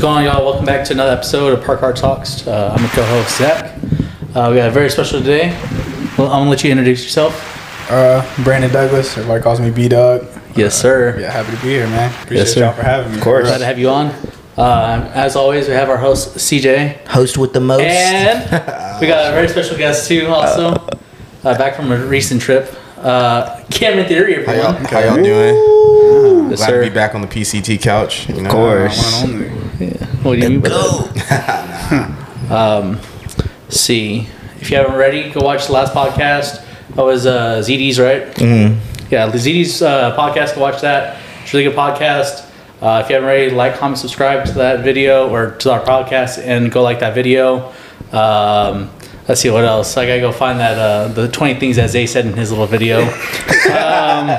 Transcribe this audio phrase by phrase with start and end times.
[0.00, 0.44] going on, y'all?
[0.44, 2.46] Welcome back to another episode of Park Art Talks.
[2.46, 3.74] Uh, I'm your co-host Zach.
[4.34, 5.48] Uh, we got a very special today.
[6.16, 7.90] Well, I'm gonna let you introduce yourself.
[7.90, 9.16] Uh, Brandon Douglas.
[9.16, 10.26] Everybody calls me B Doug.
[10.56, 11.18] Yes, sir.
[11.18, 12.10] Yeah, happy to be here, man.
[12.22, 12.60] Appreciate Yes, sir.
[12.60, 13.18] y'all for having me.
[13.18, 13.46] Of course.
[13.46, 14.06] Glad to have you on.
[14.56, 17.82] Uh, as always, we have our host CJ, Host with the most.
[17.82, 18.40] and
[19.00, 20.74] we got a very special guest too, also
[21.44, 22.74] uh, back from a recent trip.
[22.98, 26.50] Uh, Cameron Theory, How y'all, how y'all doing?
[26.50, 26.84] Yes, Glad sir.
[26.84, 28.28] to be back on the PCT couch.
[28.28, 28.50] You know?
[28.50, 29.24] Of course.
[29.80, 29.96] Only.
[30.22, 31.90] What do you mean by that?
[31.90, 32.16] Go.
[32.50, 32.98] Um,
[33.68, 34.26] see,
[34.60, 36.66] if you haven't already, go watch the last podcast.
[36.96, 38.26] That was uh, ZD's, right?
[38.26, 39.06] Mm-hmm.
[39.08, 40.56] Yeah, the ZD's uh, podcast.
[40.56, 41.22] Go watch that.
[41.42, 42.44] It's a really good podcast.
[42.82, 46.42] Uh, if you haven't already, like, comment, subscribe to that video or to our podcast,
[46.42, 47.72] and go like that video.
[48.10, 48.90] Um,
[49.28, 49.96] let's see what else.
[49.96, 52.66] I gotta go find that uh, the twenty things that Zay said in his little
[52.66, 53.02] video.
[53.02, 54.30] um,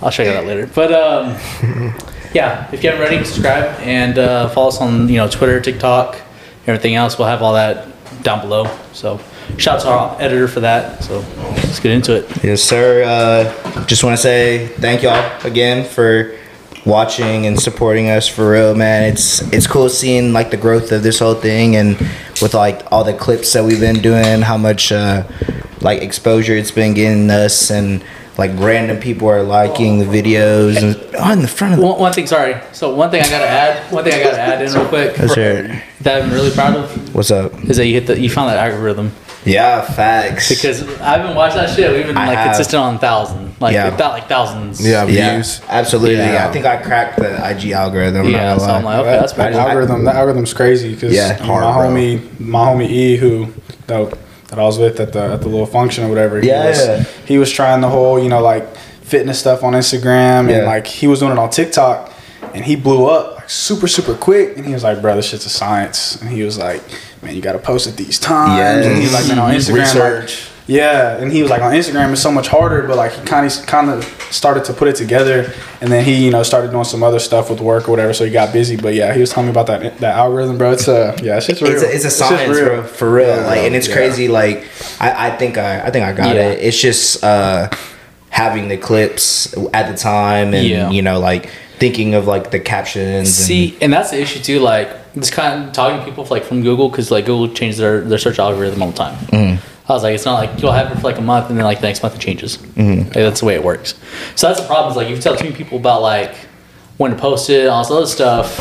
[0.00, 0.66] I'll show you that later.
[0.66, 1.94] But um,
[2.34, 6.20] yeah, if you haven't already, subscribe and uh, follow us on you know Twitter, TikTok,
[6.66, 7.16] everything else.
[7.16, 7.86] We'll have all that
[8.22, 8.66] down below.
[8.92, 9.20] So
[9.56, 11.02] shout out to our editor for that.
[11.04, 12.44] So let's get into it.
[12.44, 13.04] Yes, sir.
[13.04, 16.36] Uh, just want to say thank y'all again for
[16.84, 19.04] watching and supporting us for real, man.
[19.04, 21.96] It's it's cool seeing like the growth of this whole thing and
[22.42, 25.22] with like all the clips that we've been doing, how much uh,
[25.80, 28.02] like exposure it's been getting us and
[28.36, 32.12] like random people are liking the videos and oh, the front of the One, one
[32.12, 32.56] thing, sorry.
[32.72, 33.92] So one thing I gotta add.
[33.92, 35.16] One thing I gotta add in real quick.
[35.16, 35.82] Yes, sir.
[36.00, 37.52] That I'm really proud of What's up?
[37.64, 39.12] is that you hit the you found that algorithm
[39.44, 40.48] Yeah, facts.
[40.48, 41.92] because I haven't watched that shit.
[41.92, 42.46] We've been I like have.
[42.48, 43.88] consistent on thousand, like Yeah.
[43.92, 44.84] if not like thousands.
[44.84, 45.60] Yeah, yeah, views.
[45.68, 46.16] absolutely.
[46.16, 46.48] Yeah.
[46.48, 48.28] I think I cracked the IG algorithm.
[48.30, 49.58] Yeah, so I'm like, okay, that's that pretty.
[49.58, 50.04] algorithm.
[50.04, 51.66] That algorithm's crazy because Yeah, my bro.
[51.66, 53.46] homie, my homie E, who
[53.86, 54.18] that,
[54.54, 56.40] that I was with at the at the little function or whatever.
[56.40, 57.08] He Yeah, was.
[57.26, 60.56] He was trying the whole, you know, like fitness stuff on Instagram, Yeah.
[60.58, 62.12] and like he was doing it on TikTok,
[62.54, 64.56] and he blew up like super super quick.
[64.56, 66.82] And he was like, "Bro, this shit's a science." And he was like,
[67.22, 69.94] "Man, you got to post at these times." And he's like, "Man, on Instagram, like,
[69.94, 70.48] Research.
[70.66, 73.46] Yeah, and he was like on Instagram it's so much harder, but like he kind
[73.46, 75.52] of kind of started to put it together,
[75.82, 78.24] and then he you know started doing some other stuff with work or whatever, so
[78.24, 78.76] he got busy.
[78.76, 80.72] But yeah, he was telling me about that that algorithm, bro.
[80.72, 81.72] It's a yeah, it's just real.
[81.72, 82.66] It's a, it's a just science, real.
[82.66, 83.28] bro, for real.
[83.28, 83.94] Yeah, like, and it's yeah.
[83.94, 84.28] crazy.
[84.28, 84.64] Like,
[85.00, 86.50] I, I think I, I think I got Yeah.
[86.52, 86.60] it.
[86.60, 87.68] It's just uh,
[88.30, 90.90] having the clips at the time, and Yeah.
[90.90, 93.34] you know, like thinking of like the captions.
[93.34, 94.60] See, and that's the issue too.
[94.60, 98.00] Like, just kind of talking to people like from Google because like Google changes their,
[98.00, 99.14] their search algorithm all the time.
[99.26, 99.73] Mm-hmm.
[99.86, 101.64] I was like, it's not like you'll have it for like a month and then
[101.64, 102.56] like the next month it changes.
[102.56, 103.02] Mm-hmm.
[103.04, 103.94] Like, that's the way it works.
[104.34, 104.90] So that's the problem.
[104.90, 106.34] Is like if you tell too many people about like
[106.96, 108.56] when to post it, all this other stuff,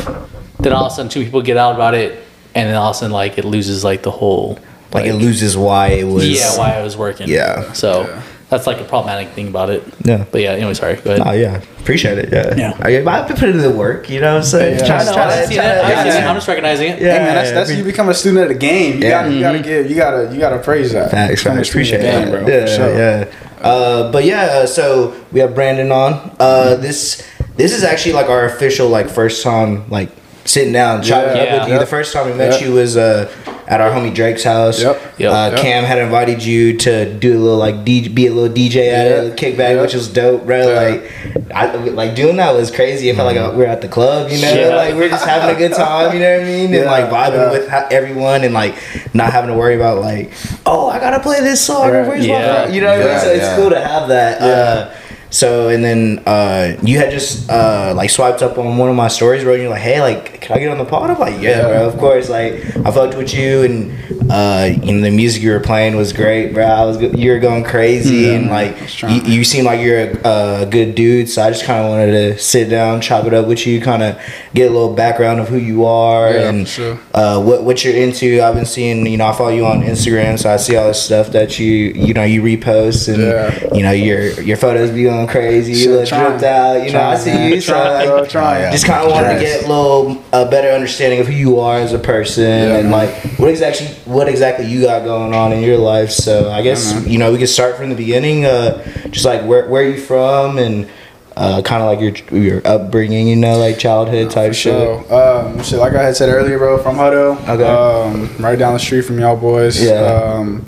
[0.59, 2.23] then all of a sudden two people get out about it,
[2.55, 4.59] and then all of a sudden like it loses like the whole
[4.93, 6.27] and, like, it loses why it was.
[6.29, 7.27] yeah why it was working.
[7.29, 7.71] Yeah.
[7.73, 8.21] So
[8.53, 9.83] that's like a problematic thing about it.
[10.03, 10.25] Yeah.
[10.31, 10.51] But yeah.
[10.51, 10.95] Anyway, sorry.
[10.95, 11.25] Go ahead.
[11.27, 12.31] Oh yeah, appreciate it.
[12.31, 12.77] Yeah, Yeah.
[12.81, 14.09] I, I've been putting in the work.
[14.09, 14.79] You know what I'm saying?
[14.79, 14.85] Yeah.
[14.85, 15.75] Trying I to- know, trying to- I've seen trying it.
[15.75, 16.19] to- I've seen it.
[16.23, 16.29] yeah.
[16.29, 17.01] I'm just recognizing it.
[17.01, 17.13] Yeah.
[17.13, 18.93] Hey man, that's, that's you become a student of the game.
[19.01, 19.09] You Yeah.
[19.23, 21.11] gotta you gotta give you gotta you gotta praise that.
[21.11, 21.69] Facts, Become a facts.
[21.69, 22.45] student Appreciate of the it.
[22.45, 22.97] game, Yeah, sure.
[22.97, 23.25] yeah.
[23.61, 26.35] Uh, but yeah, uh, so we have Brandon on.
[26.39, 27.23] Uh, this
[27.55, 30.09] this is actually like our official like first time like
[30.45, 31.43] sitting down chatting Yeah.
[31.43, 31.73] up with you.
[31.75, 31.79] Yep.
[31.81, 32.61] The first time we met Yep.
[32.61, 33.31] you was uh,
[33.67, 34.81] at our homie Drake's house.
[34.81, 35.01] Yep.
[35.17, 35.31] Yep.
[35.31, 35.59] Uh, Yep.
[35.61, 39.07] Cam had invited you to do a little like D- be a little DJ at
[39.07, 39.21] Yeah.
[39.23, 39.81] it, kickback, Yeah.
[39.81, 40.67] which was dope, bro.
[40.69, 40.79] Yeah.
[40.89, 41.11] Like,
[41.55, 43.09] I, like doing that was crazy.
[43.09, 44.75] It felt like we were at the club, you know, Yeah.
[44.75, 47.09] like we are just having a good time, you know what I mean, and like
[47.09, 47.51] vibing yeah.
[47.51, 48.75] with ha- everyone, and like
[49.13, 50.31] not having to worry about like,
[50.65, 51.89] oh, I gotta play this song.
[51.91, 52.07] Right.
[52.07, 52.65] Where's Yeah.
[52.67, 52.73] my?
[52.73, 53.07] You know what I mean?
[53.07, 54.41] Yeah, So it's cool to have that.
[54.41, 54.89] Uh,
[55.33, 59.07] so and then uh, you had just uh, like swiped up on one of my
[59.07, 59.53] stories, bro.
[59.53, 61.67] And you're like, "Hey, like, can I get on the pod?" I'm like, "Yeah, Yeah.
[61.69, 62.53] bro, of course." Like,
[62.85, 66.53] I fucked with you, and uh, you know the music you were playing was great,
[66.53, 66.63] bro.
[66.65, 70.65] I was you were going crazy, and like you, you seem like you're a, a
[70.67, 71.29] good dude.
[71.29, 74.03] So I just kind of wanted to sit down, chop it up with you, kind
[74.03, 74.21] of
[74.53, 76.99] get a little background of who you are Yeah, and sure.
[77.15, 78.39] uh, what what you're into.
[78.43, 80.93] I've been seeing, you know, I follow you on Instagram, so I see all the
[80.93, 81.67] stuff that you
[82.05, 83.75] you know you repost, and Yeah.
[83.75, 86.29] you know your your photos be going crazy, Shit, you look trying.
[86.31, 86.85] dripped out.
[86.85, 87.51] You know, I see man.
[87.53, 88.71] you, so Trying, bro, like, trying.
[88.71, 91.77] just kind of wanted to get a little a better understanding of who you are
[91.77, 92.91] as a person, Yeah, and man.
[92.91, 96.11] like what exactly what exactly you got going on in your life.
[96.11, 99.43] So I guess Yeah, you know we can start from the beginning, uh, just like
[99.43, 100.87] where where you from and.
[101.35, 104.73] Uh, kind of like your your upbringing, you know, like childhood type For shit.
[105.07, 105.11] sure.
[105.11, 107.35] Um, shit, like I had said earlier, bro, from Hutto.
[107.49, 107.63] Okay.
[107.65, 109.83] Um, right down the street from y'all boys.
[109.83, 109.93] Yeah.
[109.95, 110.63] Um,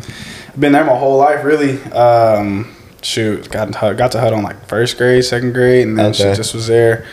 [0.60, 1.80] been there my whole life, really.
[1.92, 2.75] Um,
[3.06, 6.24] shoot, got to, got to Hutto in like first grade, second grade, and then Okay.
[6.24, 7.06] shit just was there.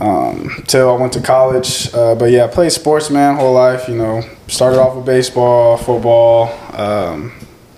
[0.00, 3.88] Um, till I went to college, uh, but yeah, I played sports, man, whole life.
[3.88, 7.32] You know, started off with baseball, football, um,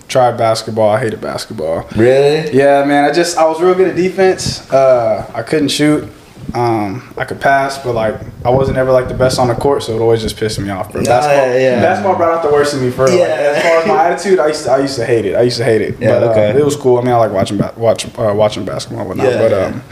[0.07, 0.89] tried basketball.
[0.89, 1.87] I hated basketball.
[1.95, 2.51] Really?
[2.55, 3.03] Yeah, man.
[3.03, 4.71] I just I was real good at defense.
[4.71, 6.09] Uh, I couldn't shoot.
[6.53, 8.15] Um, I could pass, but like
[8.45, 10.69] I wasn't ever like the best on the court, so it always just pissed me
[10.69, 11.01] off, bro.
[11.01, 11.81] Nah, basketball, yeah, yeah.
[11.81, 13.19] basketball brought out the worst in me for real.
[13.19, 13.35] Like, Yeah.
[13.55, 15.35] as far as my attitude, I used to, I used to hate it.
[15.35, 15.99] I used to hate it.
[15.99, 16.59] Yeah, but uh, okay.
[16.59, 16.97] it was cool.
[16.99, 19.27] I mean, I like watching ba- watch uh, watching basketball and whatnot.
[19.27, 19.65] Yeah, but yeah.
[19.65, 19.83] um,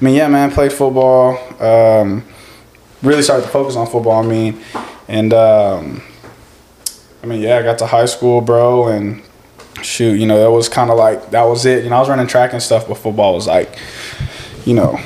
[0.00, 1.38] I mean, yeah, man, played football.
[1.62, 2.24] Um,
[3.02, 4.22] really started to focus on football.
[4.22, 4.60] I mean,
[5.08, 6.02] and um,
[7.22, 9.22] I mean, yeah, I got to high school, bro, and
[9.82, 11.84] shoot, you know, that was kind of like that was it.
[11.84, 13.78] You know, I was running track and stuff, but football was like,
[14.64, 14.98] you know,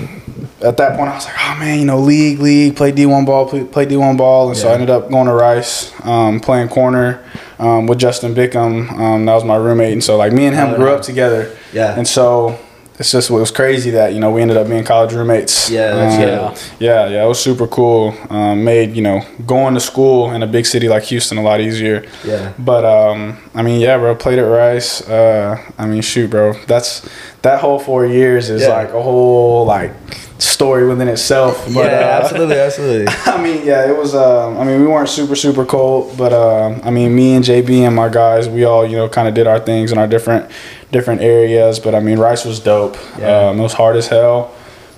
[0.63, 3.25] at that point I was like, oh man, you know, league, league, play D one
[3.25, 6.41] ball, play, play D one ball, and so I ended up going to Rice, um,
[6.41, 7.23] playing corner
[7.59, 8.91] um, with Justin Bickham.
[8.93, 11.57] Um, that was my roommate, and so like me and him Oh, grew up together.
[11.73, 11.97] Yeah.
[11.99, 12.59] and so.
[12.97, 15.69] It's just it was crazy that you know we ended up being college roommates.
[15.69, 16.15] Yeah, that's
[16.63, 18.15] Um, yeah, yeah, it was super cool.
[18.31, 21.61] Um, made you know going to school in a big city like Houston a lot
[21.61, 22.05] easier.
[22.25, 22.53] Yeah.
[22.57, 25.03] But um, I mean, yeah, bro, played at Rice.
[25.09, 27.05] Uh, I mean, shoot, bro, that's
[27.43, 28.69] that whole four years is Yeah.
[28.69, 29.91] like a whole like
[30.39, 31.65] story within itself.
[31.67, 33.07] But, yeah, uh, absolutely, absolutely.
[33.27, 34.15] I mean, yeah, it was.
[34.15, 37.81] Um, I mean, we weren't super super cold, but um, I mean, me and JB
[37.81, 40.51] and my guys, we all you know kind of did our things in our different
[40.93, 41.79] different areas.
[41.79, 42.97] But I mean, Rice was dope.
[43.19, 43.49] Yeah.
[43.49, 44.55] Um, it was hard as hell,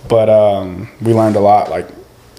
[0.08, 1.70] but um, we learned a lot.
[1.70, 1.88] Like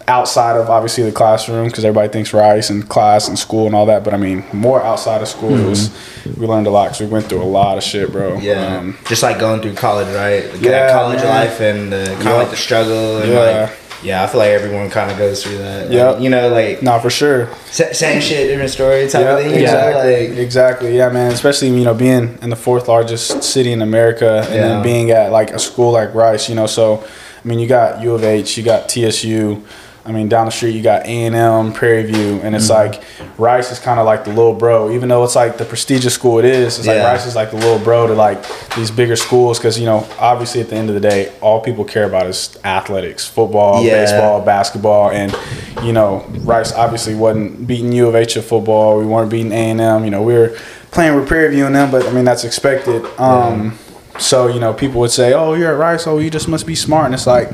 [0.07, 3.86] outside of obviously the classroom, because everybody thinks Rice and class and school and all
[3.88, 4.04] that.
[4.04, 5.89] But I mean, more outside of school, it was
[6.38, 8.31] we learned a lot because we went through a lot of shit, bro.
[8.31, 8.42] Mm-hmm.
[8.42, 10.51] Yeah, Um, just like going through college, right?
[10.54, 11.27] Like Yeah, college man.
[11.27, 13.39] life and the, kind of like the struggle and Yeah.
[13.62, 13.71] like
[14.04, 15.89] yeah, I feel like everyone kind of goes through that.
[15.89, 17.50] Like, you know, like Nah, for sure.
[17.71, 19.50] same shit, different story type Yeah, of thing.
[19.50, 20.95] you know, exactly, like- exactly.
[20.98, 21.31] Yeah, man.
[21.31, 24.62] Especially you know being in the fourth largest city in America, and Yeah.
[24.68, 26.48] then being at like a school like Rice.
[26.48, 27.04] You know, so
[27.44, 29.63] I mean, you got U of H, you got TSU.
[30.07, 32.92] I mean, down the street you got A and M, Prairie View, and it's Mm-hmm.
[32.94, 33.04] like
[33.38, 34.89] Rice is kind of like the little bro.
[34.92, 37.57] Even though it's like the prestigious school it is, it's like Rice is like the
[37.57, 38.39] little bro to like
[38.75, 41.83] these bigger schools because you know obviously at the end of the day, all people
[41.83, 43.94] care about is athletics, football, Yeah.
[44.04, 45.36] baseball, basketball, and
[45.83, 48.98] you know Rice obviously wasn't beating U of H at football.
[48.98, 50.06] We weren't beating A and M.
[50.06, 50.56] You know we were
[50.92, 53.04] playing with Prairie View and them, but I mean that's expected.
[53.19, 53.77] Um,
[54.19, 56.07] So you know people would say, "Oh, you're at Rice.
[56.07, 57.51] Oh, you just must be smart." And it's like,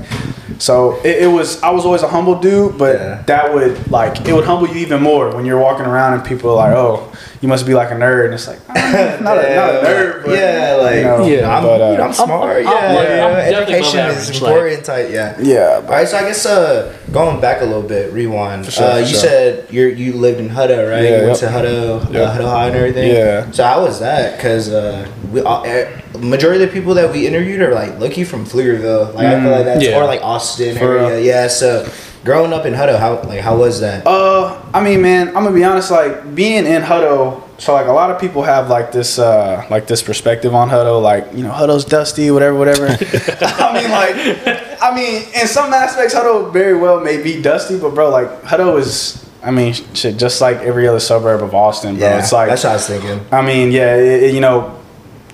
[0.60, 1.62] so it, it was.
[1.64, 3.22] I was always a humble dude, but Yeah.
[3.28, 6.52] that would like it would humble you even more when you're walking around and people
[6.52, 7.12] are like, "Oh,
[7.42, 8.74] you must be like a nerd." And it's like, "Ah,
[9.22, 11.58] not, a, not a nerd, but yeah, like you know, Yeah.
[11.58, 12.56] I'm, but, uh, you know, I'm smart.
[12.58, 14.86] I'm- yeah, I'm like- yeah, I'm education above is average, like- important.
[14.86, 15.36] type, yeah.
[15.40, 18.66] yeah, All right, so I guess uh, going back a little bit, rewind.
[18.72, 19.20] sure, uh, you sure.
[19.20, 21.04] said you you lived in Hutto, right?
[21.04, 21.52] Yeah, you went yep.
[21.52, 22.28] to Hutto, Yep.
[22.28, 23.12] uh, Hutto High, and everything.
[23.12, 23.52] Yeah.
[23.52, 24.38] So how was that?
[24.38, 25.88] Because uh, we all, eh,
[26.20, 29.14] majority of the people that we interviewed are like lucky from Pflugerville.
[29.14, 29.98] Like I feel like that's Yeah.
[30.00, 30.80] or like Austin Mm.
[30.80, 31.10] For area.
[31.16, 31.20] real.
[31.20, 31.48] Yeah.
[31.48, 31.88] So
[32.24, 34.06] growing up in Hutto, how like how was that?
[34.08, 35.92] Uh, I mean, man, I'm gonna be honest.
[35.92, 39.88] Like being in Hutto, so like a lot of people have like this, uh, like
[39.88, 41.02] this perspective on Hutto.
[41.02, 42.88] Like you know, Hutto's dusty, whatever, whatever.
[43.42, 47.94] I mean, like, I mean, in some aspects, Hutto very well may be dusty, but
[47.96, 49.20] bro, like Hutto is.
[49.46, 52.08] I mean, shit, just like every other suburb of Austin, bro.
[52.08, 53.20] yeah, it's like that's what I was thinking.
[53.30, 54.80] I mean, yeah, it, it- you know,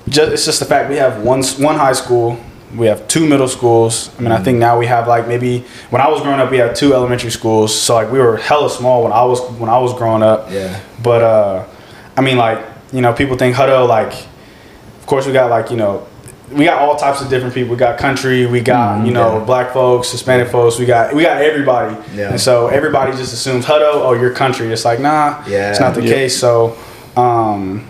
[0.10, 2.38] just, it's just the fact we have one one high school,
[2.76, 4.12] we have two middle schools.
[4.18, 6.58] I mean, I think now we have like maybe when I was growing up, we
[6.58, 7.78] had two elementary schools.
[7.80, 10.52] So like we were hella small when I was when I was growing up.
[10.52, 10.80] Yeah.
[11.02, 11.66] But uh,
[12.18, 14.14] I mean, like you know, people think Hutto like,
[15.00, 16.06] of course we got like you know.
[16.52, 17.70] We got all types of different people.
[17.70, 18.48] We got country.
[18.48, 19.46] We got you know yeah.
[19.46, 20.80] black folks, Hispanic folks.
[20.80, 21.96] We got we got everybody.
[22.16, 22.32] Yeah.
[22.32, 23.92] And so everybody just assumes Hutto.
[23.94, 24.66] Oh, you're country.
[24.74, 25.44] It's like nah.
[25.48, 25.70] Yeah.
[25.70, 26.12] It's not the Yeah.
[26.12, 26.40] case.
[26.40, 26.76] So,
[27.16, 27.86] um,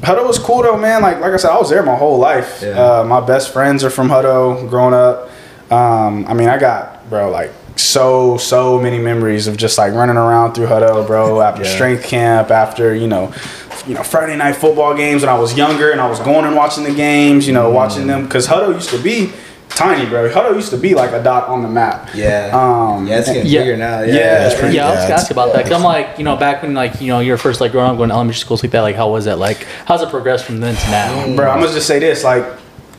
[0.00, 1.02] Hutto was cool though, man.
[1.02, 2.60] Like like I said, I was there my whole life.
[2.62, 2.70] Yeah.
[3.00, 4.68] Uh, my best friends are from Hutto.
[4.68, 5.30] Growing up,
[5.72, 10.16] um, I mean, I got bro like so so many memories of just like running
[10.16, 11.40] around through Hutto, bro.
[11.48, 11.74] After Yeah.
[11.74, 13.32] strength camp, after you know.
[13.86, 16.56] You know, Friday night football games when I was younger, and I was going and
[16.56, 17.46] watching the games.
[17.46, 17.74] You know, Mm.
[17.74, 19.30] watching them because Hutto used to be
[19.76, 20.28] tiny, bro.
[20.30, 22.10] Hutto used to be like a dot on the map.
[22.14, 22.50] Yeah.
[22.52, 23.60] Um, yeah, it's getting Yeah.
[23.60, 24.00] bigger now.
[24.00, 24.06] Yeah.
[24.14, 25.62] Yeah, that's it's pretty- yeah, I was yeah, gonna ask about that.
[25.64, 27.96] Cause I'm like, you know, back when like, you know, you're first like growing up,
[27.96, 29.38] going to elementary schools like that, like how was that?
[29.38, 31.36] Like, how's it progressed from then to now?
[31.36, 32.24] Bro, I'm gonna just say this.
[32.24, 32.44] Like,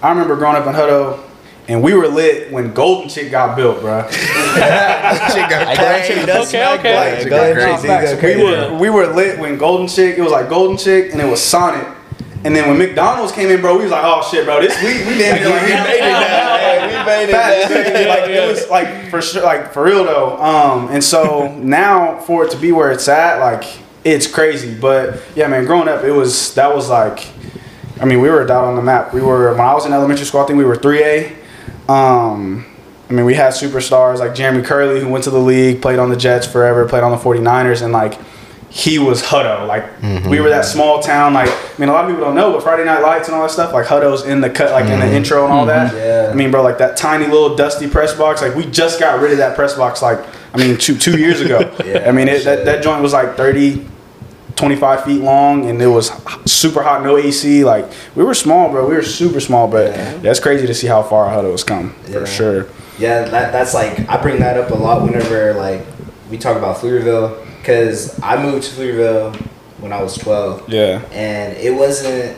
[0.01, 1.19] I remember growing up in Hutto,
[1.67, 4.01] and we were lit when Golden Chick got built, bro.
[4.55, 6.25] Got I crazy.
[6.25, 6.59] got you.
[6.59, 6.93] Okay, okay.
[6.93, 7.23] Black.
[7.23, 7.53] Go
[7.87, 8.37] got crazy.
[8.37, 10.17] We were we were lit when Golden Chick.
[10.17, 11.87] It was like Golden Chick, and it was Sonic.
[12.45, 15.03] And then when McDonald's came in, bro, we was like, oh shit, bro, this we
[15.11, 16.85] we damn like We made it now.
[16.85, 18.09] We made it now.
[18.13, 20.37] like it was like for sure, like for real though.
[20.37, 24.75] Um, and so now for it to be where it's at, like it's crazy.
[24.79, 27.27] But yeah, man, growing up, it was that was like,
[27.99, 29.11] I mean, we were a dot on the map.
[29.11, 31.35] We were when I was in elementary school, I think we were three A.
[31.89, 32.63] Um,
[33.09, 36.11] I mean, we had superstars like Jeremy Kerley who went to the league, played on
[36.11, 38.19] the Jets forever, played on the 49ers, and like
[38.77, 39.65] he was Hutto.
[39.65, 40.29] Like Mm-hmm.
[40.29, 41.33] we were that small town.
[41.33, 43.43] Like I mean, a lot of people don't know, but Friday Night Lights and all
[43.43, 43.71] that stuff.
[43.73, 45.87] Like Hutto's in the cut, like in the intro and all that.
[45.91, 45.97] Mm-hmm.
[45.97, 46.29] Yeah.
[46.31, 48.41] I mean, bro, like that tiny little dusty press box.
[48.41, 50.01] Like we just got rid of that press box.
[50.01, 50.19] Like
[50.53, 51.59] I mean, two two years ago.
[51.85, 53.85] Yeah, I mean, it, that that joint was like 30,
[54.57, 56.11] 25 feet long, and it was
[56.45, 57.63] super hot, no AC.
[57.63, 58.87] Like we were small, bro.
[58.87, 60.17] We were super small, but Yeah.
[60.17, 62.19] that's crazy to see how far Hutto's come Yeah.
[62.19, 62.67] for sure.
[62.99, 65.85] Yeah, that, that's like I bring that up a lot whenever like
[66.29, 69.35] we talk about Pflugerville because I moved to Pflugerville
[69.79, 71.01] when I was twelve, Yeah.
[71.11, 72.37] and it wasn't.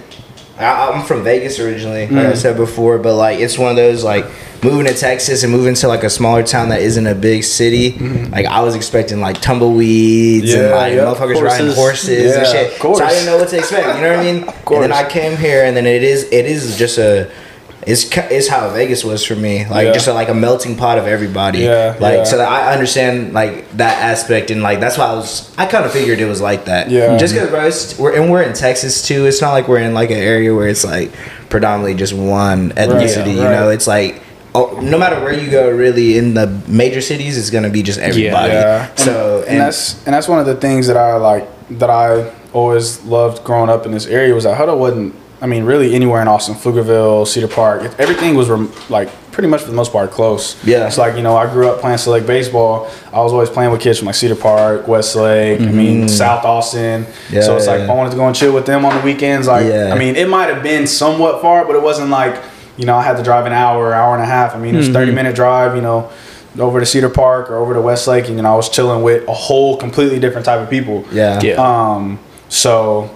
[0.60, 2.38] I, I'm from Vegas originally, like I Mm.
[2.38, 4.25] said before, but like it's one of those like
[4.63, 7.91] moving to Texas and moving to like a smaller town that isn't a big city.
[8.31, 10.74] Like I was expecting like tumbleweeds and Mm-hmm.
[10.74, 11.00] Like yeah.
[11.01, 11.75] motherfuckers riding Horses.
[11.75, 12.74] horses and shit.
[12.74, 12.98] of course.
[12.98, 13.86] So I didn't know what to expect.
[13.98, 14.43] You know what I mean?
[14.48, 14.81] And course.
[14.81, 17.29] then I came here, and then it is it is just a.
[17.88, 19.94] It's, it's how Vegas was for me, like Yeah.
[19.94, 21.60] just a, like a melting pot of everybody.
[21.60, 22.24] Yeah, like yeah.
[22.25, 25.56] so that I understand like that aspect, and like that's why I was.
[25.58, 26.89] I kind of figured it was like that.
[26.91, 27.17] Yeah.
[27.17, 29.25] just because bro, we're and we're in Texas too.
[29.25, 31.13] It's not like we're in like an area where it's like
[31.50, 33.36] predominantly just one ethnicity.
[33.36, 33.51] You right.
[33.51, 34.22] know, it's like.
[34.56, 38.00] Oh, no matter where you go, really in the major cities, it's gonna be just
[38.00, 38.53] everybody.
[38.53, 38.96] Yeah.
[38.96, 43.03] So and, that's and that's one of the things that I like that I always
[43.03, 45.13] loved growing up in this area was that Hutto wasn't.
[45.39, 49.48] I mean, really anywhere in Austin, Pflugerville, Cedar Park, it, everything was rem, like pretty
[49.48, 50.63] much for the most part close.
[50.65, 50.88] Yeah.
[50.88, 52.89] It's like you know I grew up playing select baseball.
[53.13, 55.62] I was always playing with kids from like Cedar Park, Westlake.
[55.62, 57.03] I mean South Austin.
[57.03, 57.36] Mm-hmm.
[57.36, 57.91] Yeah, so it's like yeah.
[57.91, 59.48] I wanted to go and chill with them on the weekends.
[59.48, 59.94] Like Yeah.
[59.94, 62.44] I mean, it might have been somewhat far, but it wasn't like
[62.77, 64.56] you know I had to drive an hour, hour and a half.
[64.56, 65.75] I mean, it was thirty minute drive.
[65.75, 66.12] You know
[66.60, 69.27] over to Cedar Park or over to Westlake, and you know I was chilling with
[69.27, 71.06] a whole completely different type of people.
[71.12, 71.53] yeah, Yeah.
[71.56, 72.20] Um.
[72.50, 73.15] So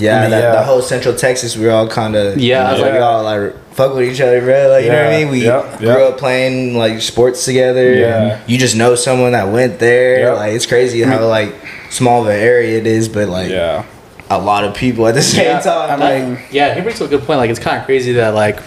[0.00, 0.52] Yeah, I that, yeah.
[0.52, 2.98] the whole Central Texas, we were all kind of Yeah, like we yeah.
[2.98, 4.68] all like fuck with each other, bro.
[4.70, 5.30] Like you know what I mean?
[5.30, 6.12] We yep, grew yep.
[6.12, 7.94] up playing like sports together.
[7.94, 8.40] Yeah.
[8.46, 10.18] You just know someone that went there.
[10.20, 10.36] Yep.
[10.36, 11.54] Like it's crazy how like
[11.90, 13.84] small of an area it is, but like yeah,
[14.30, 15.90] a lot of people at the same Yeah, time.
[16.02, 17.38] I like mean, Yeah, he brings up a good point.
[17.38, 18.60] Like it's kind of crazy that like,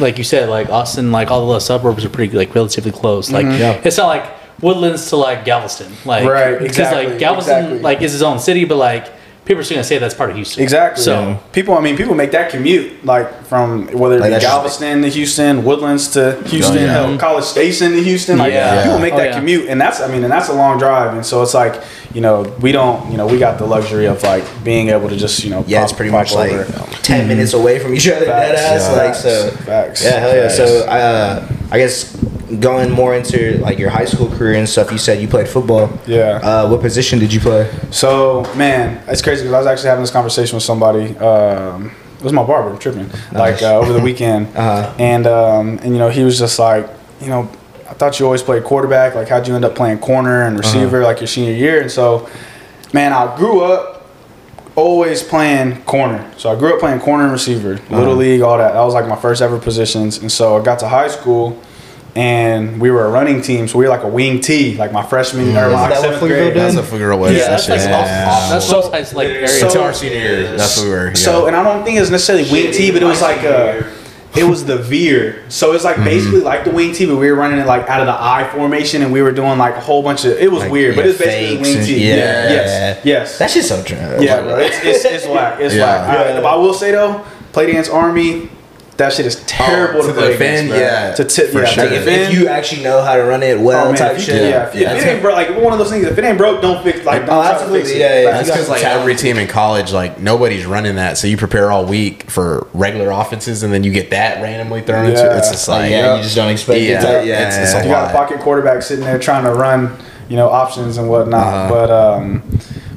[0.00, 3.30] like you said, like Austin, like all the little suburbs are pretty like relatively close.
[3.30, 3.80] Like Yeah.
[3.84, 4.24] it's not like
[4.60, 5.92] Woodlands to like Galveston.
[6.04, 6.28] Like Mm-hmm.
[6.30, 7.78] Right, Because exactly, like Galveston exactly.
[7.80, 9.08] like is its own city, but like
[9.44, 10.62] people are still gonna say that's part of Houston.
[10.62, 11.02] exactly.
[11.02, 15.02] So people, I mean, people make that commute like from whether it Like, be Galveston
[15.02, 16.92] to Houston, Woodlands to Houston, yeah.
[17.06, 18.38] hell, College Station to Houston.
[18.38, 18.82] Like Yeah.
[18.84, 19.38] people make Oh, that yeah.
[19.38, 21.80] commute, and that's I mean, and that's a long drive, and so it's like
[22.14, 25.16] you know we don't you know we got the luxury of like being able to
[25.16, 26.64] just you know yeah, pop- it's pretty pop much like over.
[27.02, 28.24] 10 minutes away from each other.
[28.24, 28.90] Dead Facts, ass.
[28.96, 29.02] yeah.
[29.04, 29.50] Like so.
[29.64, 30.04] Facts.
[30.04, 30.42] Yeah, hell yeah.
[30.48, 30.56] Facts.
[30.56, 32.13] So uh, I guess
[32.60, 34.90] going more into like your high school career and stuff.
[34.92, 35.90] You said you played football.
[36.06, 36.40] Yeah.
[36.42, 37.70] Uh, what position did you play?
[37.90, 41.16] So man, it's crazy because I was actually having this conversation with somebody.
[41.18, 42.70] Um, it was my barber.
[42.70, 43.10] I'm tripping.
[43.32, 44.94] Like uh, over the weekend, Uh-huh.
[44.98, 46.88] and um, and you know he was just like,
[47.20, 47.50] you know,
[47.88, 49.14] I thought you always played quarterback.
[49.14, 51.80] Like how'd you end up playing corner and receiver like your senior year?
[51.82, 52.28] And so,
[52.92, 53.92] man, I grew up
[54.76, 56.28] always playing corner.
[56.36, 58.72] So I grew up playing corner and receiver, little league, all that.
[58.72, 60.18] That was like my first ever positions.
[60.18, 61.60] And so I got to high school.
[62.16, 65.02] And we were a running team, so we were like a wing T, like my
[65.02, 66.54] freshman or Is my that what seventh Pflugerville grade.
[66.54, 67.32] That's what Figueroa was.
[67.32, 67.96] yeah, that's like yeah.
[67.96, 69.48] off, off, that's So- most high like area.
[69.48, 71.08] so- Until our senior year, that's what we were.
[71.08, 71.14] Yeah.
[71.14, 73.92] So, and I don't think it's necessarily wing T, but it was like a,
[74.36, 75.42] it was the veer.
[75.48, 76.04] So it's like mm-hmm.
[76.04, 78.48] basically like the wing T, but we were running it like out of the I
[78.52, 80.32] formation, and we were doing like a whole bunch of.
[80.38, 82.08] It was Like, weird, but yeah, it's basically fakes wing and- T.
[82.08, 82.14] yeah.
[82.14, 83.04] Yes.
[83.04, 83.38] Yes.
[83.38, 83.96] That shit's so true.
[83.96, 84.56] yeah, bro.
[84.58, 85.58] It's, it's, it's whack.
[85.58, 85.84] It's Yeah.
[85.84, 86.16] whack.
[86.16, 88.50] All right, but I will say though, play dance army.
[88.96, 90.78] That shit is terrible Oh, to, to play defend, against, bro.
[90.78, 91.84] yeah, To tip, for yeah, sure.
[91.84, 94.22] Like if, if you actually know how to run it well, Oh, man, type you-
[94.22, 94.50] shit.
[94.50, 94.94] yeah, if, Yeah.
[94.94, 96.04] if it ain't broke, like one of those things.
[96.06, 97.04] If it ain't broke, don't fix.
[97.04, 97.98] Like, Oh, don't absolutely, fix it.
[97.98, 98.30] yeah, yeah.
[98.30, 101.72] That's because like some every team in college, like nobody's running that, so you prepare
[101.72, 105.18] all week for regular offenses, and then you get that randomly thrown into.
[105.20, 105.38] Yeah.
[105.38, 107.20] It's just Like, like yeah, you just don't expect Yeah, it.
[107.22, 109.90] To, yeah, it's- it's a you got a pocket quarterback sitting there trying to run,
[110.28, 111.44] you know, options and whatnot.
[111.44, 111.68] Uh-huh.
[111.68, 112.42] But um,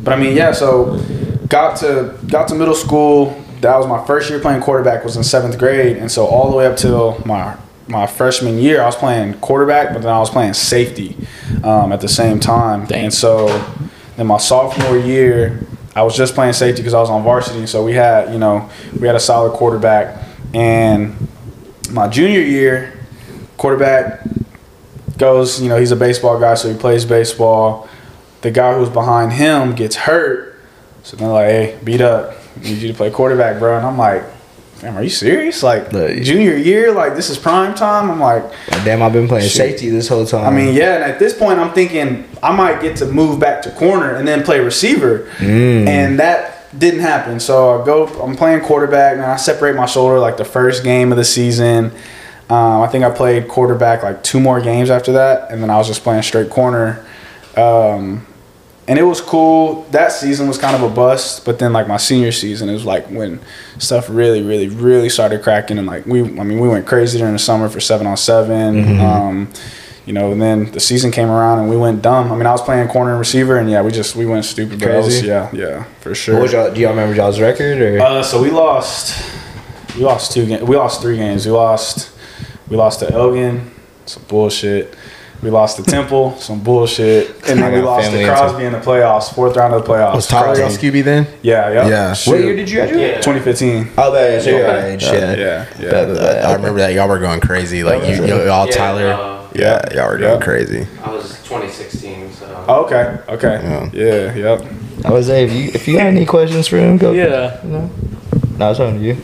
[0.04, 0.52] but I mean, yeah.
[0.52, 1.02] So
[1.50, 3.36] got to got to middle school.
[3.62, 5.04] That was my first year playing quarterback.
[5.04, 8.82] Was in seventh grade, and so all the way up till my my freshman year,
[8.82, 11.16] I was playing quarterback, but then I was playing safety
[11.64, 12.86] um, at the same time.
[12.86, 13.06] Dang.
[13.06, 13.48] And so
[14.18, 17.66] then my sophomore year, I was just playing safety because I was on varsity.
[17.66, 20.24] So we had you know we had a solid quarterback,
[20.54, 21.16] and
[21.92, 22.94] my junior year,
[23.58, 24.24] quarterback
[25.18, 27.90] goes, you know, he's a baseball guy, so he plays baseball.
[28.42, 30.60] The guy who's behind him gets hurt.
[31.04, 32.36] So they're like, hey, beat up.
[32.64, 33.78] Need you to play quarterback, bro.
[33.78, 34.24] And I'm like,
[34.80, 35.64] damn, are you serious?
[35.64, 38.12] Like, junior year, like, this is prime time?
[38.12, 38.44] I'm like,
[38.84, 39.54] Damn, I've been playing Shit.
[39.58, 40.46] safety this whole time.
[40.46, 43.62] I mean, yeah, and at this point, I'm thinking I might get to move back
[43.64, 47.40] to corner and then play receiver, and that didn't happen.
[47.40, 51.12] So I go, I'm playing quarterback, and I separate my shoulder like the first game
[51.12, 51.92] of the season.
[52.50, 55.78] Um, I think I played quarterback like two more games after that, and then I
[55.78, 57.04] was just playing straight corner.
[57.56, 58.27] Um,
[58.88, 59.84] and it was cool.
[59.92, 63.08] That season was kind of a bust, but then like my senior season is like
[63.08, 63.40] when
[63.80, 67.34] stuff really, really, really started cracking, and like we, I mean, we went crazy during
[67.34, 69.02] the summer for seven on 7 Mm-hmm.
[69.02, 69.54] Um,
[70.06, 72.32] you know, and then the season came around and we went dumb.
[72.32, 74.82] I mean, I was playing corner and receiver, and yeah, we just we went stupid.
[74.82, 75.28] Crazy?
[75.28, 76.48] yeah, yeah, for sure.
[76.48, 78.02] Y'all, do y'all remember y'all's record or?
[78.02, 79.22] Uh, so we lost.
[79.98, 80.64] We lost two games.
[80.64, 81.46] We lost three games.
[81.46, 82.10] We lost.
[82.70, 83.70] We lost to Elgin.
[84.06, 84.96] Some bullshit.
[85.44, 86.36] We lost to Temple.
[86.38, 87.36] Some bullshit.
[87.48, 89.34] And then we lost to family in Crosby in the playoffs.
[89.34, 90.16] Fourth round of the playoffs.
[90.16, 90.88] Was Tyler Crosby.
[90.88, 91.28] on QB then?
[91.44, 91.72] Yeah.
[91.72, 91.88] Yeah.
[91.88, 92.14] Yeah.
[92.14, 92.32] Shoot.
[92.32, 93.02] what year did you graduate?
[93.02, 93.16] Yeah.
[93.22, 93.90] 2015.
[93.98, 94.86] Oh, that is your Yeah.
[94.86, 95.04] age.
[95.04, 95.12] Yeah.
[95.14, 95.36] Yeah.
[95.38, 95.66] Yeah.
[95.92, 96.46] Bet, bet, bet.
[96.46, 97.84] I remember that y'all were going crazy.
[97.84, 99.12] Like you, y'all, Yeah, Tyler.
[99.14, 100.44] uh, yeah, y'all were going Yeah.
[100.46, 100.88] crazy.
[101.04, 102.66] I was 2016, so.
[102.68, 103.18] Oh, okay.
[103.30, 103.60] Okay.
[103.94, 104.34] Yeah.
[104.34, 104.56] Yeah.
[104.58, 104.66] Yep.
[105.06, 107.12] I was say if you if you got any questions for him, go.
[107.12, 107.60] Yeah.
[107.64, 107.90] No,
[108.58, 109.18] no, it's on you.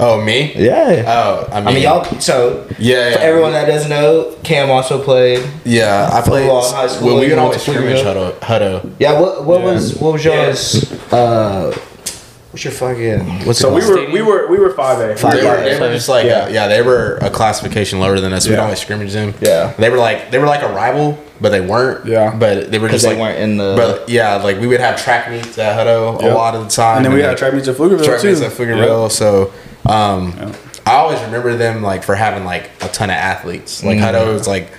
[0.00, 0.54] Oh, me?
[0.54, 1.04] Yeah.
[1.06, 2.04] Oh, I mean, I mean, y'all.
[2.20, 5.44] So Yeah, for everyone that doesn't know, Cam also played.
[5.64, 6.42] Yeah, I played.
[6.42, 8.38] Football in high school, Well, we you would went always scrimmage Pflugerville?
[8.38, 8.80] Hutto.
[8.80, 8.94] Hutto.
[8.98, 9.20] Yeah.
[9.20, 9.66] What what Yeah.
[9.66, 11.76] was what was y'all's uh
[12.52, 15.16] what's your fucking what's So we were we were we were five A.
[15.16, 15.64] Five They were, A.
[15.64, 16.46] they were just like Yeah.
[16.46, 16.52] yeah.
[16.54, 18.46] yeah, they were a classification lower than us.
[18.46, 18.62] We'd Yeah.
[18.64, 19.34] always scrimmage them.
[19.40, 19.72] Yeah.
[19.78, 22.06] they were like they were like a rival, but they weren't.
[22.06, 22.34] Yeah.
[22.34, 25.02] but they were just they like weren't in the- But yeah, like we would have
[25.02, 27.68] track meets at Hutto a lot of the time, And then we had track meets
[27.68, 28.28] at Pflugerville track too.
[28.28, 29.02] meets at Pflugerville.
[29.04, 29.12] Yep.
[29.12, 29.52] So
[29.86, 30.52] um, Yeah.
[30.86, 33.84] I always remember them like for having like a ton of athletes.
[33.84, 34.02] Like Mm.
[34.12, 34.70] Hutto was like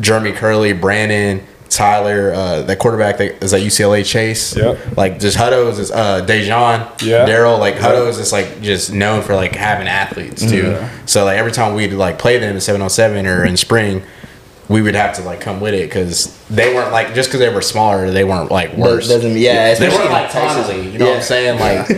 [0.00, 1.42] Jeremy Kerley, Brandon.
[1.70, 4.54] Tyler, uh, that quarterback that is at UCLA Chase.
[4.56, 4.96] Yep.
[4.96, 7.02] Like just Hutto is uh Dejan.
[7.02, 7.26] Yeah.
[7.26, 7.80] Daryl, like Yeah.
[7.90, 10.68] Hutto is just like just known for like having athletes too.
[10.70, 10.88] Yeah.
[11.06, 14.04] So like every time we'd like play them in seven on seven or in spring,
[14.68, 17.52] we would have to like come with it because they weren't like just because they
[17.52, 19.08] were smaller, they weren't like worse.
[19.08, 20.66] Doesn't yeah, They weren't like Texas.
[20.66, 21.58] Connally, you know what I'm saying?
[21.58, 21.88] Like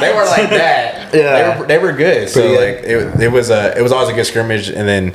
[0.00, 1.14] they weren't like that.
[1.14, 1.54] Yeah.
[1.54, 2.28] they were, they were good.
[2.28, 5.12] So Pretty like it, it was a it was always a good scrimmage, and then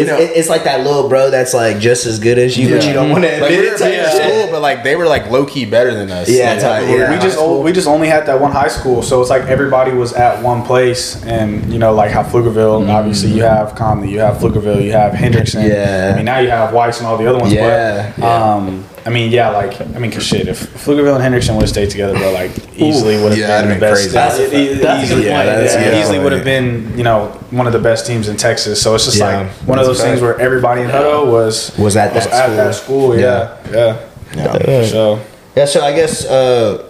[0.00, 0.16] It's, know.
[0.18, 3.10] it's like that little bro that's like just as good as you, but you don't
[3.10, 3.78] want to like admit we it.
[3.78, 4.22] being shit.
[4.22, 6.28] school, but like they were like low key better than us.
[6.28, 7.10] Yeah, Like, type, we yeah.
[7.10, 10.12] we just we just only had that one high school, so it's like everybody was
[10.12, 14.36] at one place, and you know, like how Pflugerville, obviously you have Connally, you have
[14.36, 15.68] Pflugerville, you have Hendrickson.
[15.68, 16.12] Yeah.
[16.12, 17.52] I mean now you have Weiss and all the other ones.
[17.52, 21.54] Yeah, But, um, I mean, yeah, like I mean, cause shit, if Pflugerville and Hendrickson
[21.54, 23.94] would have stayed together, bro, like easily would have yeah, been that'd the been best.
[23.94, 24.10] crazy.
[24.10, 25.80] That's a That's easily, good yeah, that's- Yeah.
[25.96, 26.60] it easily would have Yeah.
[26.60, 28.82] been, you know, one of the best teams in Texas.
[28.82, 29.38] So it's just Yeah.
[29.42, 32.32] like one of those a things where everybody in Hutto was Was at that at
[32.44, 32.56] school.
[32.56, 33.18] that school.
[33.18, 33.96] Yeah, yeah.
[34.36, 34.84] Yeah.
[34.86, 35.20] So
[35.54, 36.82] Yeah, so I guess uh,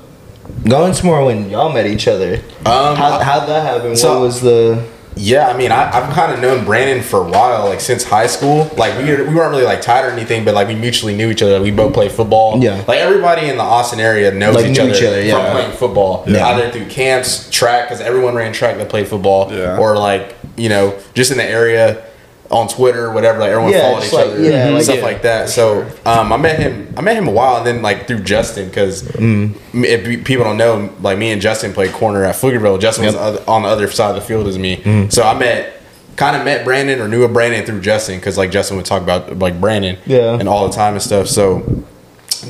[0.66, 2.40] going some more when y'all met each other.
[2.64, 3.94] Um, How how'd that happen?
[3.94, 4.79] so- what was the?
[5.18, 8.26] Yeah, I mean, I, I've kind of known Brandon for a while, like since high
[8.26, 8.70] school.
[8.76, 11.31] Like we, were- we weren't really like tight or anything, but like we mutually knew
[11.31, 11.61] each other.
[11.62, 12.62] We both played football.
[12.62, 12.85] Yeah.
[12.87, 15.42] like everybody in the Austin area knows Like, each, knew other each other, yeah.
[15.42, 16.24] from playing football.
[16.26, 16.46] Yeah.
[16.48, 19.79] Either through camps, track, because everyone ran track that played football, Yeah.
[19.79, 22.05] or like you know just in the area
[22.50, 23.38] on Twitter, whatever.
[23.40, 25.48] Like everyone Yeah, followed each like- other, yeah, and like- stuff yeah, like that.
[25.48, 26.92] So um, I met him.
[26.96, 29.54] I met him a while, and then like through Justin, because Mm.
[29.74, 32.80] if people don't know, like me and Justin played corner at Pflugerville.
[32.80, 33.22] Justin was Yep.
[33.22, 34.76] other- on the other side of the field as me.
[34.85, 35.12] Mm.
[35.12, 35.72] So I met,
[36.16, 39.02] kind of met Brandon or knew of Brandon through Justin because like Justin would talk
[39.02, 40.38] about like Brandon, Yeah.
[40.38, 41.26] and all the time and stuff.
[41.28, 41.62] So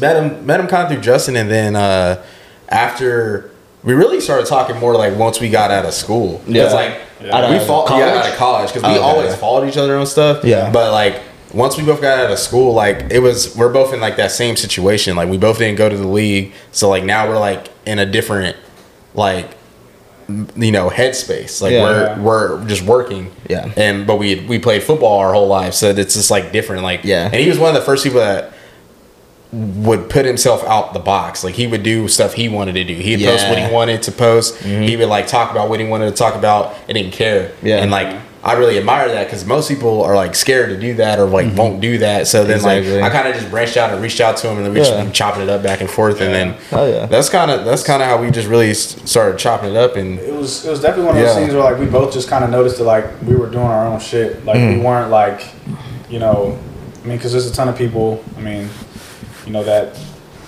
[0.00, 2.18] met him, met him kind of through Justin, and then uh,
[2.68, 3.50] after
[3.82, 6.40] we really started talking more like once we got out of school.
[6.46, 6.72] Yeah.
[6.72, 6.98] Like
[7.32, 8.04] Out we of fought college?
[8.06, 9.02] yeah, out of college because we Oh, okay.
[9.02, 10.44] always followed each other and stuff.
[10.44, 10.70] Yeah.
[10.70, 11.22] but like.
[11.54, 14.32] Once we both got out of school, like it was, we're both in like that
[14.32, 15.16] same situation.
[15.16, 18.04] Like we both didn't go to the league, so like now we're like in a
[18.04, 18.56] different,
[19.14, 19.56] like,
[20.56, 21.62] you know, headspace.
[21.62, 22.18] Like Yeah.
[22.18, 22.20] we're
[22.58, 23.30] we're just working.
[23.48, 23.70] Yeah.
[23.76, 26.82] And but we we played football our whole life, so it's just like different.
[26.82, 27.26] Like Yeah.
[27.32, 28.52] And he was one of the first people that
[29.52, 31.44] would put himself out the box.
[31.44, 32.94] Like he would do stuff he wanted to do.
[32.94, 34.56] He'd post what he wanted to post.
[34.56, 34.82] Mm-hmm.
[34.82, 37.52] He would like talk about what he wanted to talk about and didn't care.
[37.62, 37.78] Yeah.
[37.78, 41.18] And like I really admire that because most people are like scared to do that
[41.18, 41.56] or like mm-hmm.
[41.56, 42.26] won't do that.
[42.26, 43.00] So then Exactly.
[43.00, 44.80] like I kind of just branched out and reached out to him and then we
[44.80, 45.02] just Yeah.
[45.02, 47.06] been chopping it up back and forth and then Oh yeah.
[47.06, 50.18] that's kind of that's kind of how we just really started chopping it up and
[50.18, 51.40] it was it was definitely one of those Yeah.
[51.40, 53.86] things where like we both just kind of noticed that like we were doing our
[53.86, 54.44] own shit.
[54.44, 54.82] Like we mm.
[54.84, 55.48] weren't like,
[56.08, 56.58] you know,
[57.02, 58.22] I mean, because there's a ton of people.
[58.36, 58.68] I mean,
[59.46, 59.98] you know that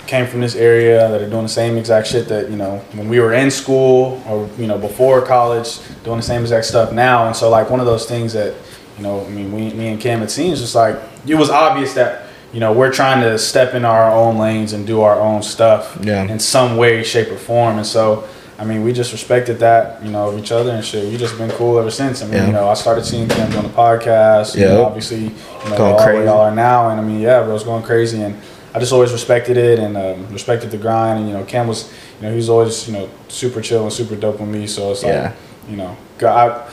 [0.06, 3.08] came from this area that are doing the same exact shit that you know when
[3.08, 7.26] we were in school or you know before college doing the same exact stuff now.
[7.26, 8.54] And so like one of those things that
[8.96, 11.94] you know, I mean, we, me and Cam, it seems just like it was obvious
[11.94, 15.42] that you know we're trying to step in our own lanes and do our own
[15.42, 16.24] stuff Yeah.
[16.24, 17.76] in some way, shape, or form.
[17.76, 18.26] And so,
[18.58, 21.04] I mean, we just respected that, you know, of each other and shit.
[21.12, 22.22] We just been cool ever since.
[22.22, 22.46] I mean, Yeah.
[22.46, 24.56] you know, I started seeing Cam on the podcast.
[24.56, 24.87] You know, Yeah.
[24.87, 26.24] obviously, you know, Going all crazy.
[26.24, 26.88] y'all are now.
[26.88, 28.20] And I mean, yeah, bro, it's going crazy.
[28.22, 28.34] And
[28.78, 31.18] I just always respected it and um, respected the grind.
[31.18, 33.92] And, you know, Cam was, you know, he was always, you know, super chill and
[33.92, 34.68] super dope with me.
[34.68, 35.32] So it's like, Yeah.
[35.68, 36.64] you know, I,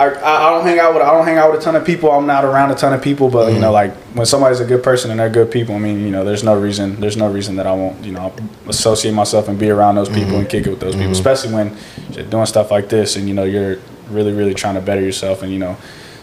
[0.00, 2.10] I, I don't hang out with I don't hang out with a ton of people.
[2.10, 4.82] I'm not around a ton of people, but you know, like when somebody's a good
[4.82, 7.54] person and they're good people, I mean, you know, there's no reason there's no reason
[7.56, 8.34] that I won't you know
[8.66, 11.76] associate myself and be around those people and kick it with those people, especially when
[12.10, 13.76] you're doing stuff like this and you know you're
[14.10, 15.76] really really trying to better yourself and you know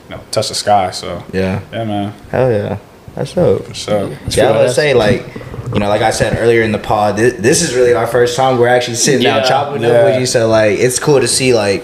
[0.10, 0.92] you know touch the sky.
[0.92, 1.62] So Yeah.
[1.72, 2.14] yeah, man.
[2.30, 2.78] Hell yeah.
[3.16, 3.76] That's dope.
[3.76, 5.26] So Yeah, I would say like,
[5.74, 8.36] you know, like I said earlier in the pod, this, this is really our first
[8.36, 9.48] time we're actually sitting down Yeah.
[9.48, 9.90] chopping Yeah.
[9.90, 10.26] up with you.
[10.26, 11.84] So like, it's cool to see like,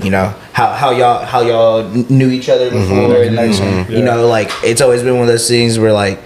[0.00, 4.04] you know, how how y'all how y'all knew each other before, and like, you Yeah.
[4.04, 6.18] know, like it's always been one of those things where like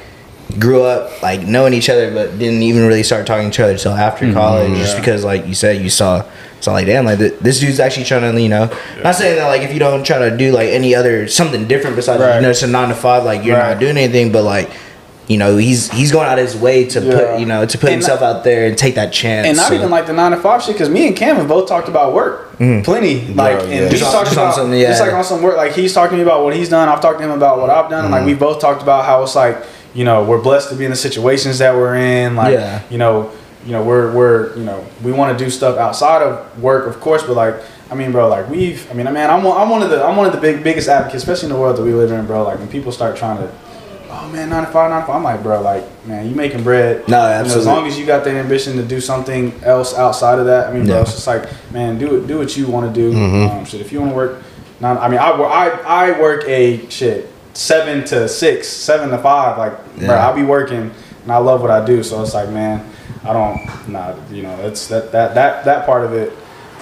[0.58, 3.72] grew up like knowing each other, but didn't even really start talking to each other
[3.72, 4.34] until after mm-hmm.
[4.34, 6.24] college, just because like you said, you saw.
[6.60, 8.66] So like damn, like th- this dude's actually trying to, you know,
[9.02, 11.96] not saying that like if you don't try to do like any other something different
[11.96, 12.36] besides Right.
[12.36, 13.70] you know it's a nine to five, like you're Right.
[13.70, 14.70] not doing anything, but like
[15.26, 17.12] you know he's he's going out of his way to Yeah.
[17.12, 19.46] put you know to put And himself out there and take that chance.
[19.46, 21.48] and not so- even like the nine to five shit, because me and Cam have
[21.48, 22.82] both talked about work, mm-hmm.
[22.82, 23.26] plenty.
[23.32, 23.64] Like, yeah.
[23.64, 25.06] and Just he's talking just about something, just yeah.
[25.06, 25.56] like on some work.
[25.56, 26.88] Like he's talking to me about what he's done.
[26.90, 28.32] I've talked to him about what I've done, and like mm-hmm.
[28.32, 29.56] we both talked about how it's like
[29.94, 32.36] you know we're blessed to be in the situations that we're in.
[32.36, 32.82] Like Yeah.
[32.90, 33.30] you know,
[33.64, 37.00] you know we're we're you know we want to do stuff outside of work, of
[37.00, 37.56] course, but like.
[37.92, 38.88] I mean, bro, like we've.
[38.88, 40.88] I mean, man, I'm one, I'm one of the I'm one of the big biggest
[40.88, 42.44] advocates, especially in the world that we live in, bro.
[42.44, 43.52] Like when people start trying to,
[44.10, 45.16] oh man, nine to five, nine to five.
[45.16, 47.08] I'm like, bro, like man, you making bread.
[47.08, 50.38] No, You know, as long as you got the ambition to do something else outside
[50.38, 51.00] of that, I mean, bro, Yeah.
[51.02, 53.12] it's just like, man, do it, do what you want to do.
[53.12, 53.58] Mm-hmm.
[53.58, 54.40] Um, shit, if you want to work,
[54.78, 55.68] non, I mean, I, I,
[56.12, 59.58] I work a shit seven to six, seven to five.
[59.58, 60.90] Like, bro, I'll be working,
[61.22, 62.02] and I love what I do.
[62.02, 62.84] So it's like, man,
[63.24, 66.32] I don't, nah, you know, it's that, that, that, that part of it.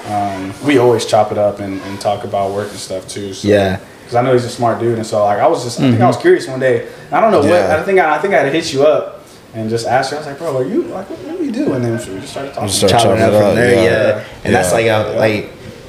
[0.06, 3.34] Um, we always chop it up and, and talk about work and stuff too.
[3.34, 3.48] So.
[3.48, 3.80] Yeah.
[4.00, 6.00] Because I know he's a smart dude, and so like I was just, I think
[6.00, 6.88] I was curious one day.
[7.12, 7.68] I don't know Yeah.
[7.68, 10.10] what I think I, I think I had to hit you up and just ask
[10.12, 10.16] you.
[10.16, 11.74] I was like, bro, are you like what, what do you do?
[11.74, 12.68] And then we just started talking.
[12.68, 14.16] Just start chopping chopping up it from there, yeah.
[14.18, 14.24] yeah.
[14.44, 14.96] And that's Yeah.
[14.98, 15.44] like a, like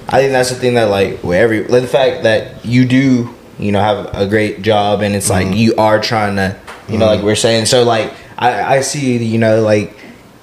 [0.10, 3.34] I think that's the thing that like with every like the fact that you do
[3.60, 5.54] you know have a great job and it's like Mm-hmm.
[5.56, 6.56] you are trying to
[6.88, 9.96] you know like we're saying so like I I see you know like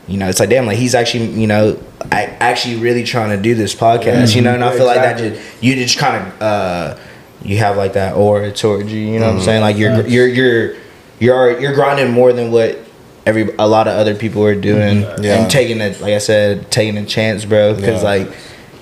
[0.07, 1.79] you know it's like damn like he's actually you know
[2.13, 5.19] I actually really trying to do this podcast you know and I feel like that
[5.19, 6.97] just you just kind of uh
[7.43, 9.35] you have like that aura towards you you know Mm-hmm.
[9.35, 10.75] what I'm saying like you're you're you're
[11.19, 12.79] you're you're grinding more than what
[13.25, 15.41] every a lot of other people are doing Yeah.
[15.43, 18.09] and taking it like I said taking a chance bro because Yeah.
[18.11, 18.29] like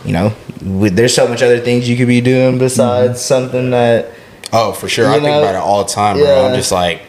[0.05, 4.11] you know with, there's so much other things you could be doing besides something that
[4.57, 5.07] Oh, for sure.
[5.09, 6.47] I You think about it all the time, bro.
[6.47, 7.03] I'm just like,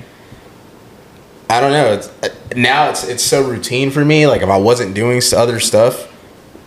[1.49, 1.93] I don't know.
[1.93, 4.25] It's uh, now it's it's so routine for me.
[4.27, 6.11] Like if I wasn't doing other stuff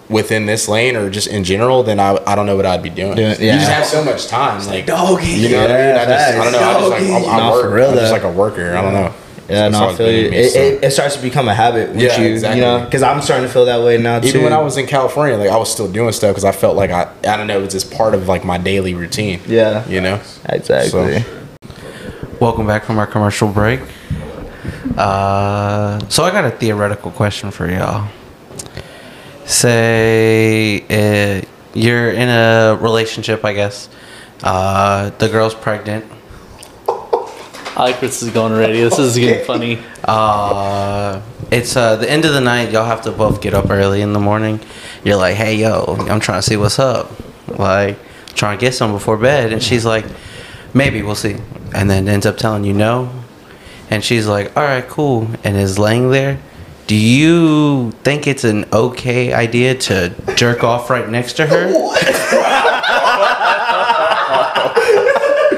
[0.08, 2.90] within this lane or just in general, then I, I don't know what I'd be
[2.90, 3.16] doing.
[3.16, 5.26] Doing- You just have so much time, like doggy.
[5.26, 5.96] You know what I mean?
[5.96, 6.58] I just I don't know.
[6.60, 7.62] I just like I, I Nah, work.
[7.64, 8.76] for real, I'm just like a worker.
[8.76, 9.14] I don't know.
[9.48, 12.02] Yeah That's no I feel you it, it, it starts to become a habit with
[12.02, 12.60] Yeah, you exactly.
[12.60, 14.76] you know because I'm starting to feel that way now too Even when I was
[14.76, 17.46] in California, like I was still doing stuff because I felt like I I don't
[17.46, 17.62] know.
[17.62, 19.40] It's just part of like my daily routine.
[19.46, 20.20] yeah You know.
[20.48, 21.24] exactly
[22.40, 23.80] Welcome back from our commercial break.
[24.96, 28.08] Uh, so I got a theoretical question for y'all.
[29.44, 33.88] Say uh, you're in a relationship, I guess.
[34.42, 36.04] Uh, the girl's pregnant.
[37.78, 38.80] I like where this is going already.
[38.80, 39.78] This is getting funny.
[40.02, 42.72] Uh, it's uh, the end of the night.
[42.72, 44.58] Y'all have to both get up early in the morning.
[45.04, 47.08] You're like, hey, yo, I'm trying to see what's up.
[47.46, 47.96] Like,
[48.34, 49.52] trying to get some before bed.
[49.52, 50.04] And she's like,
[50.74, 51.36] maybe, we'll see.
[51.72, 53.12] And then ends up telling you no.
[53.90, 55.28] And she's like, all right, cool.
[55.44, 56.40] And is laying there.
[56.88, 62.94] Do you think it's an okay idea to jerk off right next to her?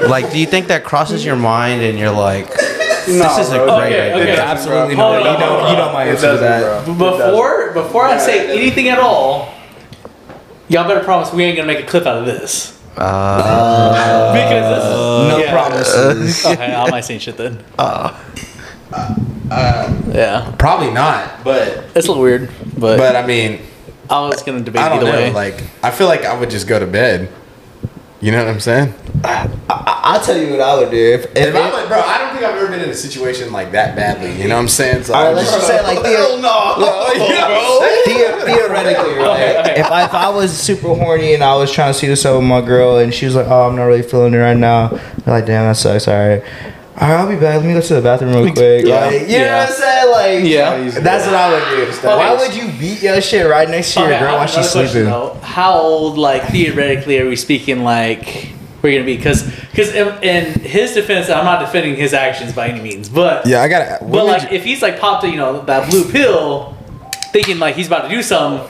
[0.09, 3.77] like, do you think that crosses your mind and you're like, this is a bro.
[3.79, 4.33] great Okay, idea?
[4.33, 4.41] okay.
[4.41, 6.93] absolutely Hold not you know hold on, you know my answer to that bro.
[6.95, 9.53] Before before I say anything at all,
[10.67, 12.79] y'all better promise we ain't gonna make a clip out of this.
[12.97, 15.51] Uh, Because this is no yeah.
[15.51, 17.63] promises Okay, I might say shit then.
[19.49, 23.61] yeah, Probably not, but it's a little weird, but, but I mean,
[24.09, 25.17] I was gonna debate I don't either know.
[25.17, 25.31] way.
[25.31, 27.29] Like, I feel like I would just go to bed.
[28.21, 28.93] You know what I'm saying?
[29.23, 32.17] I, I'll tell you what I would do if, if, If I would, bro, I
[32.19, 34.31] don't think I've ever been in a situation like that badly.
[34.39, 35.03] You know what I'm saying?
[35.05, 36.37] So all right, I'm let's just- just say like theo-
[38.05, 39.27] theo- theoretically, right?
[39.55, 39.79] Okay, okay.
[39.79, 42.35] If I if I was super horny and I was trying to see what's up
[42.35, 44.89] with my girl and she was like, "Oh, I'm not really feeling it right now,"
[44.91, 46.43] I'm like, "Damn, that sucks." All right.
[47.01, 47.55] All right, I'll be back.
[47.57, 48.85] Let me go to the bathroom real quick.
[48.85, 49.05] Yeah.
[49.07, 50.11] Like, you know what I'm saying?
[50.11, 50.99] Like, Yeah.
[51.01, 52.07] that's what I would do.
[52.07, 55.05] Why would you beat your shit right next to your Okay, girl while she's sleeping?
[55.05, 55.35] though.
[55.41, 57.83] How old, like theoretically, are we speaking?
[57.83, 58.49] Like
[58.83, 62.67] we're gonna be because because in, in his defense, I'm not defending his actions by
[62.67, 64.05] any means, but yeah, I got to.
[64.05, 66.77] But like, if he's like popped, you know, that blue pill,
[67.31, 68.67] thinking like he's about to do something,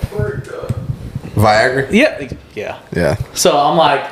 [1.35, 1.91] Viagra.
[1.91, 2.79] yeah, yeah.
[2.95, 3.15] Yeah.
[3.33, 4.05] So I'm like,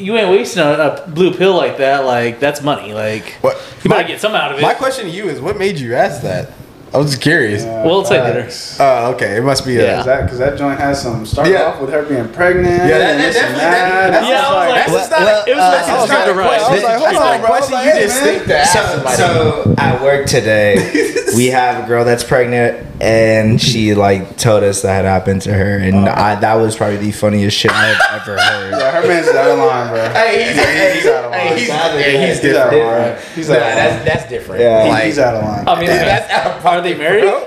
[0.00, 2.04] you ain't wasting a, a blue pill like that.
[2.04, 2.92] Like that's money.
[2.94, 3.56] Like What?
[3.84, 4.62] you My- get some out of it.
[4.62, 6.50] My question to you is, what made you ask that?
[6.92, 7.62] I was just curious.
[7.62, 8.42] Yeah, Well, it's like dinner.
[8.42, 8.76] facts.
[8.80, 9.36] Oh, okay.
[9.36, 9.76] It must be.
[9.78, 9.96] A, Yeah.
[9.98, 11.62] Cause that, cause that joint has some started Yeah.
[11.66, 12.66] off with her being pregnant.
[12.66, 14.28] Yeah, that- and that this and definitely- that- that.
[14.28, 15.20] Yeah, I was like- That's just not.
[15.20, 16.60] Well, it was uh, that's I was just like, right.
[16.60, 17.48] I was like, hold on, bro.
[17.48, 21.86] question Like, you just think to ask So, so at work today, we have a
[21.86, 26.54] girl that's pregnant, and she like told us that happened to her, and I, that
[26.54, 28.72] was probably the funniest shit I've ever heard.
[28.72, 30.08] Yeah, her man's out of line, bro.
[30.10, 31.40] Hey, he's, Hey, he's out of line.
[31.40, 33.16] hey, he's, Sadly, he's He's out of line.
[33.36, 33.76] He's out of line.
[33.76, 34.60] that's that's different.
[34.62, 35.00] Yeah.
[35.04, 35.68] He's out of line.
[35.68, 36.30] I mean, that's
[36.64, 37.22] out of are they married?
[37.22, 37.46] bro.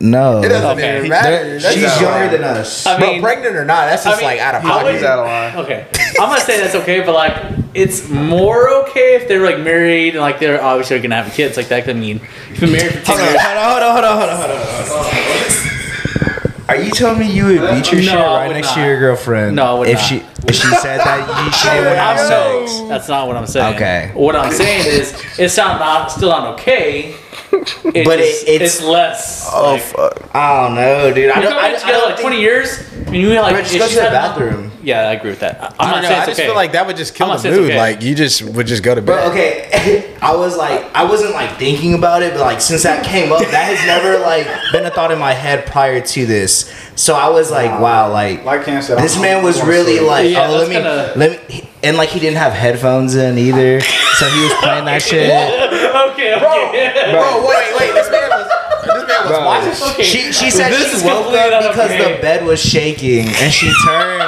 [0.00, 0.96] No, It doesn't Okay.
[0.98, 1.58] even matter.
[1.60, 2.30] That's she's out younger line.
[2.32, 2.86] than us.
[2.86, 4.94] I Bro, mean, pregnant or not, that's I just mean, like out of how pocket.
[4.94, 5.56] He's out of line.
[5.64, 5.86] Okay,
[6.18, 7.36] I'm gonna say that's okay, but like
[7.74, 11.68] it's more okay if they're like married and like they're obviously gonna have kids like
[11.68, 14.30] that could mean, if you're married for ten Hold years, hold on, hold on, hold
[14.30, 15.72] on, hold on, hold on, hold on.
[16.68, 18.78] Are you telling me you would beat your No, shit I right would next to
[18.80, 18.86] not.
[18.86, 19.56] your girlfriend?
[19.56, 20.04] No, I would if not.
[20.04, 20.16] she
[20.48, 22.88] if she said that you, she didn't want to have No, sex?
[22.88, 23.74] That's not what I'm saying.
[23.76, 24.10] Okay.
[24.14, 27.14] What I'm saying is, it's not, not still not okay.
[27.52, 29.48] It's, But it- it's- it's less.
[29.52, 30.34] Oh like, fuck!
[30.34, 31.30] I don't know, dude.
[31.30, 31.52] I You've don't.
[31.54, 33.56] been I, I together don't like think, 20 years, and you like.
[33.64, 34.70] Just go to the had- bathroom.
[34.84, 35.62] Yeah, I agree with that.
[35.62, 36.08] I- I'm I not don't know.
[36.08, 36.46] saying I just okay.
[36.48, 37.70] feel like that would just kill I'm the not saying it's mood.
[37.70, 37.78] okay.
[37.78, 39.06] Like you just would just go to bed.
[39.06, 40.16] Bro, okay.
[40.22, 43.38] I was like, I wasn't like thinking about it, but like since that came up,
[43.40, 46.72] that has never like been a thought in my head prior to this.
[46.96, 50.06] So I was like, wow, like Like Cam said, this man was really straight.
[50.08, 53.38] like, Yeah, oh, let me, kinda- let me, and like he didn't have headphones in
[53.38, 55.28] either, so he was playing that shit.
[56.30, 57.12] Okay, okay.
[57.12, 57.92] Bro, wait, wait.
[57.94, 58.46] This man was
[58.82, 59.88] this man was watching.
[59.94, 60.02] Okay.
[60.02, 63.72] She she said This she is woke up because the bed was shaking, and she
[63.86, 64.22] turned,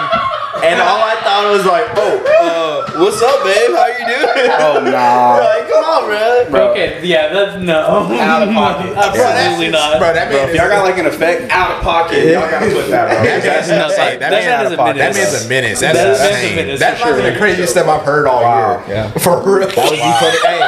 [0.65, 3.71] and all I thought was like, oh, uh, what's up, babe?
[3.75, 4.51] How you doing?
[4.61, 5.39] Oh nah.
[5.43, 6.51] like, come on, bro.
[6.51, 6.71] Bro.
[6.71, 8.07] Okay, yeah, that's no.
[8.15, 8.95] Out of pocket.
[8.97, 9.99] Absolutely not.
[9.99, 12.67] Bro, that Bro, man if y'all got like an effect out of pocket, y'all gotta
[12.71, 13.23] put that, bro.
[13.25, 13.97] That man's No, nuts.
[13.97, 14.99] that- that that man man out is of a pocket.
[14.99, 15.33] That menace.
[15.33, 15.81] man's a menace.
[15.81, 16.57] That's That- that's a insane.
[16.57, 17.31] menace, That's for probably sure.
[17.33, 18.83] the craziest stuff I've heard all Wow.
[18.87, 19.09] year.
[19.19, 19.67] For real.
[19.69, 20.39] That would be funny.
[20.45, 20.61] Hey,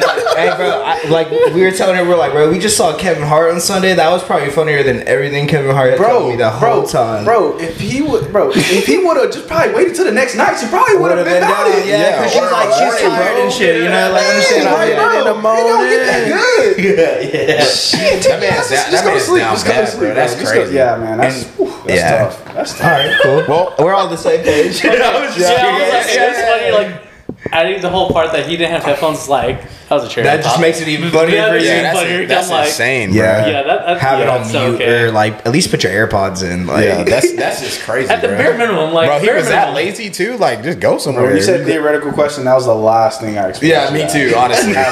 [0.36, 0.82] hey, bro.
[0.84, 3.60] I, like we were telling her, we're like, bro, we just saw Kevin Hart on
[3.60, 3.94] Sunday.
[3.94, 7.24] That was probably funnier than everything Kevin Hart had told me the whole time.
[7.24, 10.36] Bro, if he would, bro, if he would have just probably waited till the next
[10.36, 11.70] night, she probably would would have have been, been down.
[11.70, 11.88] down.
[11.88, 13.42] Yeah, because Yeah, she's like, she's morning, tired bro.
[13.44, 13.76] and shit.
[13.82, 14.64] You know, like understand.
[14.72, 15.18] Right, I'm bro.
[15.18, 16.72] in the He don't get that good.
[16.82, 17.64] yeah, yeah.
[17.64, 19.86] Shit, That man's just- down- just that go to man's sleep, down just go to
[19.86, 20.14] sleep.
[20.14, 20.74] That's Just crazy.
[20.74, 22.24] Yeah, man, that's, that's yeah.
[22.24, 22.44] tough.
[22.54, 22.82] That's tough.
[22.84, 23.44] All right, cool.
[23.48, 24.82] Well, we're all on the same page.
[24.84, 25.46] Yeah, I was Yeah.
[25.52, 27.11] like, it's funny, like,
[27.50, 30.24] adding the whole part that he didn't have headphones, like, that was a cherry.
[30.26, 31.68] That just makes it even funnier Yeah, for that's you.
[31.68, 32.26] Yeah, even that's, funnier.
[32.26, 33.46] that's I'm like, insane, Yeah.
[33.46, 35.00] Yeah, that, that Have yeah, it on that's mute okay.
[35.02, 36.66] or like at least put your AirPods in.
[36.66, 38.36] Like, Yeah, that's that's just crazy, At the bro.
[38.38, 40.36] bare minimum, like, bro, he bare was that lazy too.
[40.38, 41.24] Like, just go somewhere.
[41.26, 43.68] when you said theoretical question, that was the last thing I expected.
[43.68, 44.34] yeah, me too.
[44.36, 44.82] Honestly, Bro,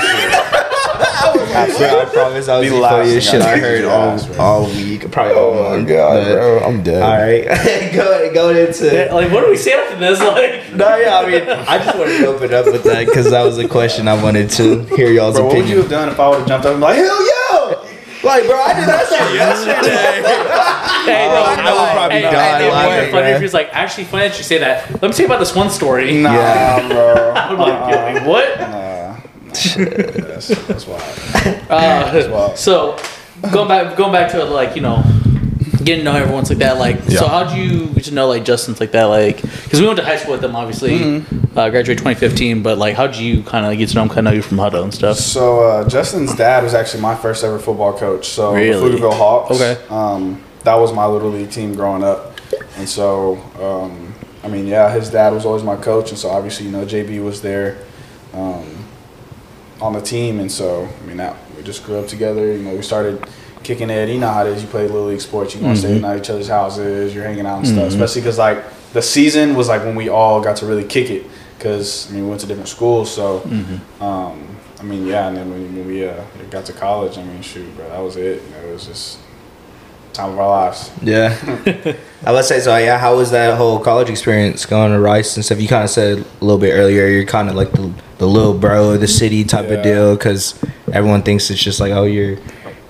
[1.53, 4.67] I promise that was The the last funniest thing shit I I heard all, all
[4.67, 5.89] week, probably all oh my month.
[5.89, 7.03] god, but- bro, I'm dead.
[7.03, 8.85] All right, go go into.
[8.95, 10.19] Yeah, like, what do we say after this?
[10.31, 13.43] Like, No, yeah, I mean, I just wanted to open up with that because that
[13.43, 16.21] was a question I wanted to hear y'all's Bro, what would you have done if
[16.21, 17.87] I would have jumped up and be like, hell yeah!
[18.23, 20.23] like, bro, I did that shit yesterday.
[21.11, 23.37] hey, no, I no, would probably hey, die hey, it would laughing, be funny if
[23.39, 24.91] he was like, actually, funny that you say that.
[24.91, 26.21] Let me tell you about this one story.
[26.23, 26.89] Nah, Yeah.
[26.89, 27.33] bro.
[27.35, 28.61] I'm like, yeah, like, what?
[28.61, 29.00] Nah.
[29.53, 31.03] That's, that's wild.
[31.71, 32.59] Uh, wild.
[32.59, 32.99] so
[33.53, 35.03] going back, going back to like you know,
[35.85, 36.79] getting to know everyone's like that.
[36.79, 39.05] Like, so how'd you get to know like Justin's like that?
[39.05, 40.99] Like, because we went to high school with them, obviously.
[40.99, 41.59] Mm-hmm.
[41.59, 44.09] Uh, graduated 2015, but like, how'd you kind of get to know him?
[44.09, 45.17] Kind of know you from Hutto and stuff.
[45.17, 48.29] So uh, Justin's dad was actually my first ever football coach.
[48.29, 48.91] So Really?
[48.91, 49.57] the Pflugerville Hawks.
[49.57, 49.81] Okay.
[49.89, 52.39] Um, that was my little league team growing up,
[52.77, 56.67] and so um, I mean, yeah, his dad was always my coach, and so obviously
[56.67, 57.79] you know JB was there
[58.35, 58.80] um,
[59.81, 62.53] on the team, and so I mean that we just grew up together.
[62.53, 63.27] You know, we started
[63.63, 64.09] kicking it.
[64.09, 64.63] You know how it is.
[64.63, 65.55] You play little league sports.
[65.55, 67.15] You want to stay at each other's houses.
[67.15, 67.89] You're hanging out and stuff.
[67.89, 71.27] Especially because like the season was like when we all got to really kick it.
[71.59, 73.43] Because I mean, we went to different schools, so
[74.01, 74.47] um,
[74.79, 75.29] I mean, yeah.
[75.29, 78.17] And then when, when we uh, got to college, I mean, shoot, bro, that was
[78.17, 78.43] it.
[78.43, 79.19] You know, it was just
[80.13, 80.91] time of our lives.
[81.03, 81.37] Yeah.
[82.27, 82.77] I would say so.
[82.77, 82.99] Yeah.
[82.99, 85.61] How was that whole college experience going to Rice and stuff?
[85.61, 87.07] You kind of said a little bit earlier.
[87.07, 89.75] You're kind of like the, the little bro of the city type Yeah.
[89.77, 90.61] of deal because
[90.93, 92.39] everyone thinks it's just like, oh, you're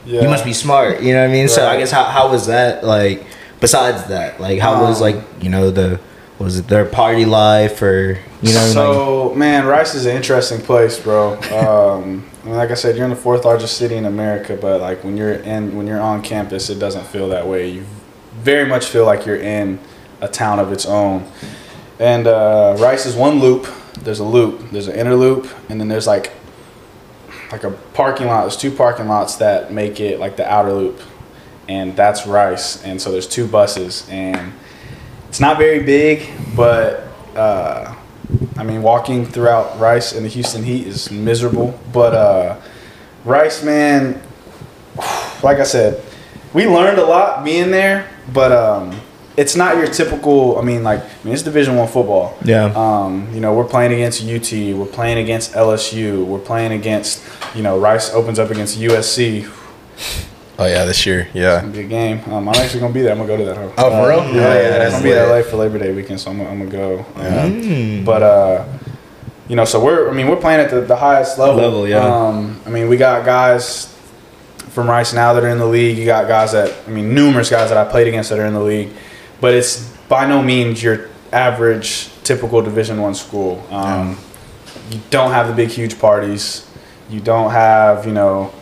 [0.06, 0.22] Yeah.
[0.22, 1.02] you must be smart.
[1.02, 1.48] You know what I mean?
[1.48, 3.24] So I guess how how was that like?
[3.60, 6.00] Besides that, like how was Um, like you know the
[6.40, 10.60] was it their party life or you know like, So man, Rice is an interesting
[10.60, 11.34] place, bro.
[11.34, 14.80] Um, I mean, like I said, you're in the fourth largest city in America, but
[14.80, 17.68] like when you're in when you're on campus, it doesn't feel that way.
[17.68, 17.84] You
[18.36, 19.78] very much feel like you're in
[20.22, 21.30] a town of its own.
[21.98, 23.68] And uh, Rice is one loop.
[24.00, 24.70] There's a loop.
[24.70, 26.32] There's an inner loop, and then there's like
[27.52, 28.42] like a parking lot.
[28.42, 31.00] There's two parking lots that make it like the outer loop,
[31.68, 32.82] and that's Rice.
[32.82, 34.54] And so there's two buses, and
[35.30, 37.04] it's not very big, but
[37.36, 37.94] uh,
[38.56, 41.78] I mean, walking throughout Rice in the Houston heat is miserable.
[41.92, 42.60] But uh,
[43.24, 44.20] Rice, man,
[45.44, 46.04] like I said,
[46.52, 49.00] we learned a lot being there, but um,
[49.36, 50.58] it's not your typical.
[50.58, 52.36] I mean, like, I mean, it's Division One football.
[52.44, 52.72] Yeah.
[52.74, 54.50] Um, you know, we're playing against UT.
[54.76, 56.26] We're playing against LSU.
[56.26, 57.22] We're playing against,
[57.54, 59.48] you know, Rice opens up against USC.
[60.60, 61.26] Oh yeah, this year.
[61.32, 61.64] Yeah.
[61.64, 62.20] Good game.
[62.26, 63.12] Um, I'm actually gonna be there.
[63.12, 63.56] I'm gonna go to that.
[63.56, 63.72] Hoe.
[63.78, 64.34] Oh, for real?
[64.34, 65.26] Yeah, yeah, I'm gonna be lit.
[65.28, 66.98] LA for Labor Day weekend, so I'm, I'm gonna go.
[67.16, 68.04] Um, Mm.
[68.04, 68.64] But uh,
[69.48, 71.56] you know, so we're I mean we're playing at the, the highest level.
[71.56, 72.04] Level, yeah.
[72.04, 73.86] Um, I mean we got guys
[74.68, 75.96] from Rice now that are in the league.
[75.96, 78.52] You got guys that I mean numerous guys that I played against that are in
[78.52, 78.90] the league,
[79.40, 83.66] but it's by no means your average typical Division One school.
[83.70, 84.18] Um,
[84.90, 86.68] You don't have the big huge parties.
[87.08, 88.52] You don't have you know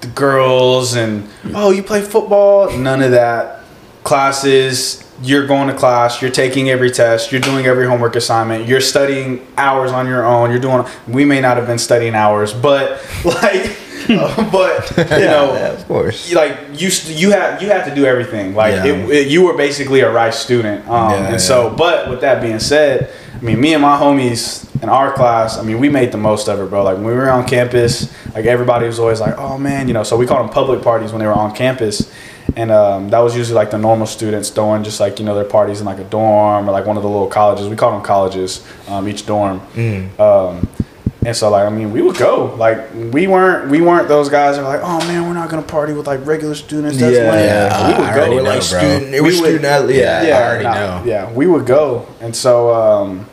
[0.00, 2.76] the girls and oh you play football.
[2.76, 3.62] None of that.
[4.04, 5.02] Classes.
[5.22, 6.20] You're going to class.
[6.20, 7.32] You're taking every test.
[7.32, 8.66] You're doing every homework assignment.
[8.68, 10.50] You're studying hours on your own.
[10.50, 10.84] You're doing.
[11.08, 13.76] We may not have been studying hours, but like,
[14.10, 16.32] uh, but you know, Yeah, of course.
[16.34, 18.84] like you you had you had to do everything like Yeah.
[18.84, 22.40] it, it- you were basically a rice student um, Yeah, and so but with that
[22.40, 26.12] being said i mean me and my homies in our class i mean we made
[26.12, 29.20] the most of it bro like when we were on campus like everybody was always
[29.20, 31.54] like oh man you know so we called them public parties when they were on
[31.54, 32.12] campus
[32.56, 35.44] and um, that was usually like the normal students throwing just like you know their
[35.44, 38.02] parties in like a dorm or like one of the little colleges we called them
[38.02, 39.60] colleges um, each dorm
[40.18, 40.68] um,
[41.24, 44.56] and so like I mean we would go like we weren't we weren't those guys
[44.56, 47.30] that were like oh man we're not gonna party with like regular students that's Yeah,
[47.32, 48.60] lame." yeah, we I would already go know, We're like bro.
[48.60, 49.02] student.
[49.02, 49.96] We're We would- student athlete.
[49.96, 50.22] Yeah.
[50.22, 50.38] Yeah.
[50.38, 51.04] I already nah, know.
[51.04, 53.26] yeah we would go and so um,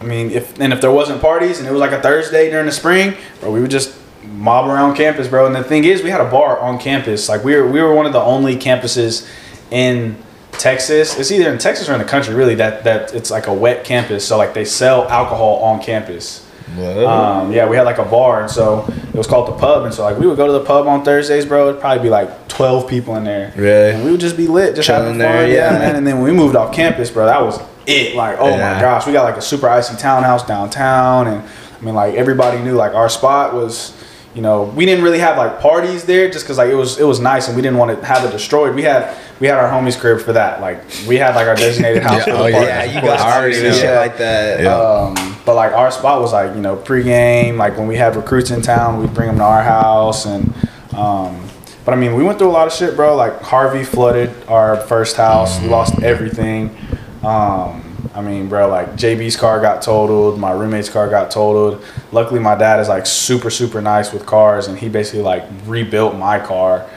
[0.00, 2.66] I mean if and if there wasn't parties and it was like a Thursday during
[2.66, 5.46] the spring bro we would just mob around campus bro.
[5.46, 7.28] And the thing is we had a bar on campus.
[7.28, 9.28] Like we were we were one of the only campuses
[9.70, 10.16] in
[10.52, 11.18] Texas.
[11.18, 13.84] It's either in Texas or in the country really that that it's like a wet
[13.84, 14.26] campus.
[14.26, 16.44] So like they sell alcohol on campus.
[16.76, 19.94] Um, yeah, we had like a bar, and so it was called the pub, and
[19.94, 21.70] so like we would go to the pub on Thursdays, bro.
[21.70, 23.94] It'd probably be like twelve people in there, Really?
[23.94, 25.78] and we would just be lit, just Chilling having there, fun, yeah, yeah.
[25.78, 25.96] man.
[25.96, 28.14] And then when we moved off campus, bro, that was it.
[28.14, 28.74] Like, oh Yeah.
[28.74, 32.60] my gosh, we got like a super icy townhouse downtown, and I mean, like everybody
[32.60, 33.94] knew like our spot was.
[34.34, 37.04] You know, we didn't really have like parties there, just because like it was it
[37.04, 38.72] was nice, and we didn't want to have it destroyed.
[38.74, 40.60] We had we had our homies crib for that.
[40.60, 42.46] Like we had like our designated house Yeah, for the oh.
[42.46, 44.60] Yeah, you I guys already already shit like that.
[44.62, 44.74] Yeah.
[44.76, 47.56] Um, but like our spot was like you know pregame.
[47.56, 50.52] Like when we had recruits in town, we'd bring them to our house, and
[50.94, 51.44] um,
[51.84, 53.16] but I mean we went through a lot of shit, bro.
[53.16, 55.60] Like Harvey flooded our first house.
[55.60, 56.76] We lost everything.
[57.22, 60.38] Um, I mean, bro, like JB's car got totaled.
[60.38, 61.84] My roommate's car got totaled.
[62.12, 66.16] Luckily, my dad is like super super nice with cars, and he basically like rebuilt
[66.16, 66.88] my car.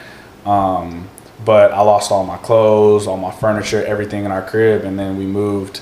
[0.46, 1.10] Um,
[1.44, 5.18] but I lost all my clothes, all my furniture, everything in our crib, and then
[5.18, 5.82] we moved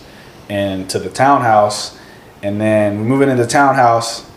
[0.49, 1.97] into the townhouse.
[2.41, 4.29] And then we moving into the townhouse,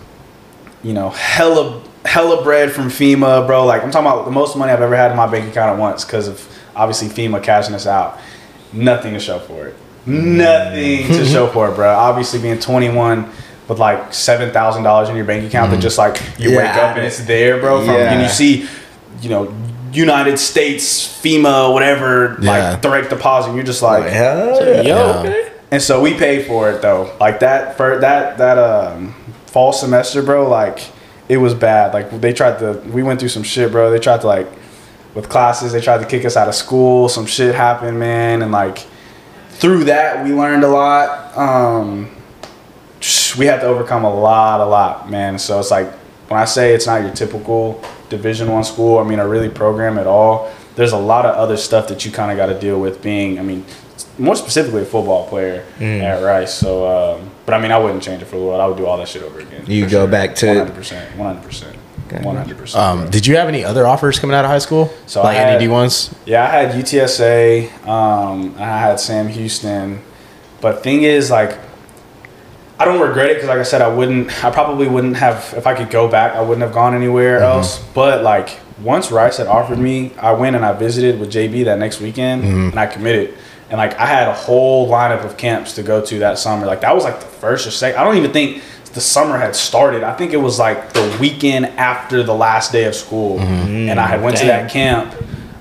[0.82, 3.64] you know, hella hella bread from FEMA, bro.
[3.64, 5.78] Like I'm talking about the most money I've ever had in my bank account at
[5.78, 8.18] once because of obviously FEMA cashing us out.
[8.72, 9.76] Nothing to show for it.
[10.06, 11.88] Nothing to show for it, bro.
[11.94, 13.30] Obviously being 21
[13.68, 16.96] with like seven thousand dollars in your bank account that just like you wake up
[16.96, 17.78] and it's there, bro.
[17.84, 18.12] From, Yeah.
[18.12, 18.68] And you see,
[19.20, 19.54] you know,
[19.92, 22.70] United States FEMA whatever Yeah.
[22.72, 23.48] like direct deposit.
[23.48, 24.80] And you're just like, Like, yeah.
[24.82, 25.18] Yo, Yeah.
[25.20, 25.52] okay.
[25.70, 27.10] and so we paid for it though.
[27.20, 29.14] Like that for that that um
[29.46, 30.48] fall semester, bro.
[30.48, 30.80] Like
[31.28, 31.94] it was bad.
[31.94, 32.72] Like they tried to.
[32.92, 33.90] We went through some shit, bro.
[33.90, 34.48] They tried to like
[35.14, 35.72] with classes.
[35.72, 37.08] They tried to kick us out of school.
[37.08, 38.42] Some shit happened, man.
[38.42, 38.84] And like
[39.62, 41.38] through that, we learned a lot.
[41.38, 42.10] Um,
[43.38, 45.38] we had to overcome a lot, a lot, man.
[45.38, 45.88] So it's like
[46.28, 48.98] when I say it's not your typical Division One school.
[48.98, 50.52] I mean, a really program at all.
[50.74, 53.38] There's a lot of other stuff that you kind of got to deal with being.
[53.38, 53.64] I mean,
[54.18, 56.54] more specifically a football player at Rice.
[56.54, 58.60] So, um, but I mean, I wouldn't change it for the world.
[58.60, 59.64] I would do all that shit over again.
[59.66, 61.76] You for go back to- 100%, one hundred percent,
[62.12, 62.24] one hundred percent, Okay.
[62.26, 62.82] one hundred percent.
[63.04, 64.92] Um, did you have any other offers coming out of high school?
[65.06, 66.14] So like I had- any D ones?
[66.26, 67.86] Yeah, I had UTSA.
[67.88, 70.00] Um, I had Sam Houston.
[70.60, 71.58] But thing is, like,
[72.78, 74.44] I don't regret it because, like I said, I wouldn't.
[74.44, 76.34] I probably wouldn't have if I could go back.
[76.34, 77.78] I wouldn't have gone anywhere else.
[77.94, 81.78] But like, once Rice had offered me, I went and I visited with JB that
[81.78, 83.34] next weekend, and I committed.
[83.70, 86.66] And like, I had a whole lineup of camps to go to that summer.
[86.66, 87.98] Like, that was like the first or second.
[88.00, 88.62] I don't even think
[88.94, 90.02] the summer had started.
[90.02, 94.06] I think it was like the weekend after the last day of school, and I
[94.06, 95.14] had went to that camp.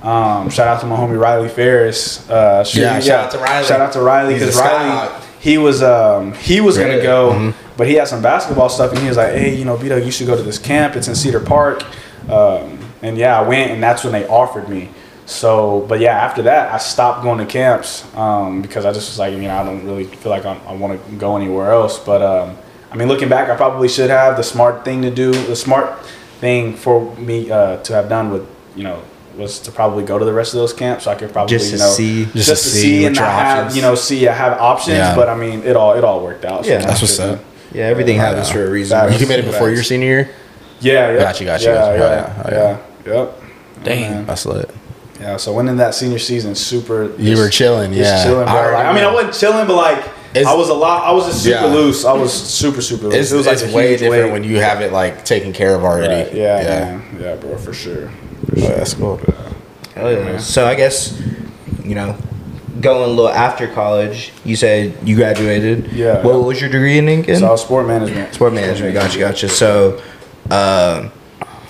[0.03, 2.27] Um, shout out to my homie Riley Ferris.
[2.29, 3.67] Uh, shoot- Yeah, shout out to Riley.
[3.67, 5.23] Shout out to Riley because Riley scout.
[5.39, 7.03] he was um, he was gonna Really?
[7.03, 9.89] go, but he had some basketball stuff, and he was like, "Hey, you know, B
[9.89, 10.95] Dog, you should go to this camp.
[10.95, 11.83] It's in Cedar Park."
[12.29, 14.89] Um, and yeah, I went, and that's when they offered me.
[15.27, 19.17] So, but yeah, after that, I stopped going to camps um, because I just was
[19.19, 21.97] like, you know, I don't really feel like I, I want to go anywhere else.
[21.99, 22.57] But um,
[22.91, 25.31] I mean, looking back, I probably should have the smart thing to do.
[25.31, 26.05] The smart
[26.39, 29.01] thing for me uh, to have done with, you know,
[29.37, 31.05] was to probably go to the rest of those camps.
[31.05, 33.05] So I could probably, Just to you know, see- just, just to to see, see
[33.05, 34.97] and what not have, options- you know, see, I have options.
[34.97, 35.15] Yeah.
[35.15, 36.65] But I mean, it all it all worked out.
[36.65, 36.79] So Yeah.
[36.79, 37.39] That's what's up.
[37.73, 38.25] Yeah, everything Yeah.
[38.27, 38.97] happens for a reason.
[38.97, 39.07] Facts.
[39.07, 39.13] bro.
[39.17, 40.29] You committed before your senior year.
[40.81, 41.17] Yeah, yeah.
[41.19, 41.97] Gotcha, gotcha, Yeah, gotcha.
[41.97, 43.41] yeah, Oh, yeah, oh, yeah, Yep.
[43.83, 44.11] Damn.
[44.11, 44.25] Man.
[44.25, 44.69] That's lit.
[45.21, 47.11] Yeah, so when in that senior season super.
[47.17, 48.23] You were chilling, yeah.
[48.23, 48.53] chilling, bro.
[48.55, 50.03] I Like, I, mean, I wasn't chilling, but like
[50.33, 51.03] It's- I was a lot.
[51.07, 51.73] I was just super Yeah.
[51.73, 52.05] loose.
[52.05, 53.15] I was super super loose.
[53.15, 54.31] It's, it was like way different weight.
[54.31, 56.13] when you have it like taken care of already.
[56.29, 57.01] Right, Yeah, man.
[57.19, 58.07] Yeah, bro, for sure.
[58.47, 59.19] For Oh, that's cool.
[59.95, 60.37] Hell yeah.
[60.37, 61.19] So I guess,
[61.83, 62.15] you know,
[62.79, 65.91] going a little after college, you said you graduated.
[65.91, 66.21] Yeah.
[66.23, 67.37] What was your degree in again?
[67.39, 68.33] So I was sport management.
[68.33, 68.93] Sport management.
[68.93, 69.49] Gotcha, gotcha.
[69.49, 70.01] So,
[70.49, 71.09] uh,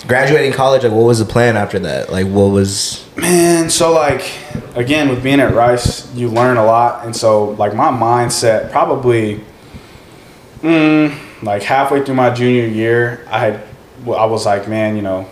[0.06, 2.10] graduating college, like, what was the plan after that?
[2.12, 3.04] Like, what was?
[3.16, 4.22] Man, so like
[4.74, 9.40] again with being at Rice, you learn a lot, and so like my mindset probably,
[10.60, 13.62] mm, like halfway through my junior year, I had,
[14.06, 15.28] I was like, man, you know,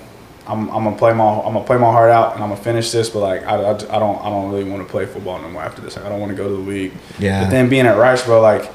[0.47, 2.91] I'm, I'm gonna play my I'm gonna play my heart out, and I'm gonna finish
[2.91, 5.49] this, but like I, I, I don't I don't really want to play football no
[5.49, 5.97] more after this.
[5.97, 6.93] Like, I don't want to go to the league.
[7.18, 7.45] Yeah.
[7.45, 8.70] But then being at Rice, bro, like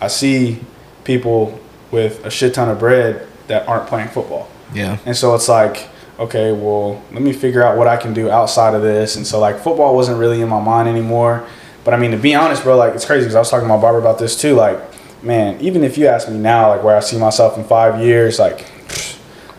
[0.00, 0.60] I see
[1.04, 4.48] people with a shit ton of bread that aren't playing football.
[4.72, 4.98] Yeah.
[5.04, 5.89] And so it's like,
[6.20, 9.16] okay, well, let me figure out what I can do outside of this.
[9.16, 11.46] And so like football wasn't really in my mind anymore.
[11.82, 13.74] But I mean, to be honest, bro, like it's crazy because I was talking to
[13.74, 14.54] my barber about this too.
[14.54, 14.78] Like,
[15.24, 18.38] man, even if you ask me now, like where I see myself in five years,
[18.38, 18.70] like,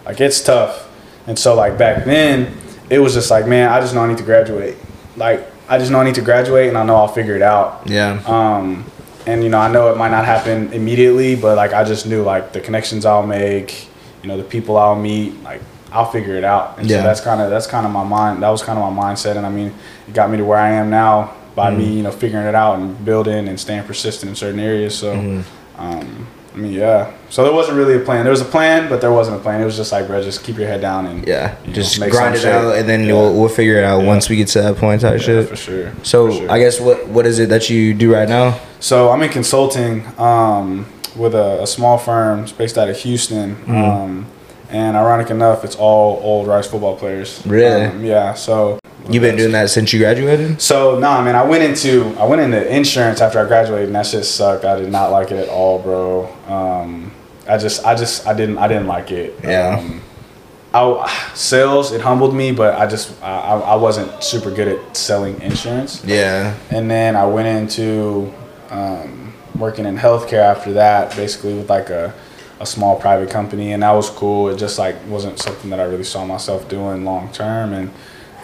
[0.05, 0.88] like it's tough.
[1.26, 2.55] And so like back then,
[2.91, 4.78] it was just like, man, I just know I need to graduate.
[5.18, 7.84] Like, I just know I need to graduate, and I know I'll figure it out.
[7.86, 8.22] Yeah.
[8.26, 8.86] Um,
[9.26, 12.24] and you know, I know it might not happen immediately, but like I just knew
[12.24, 13.88] like the connections I'll make,
[14.22, 15.62] you know, the people I'll meet, like
[15.92, 16.76] I'll figure it out.
[16.78, 16.98] And Yeah.
[16.98, 18.42] so that's kind of that's kind of my mind.
[18.44, 19.74] That was kind of my mindset, and I mean,
[20.08, 21.78] it got me to where I am now by Mm-hmm.
[21.80, 24.98] me, you know, figuring it out and building and staying persistent in certain areas.
[24.98, 25.42] So, Mm-hmm.
[25.82, 27.12] um, I mean, yeah.
[27.30, 28.24] So there wasn't really a plan.
[28.26, 29.62] There was a plan, but there wasn't a plan.
[29.62, 31.56] It was just like, bro, just keep your head down and Yeah.
[31.64, 32.54] you know, Just grind it shape.
[32.54, 33.14] out, and then Yeah.
[33.14, 34.08] we'll, we'll figure it out Yeah.
[34.08, 35.00] once we get to that point.
[35.02, 35.48] Type Yeah, shit.
[35.50, 35.92] for sure.
[36.04, 36.52] So For sure.
[36.52, 38.56] I guess what what is it that you do right now?
[38.82, 40.86] So I'm in consulting um,
[41.16, 43.56] with a, a small firm based out of Houston.
[43.56, 43.76] Mm-hmm.
[43.84, 44.26] Um,
[44.72, 47.46] and ironic enough, it's all old Rice football players.
[47.46, 47.86] Really?
[47.86, 48.34] Um, yeah.
[48.34, 50.62] So You've been doing that since you graduated.
[50.62, 51.36] So nah, man.
[51.36, 54.64] I went into I went into insurance after I graduated, and that shit sucked.
[54.64, 56.32] I did not like it at all, bro.
[56.48, 57.12] Um,
[57.48, 59.40] I just I just I didn't I didn't like it.
[59.44, 59.80] Yeah.
[59.80, 60.02] Um,
[60.74, 64.96] I, sales it humbled me, but I just I, I I wasn't super good at
[64.96, 66.04] selling insurance.
[66.06, 66.56] Yeah.
[66.70, 68.32] And then I went into
[68.70, 72.14] um, working in healthcare after that, basically with like a,
[72.62, 74.49] a small private company, and that was cool.
[74.49, 77.91] It just like wasn't something that I really saw myself doing long term, and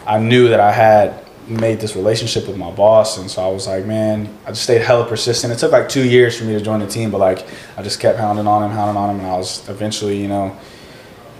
[0.07, 3.67] I knew that I had made this relationship with my boss, and so I was
[3.67, 5.53] like, man, I just stayed hella persistent.
[5.53, 7.47] It took like two years for me to join the team, but like
[7.77, 10.57] I just kept hounding on him, hounding on him, and I was eventually, you know.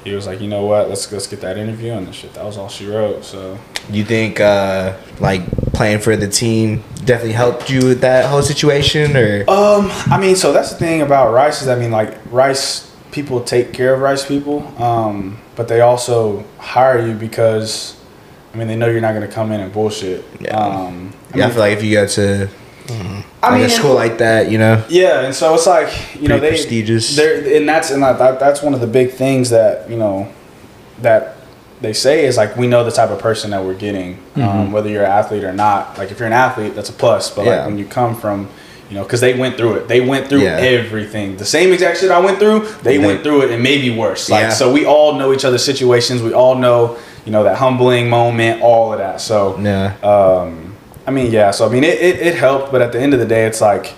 [0.08, 0.88] He was like, you know what?
[0.88, 2.34] Let's let's get that interview and the shit.
[2.34, 3.26] That was all she wrote.
[3.26, 3.60] So
[3.92, 5.42] You think uh like
[5.74, 10.36] playing for the team definitely helped you with that whole situation, or Um, I mean,
[10.38, 14.00] so that's the thing about Rice is I mean, like Rice people take care of
[14.00, 17.96] Rice people, um, but they also hire you because,
[18.54, 20.24] I mean, they know you're not gonna come in and bullshit.
[20.40, 20.58] Yeah.
[20.58, 22.50] Um, I yeah, I feel like if you go to
[22.90, 26.28] I like mean, a school like that, you know, yeah, and so it's like you
[26.28, 27.16] know they prestigious.
[27.16, 30.32] They're, and that's and that, that that's one of the big things that you know
[31.02, 31.36] that
[31.82, 34.90] they say is like we know the type of person that we're getting, um, whether
[34.90, 35.98] you're an athlete or not.
[35.98, 37.30] Like if you're an athlete, that's a plus.
[37.34, 37.58] But Yeah.
[37.58, 38.50] like when you come from,
[38.90, 39.88] you know, because they went through it.
[39.88, 40.58] They went through Yeah.
[40.58, 41.38] everything.
[41.38, 42.68] The same exact shit I went through.
[42.82, 44.28] They They- went through it and maybe worse.
[44.28, 44.50] Like Yeah.
[44.50, 46.24] so, we all know each other's situations.
[46.24, 49.22] We all know, you know, that humbling moment, all of that.
[49.22, 50.67] So yeah, um,
[51.08, 51.52] I mean, yeah.
[51.52, 53.62] So I mean, it, it, it helped, but at the end of the day, it's
[53.62, 53.94] like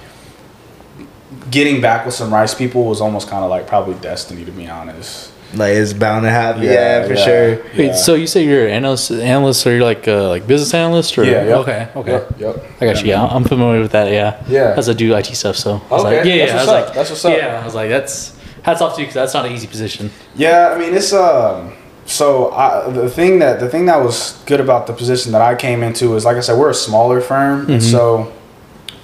[1.51, 4.67] getting back with some rice people was almost kind of like probably destiny, to be
[4.67, 5.31] honest.
[5.55, 6.61] like it's bound to happen.
[6.61, 7.25] Yeah, Yeah, for yeah.
[7.25, 7.49] sure.
[7.77, 7.93] Wait, Yeah.
[7.95, 11.23] so you say you're an analyst, analyst, or you're like a like business analyst, or
[11.23, 11.57] Yeah, yep.
[11.61, 12.39] okay, okay, Yep.
[12.39, 12.55] yep.
[12.81, 13.07] I got you.
[13.09, 14.11] Yeah, I'm familiar with that.
[14.11, 14.75] Yeah, Yeah.
[14.77, 15.55] as I do IT stuff.
[15.55, 16.43] So I was Okay, like, yeah, yeah.
[16.43, 17.35] I what's was up, like, that's what's up.
[17.37, 20.11] Yeah, I was like, that's hats off to you because that's not an easy position.
[20.35, 21.73] Yeah, I mean it's um.
[22.09, 25.53] So I, the thing that the thing that was good about the position that I
[25.55, 28.33] came into is like I said we're a smaller firm, and so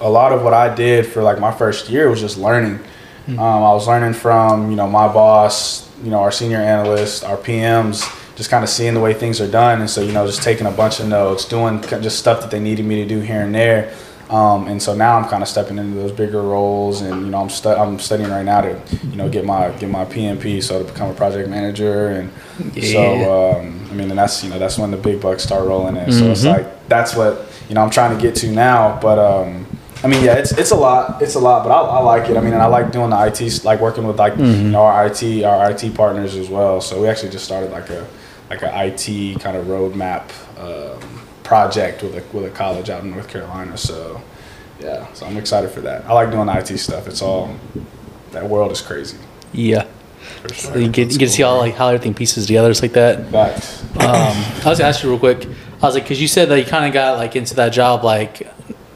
[0.00, 2.80] a lot of what I did for like my first year was just learning.
[3.28, 7.36] Um, I was learning from you know my boss, you know our senior analyst, our
[7.36, 8.04] PMs,
[8.36, 10.66] just kind of seeing the way things are done, and so you know just taking
[10.66, 13.54] a bunch of notes, doing just stuff that they needed me to do here and
[13.54, 13.94] there.
[14.30, 17.40] Um, and so now I'm kind of stepping into those bigger roles, and you know
[17.42, 20.80] I'm stu- I'm studying right now to you know get my get my PMP, so
[20.82, 22.30] to become a project manager, and
[22.82, 25.96] so um, I mean, and that's you know that's when the big bucks start rolling
[25.96, 26.10] in.
[26.10, 29.64] So it's like that's what you know I'm trying to get to now, but um,
[30.02, 32.36] I mean, yeah, it's it's a lot, it's a lot, but I, I like it.
[32.36, 35.06] I mean, and I like doing the IT, like working with like you know our
[35.06, 36.80] IT our IT partners as well.
[36.80, 38.04] So we actually just started like a
[38.50, 41.00] like a IT kind of roadmap um,
[41.46, 43.76] project with a with a college out in North Carolina.
[43.76, 44.20] So
[44.80, 46.04] yeah, so I'm excited for that.
[46.06, 47.06] I like doing IT stuff.
[47.06, 47.54] It's all
[48.32, 49.16] that world is crazy.
[49.52, 49.86] Yeah.
[50.52, 50.72] Sure.
[50.72, 52.92] So you get you get to see all like how everything pieces together, just like
[52.92, 53.30] that.
[53.30, 53.54] But
[53.94, 55.46] Um, I was gonna ask you real quick.
[55.82, 58.02] I was like, because you said that you kind of got like into that job,
[58.04, 58.46] like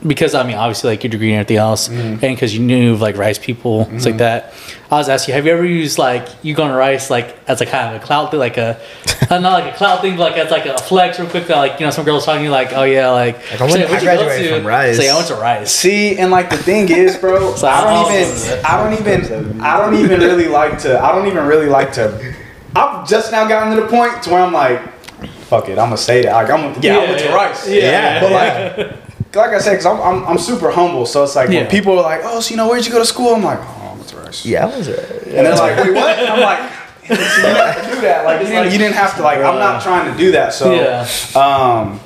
[0.07, 2.25] because I mean, obviously, like your degree and everything else, Mm-hmm.
[2.25, 4.53] and because you knew like rice people, it's like that.
[4.91, 7.61] I was asking you, have you ever used like you going to rice like as
[7.61, 8.81] a kind of a cloud thing, like a
[9.31, 11.79] uh, not like a cloud thing, but like as like a flex, real quick, like
[11.79, 13.91] you know, some girls talking to you like, oh yeah, like, I went- say, I
[13.91, 14.57] what'd you go graduated to?
[14.59, 14.97] from Rice.
[14.97, 15.71] Say, I went to rice.
[15.73, 19.79] See, and like the thing is, bro, So I don't even, I don't even, I
[19.79, 22.35] don't even really like to, I don't even really like to.
[22.75, 24.81] I've just now gotten to the point to where I'm like,
[25.45, 26.33] fuck it, I'm gonna say that.
[26.33, 27.35] Like I'm, yeah, I went to yeah.
[27.35, 27.69] Rice.
[27.69, 28.33] Yeah, yeah, but
[28.89, 31.07] like, like I said, cause I'm, I'm, I'm super humble.
[31.07, 31.61] So it's like Yeah.
[31.63, 33.35] when people are like, oh, so you know, where'd you go to school?
[33.35, 34.45] I'm like, oh, I went to Rice.
[34.45, 34.99] Yeah, I was right.
[34.99, 36.19] And they're like, wait, what?
[36.19, 36.73] And I'm like,
[37.03, 38.25] you didn't have to do that.
[38.25, 39.23] Like, you didn't, you didn't have to.
[39.23, 40.53] Like, I'm not trying to do that.
[40.53, 41.01] So, Yeah.
[41.35, 42.01] um,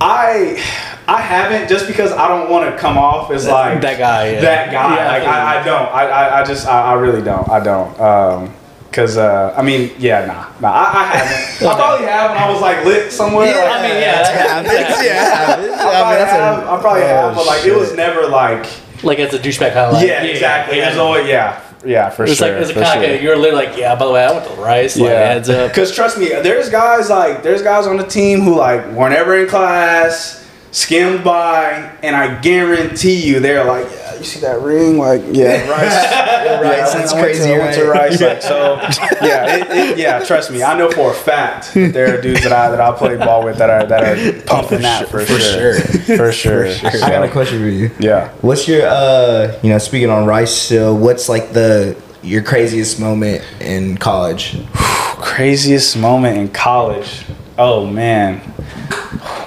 [0.00, 0.60] I,
[1.06, 4.40] I haven't just because I don't want to come off as like that guy, yeah.
[4.40, 4.96] That guy.
[4.96, 5.88] Yeah, like, I, I don't.
[5.92, 7.48] I, I, I just, I, I really don't.
[7.48, 8.00] I don't.
[8.00, 8.54] Um,
[8.92, 11.66] Cause uh, I mean, yeah, nah, nah, I, I haven't.
[11.68, 13.46] I probably have when I was like lit somewhere.
[13.46, 15.76] Yeah, like, I mean, yeah, that- yeah.
[15.80, 16.68] I probably have.
[16.68, 18.66] I probably have, but like, it was never like.
[19.02, 20.78] like as a douchebag kind of like, Yeah, exactly.
[20.80, 22.52] It was always yeah, yeah, for It's sure.
[22.52, 23.12] like it's for kind of sure.
[23.14, 23.94] like you're literally like, yeah.
[23.96, 24.96] By the way, I went to rice.
[24.98, 25.70] Like, heads up.
[25.70, 29.38] Because trust me, there's guys like there's guys on the team who like were never
[29.38, 30.41] in class,
[30.72, 34.98] skimmed by, and I guarantee you they're like, yeah, you see that ring?
[34.98, 35.92] Like, yeah, rice.
[35.92, 37.86] yeah, Rice, I that's crazy, to right?
[37.86, 38.20] rice.
[38.20, 38.74] Like, so
[39.22, 40.24] yeah, it, it, yeah.
[40.24, 42.92] Trust me, I know for a fact that there are dudes that I that I
[42.92, 45.80] play ball with that are that are pumping that for, for sure,
[46.16, 46.66] for sure.
[46.66, 47.90] I got a question for you.
[48.00, 48.30] Yeah.
[48.40, 50.96] What's your uh you know speaking on rice still?
[50.96, 54.56] What's like the your craziest moment in college?
[55.22, 57.24] Craziest moment in college.
[57.58, 58.40] Oh man.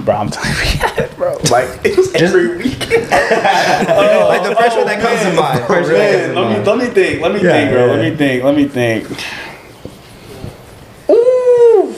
[0.06, 1.36] Bro, I'm telling you, we had it, bro.
[1.50, 3.10] Like it was every weekend.
[3.10, 5.66] like the first one that comes to mind.
[5.66, 7.22] First one that comes Man, to let me let me think.
[7.22, 7.86] Let me Yeah, think, bro.
[7.86, 7.92] yeah.
[7.92, 8.44] Let me think.
[8.44, 9.26] Let me think.
[11.10, 11.96] Ooh.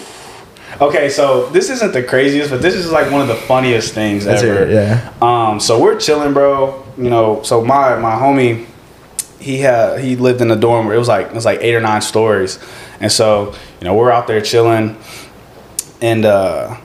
[0.80, 4.26] Okay, so this isn't the craziest, but this is like one of the funniest things
[4.26, 4.64] That's ever.
[4.68, 5.14] it, yeah.
[5.22, 6.84] Um, so we're chilling, bro.
[6.98, 8.66] You know, so my my homie,
[9.40, 11.76] he had he lived in a dorm where it was like it was like eight
[11.76, 12.60] or nine stories,
[13.00, 14.98] and so you know we're out there chilling,
[16.02, 16.78] and uh,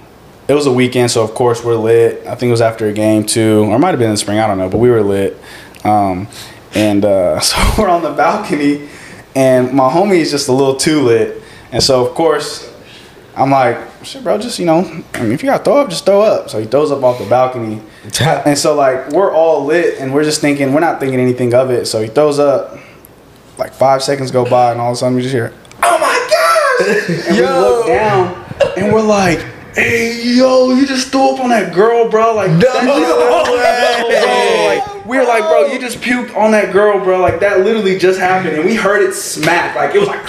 [0.49, 2.26] it was a weekend, so of course we're lit.
[2.26, 4.18] I think it was after a game too, or it might have been in the
[4.18, 4.38] spring.
[4.38, 5.36] I don't know, but we were lit.
[5.84, 6.28] Um,
[6.74, 8.88] and uh, so we're on the balcony,
[9.34, 12.72] and my homie is just a little too lit, and so of course
[13.34, 14.80] I'm like, shit, bro, just you know,
[15.14, 16.51] I mean, if you got to throw up, just throw up.
[16.51, 17.80] So he throws up off the balcony,
[18.20, 21.70] and so like we're all lit, and we're just thinking, we're not thinking anything of
[21.70, 21.86] it.
[21.86, 22.78] So he throws up,
[23.59, 26.28] like five seconds go by, and all of a sudden we just hear, oh my
[26.28, 28.45] gosh, and we look down,
[28.76, 32.84] and we're like, hey yo, you just threw up on that girl, bro, like that
[32.84, 37.40] just- bro, like we were like, bro, you just puked on that girl, bro, like
[37.40, 40.20] that literally just happened, and we heard it smack, like it was like.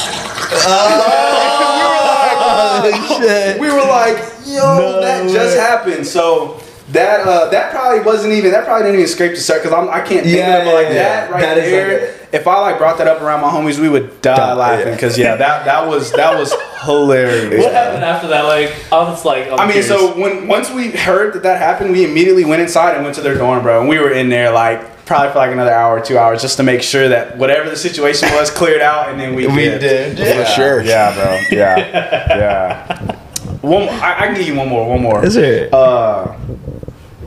[2.45, 6.05] Oh, we were like, yo, that just happened.
[6.05, 9.87] So that uh, that probably wasn't even that probably didn't even scrape the surface because
[9.89, 12.01] I can't think Yeah, of it but like yeah, that right That is there.
[12.11, 14.93] like if I like brought that up around my homies, we would die Die, laughing
[14.93, 17.63] because yeah, that that was that was hilarious.
[17.63, 18.41] What happened after that?
[18.45, 19.87] Like, I was like, I'm I mean, curious.
[19.87, 23.21] so when once we heard that that happened, we immediately went inside and went to
[23.21, 26.17] their dorm, bro, and we were in there like probably for like another hour, two
[26.17, 29.45] hours, just to make sure that whatever the situation was cleared out, and then we
[29.45, 30.15] We did.
[30.15, 30.81] did, For sure.
[30.81, 31.39] Yeah, bro.
[31.51, 31.77] Yeah,
[32.37, 33.15] yeah.
[33.61, 34.89] One, I, I can give you one more.
[34.89, 35.23] One more.
[35.23, 35.71] Is it?
[35.73, 36.35] Uh,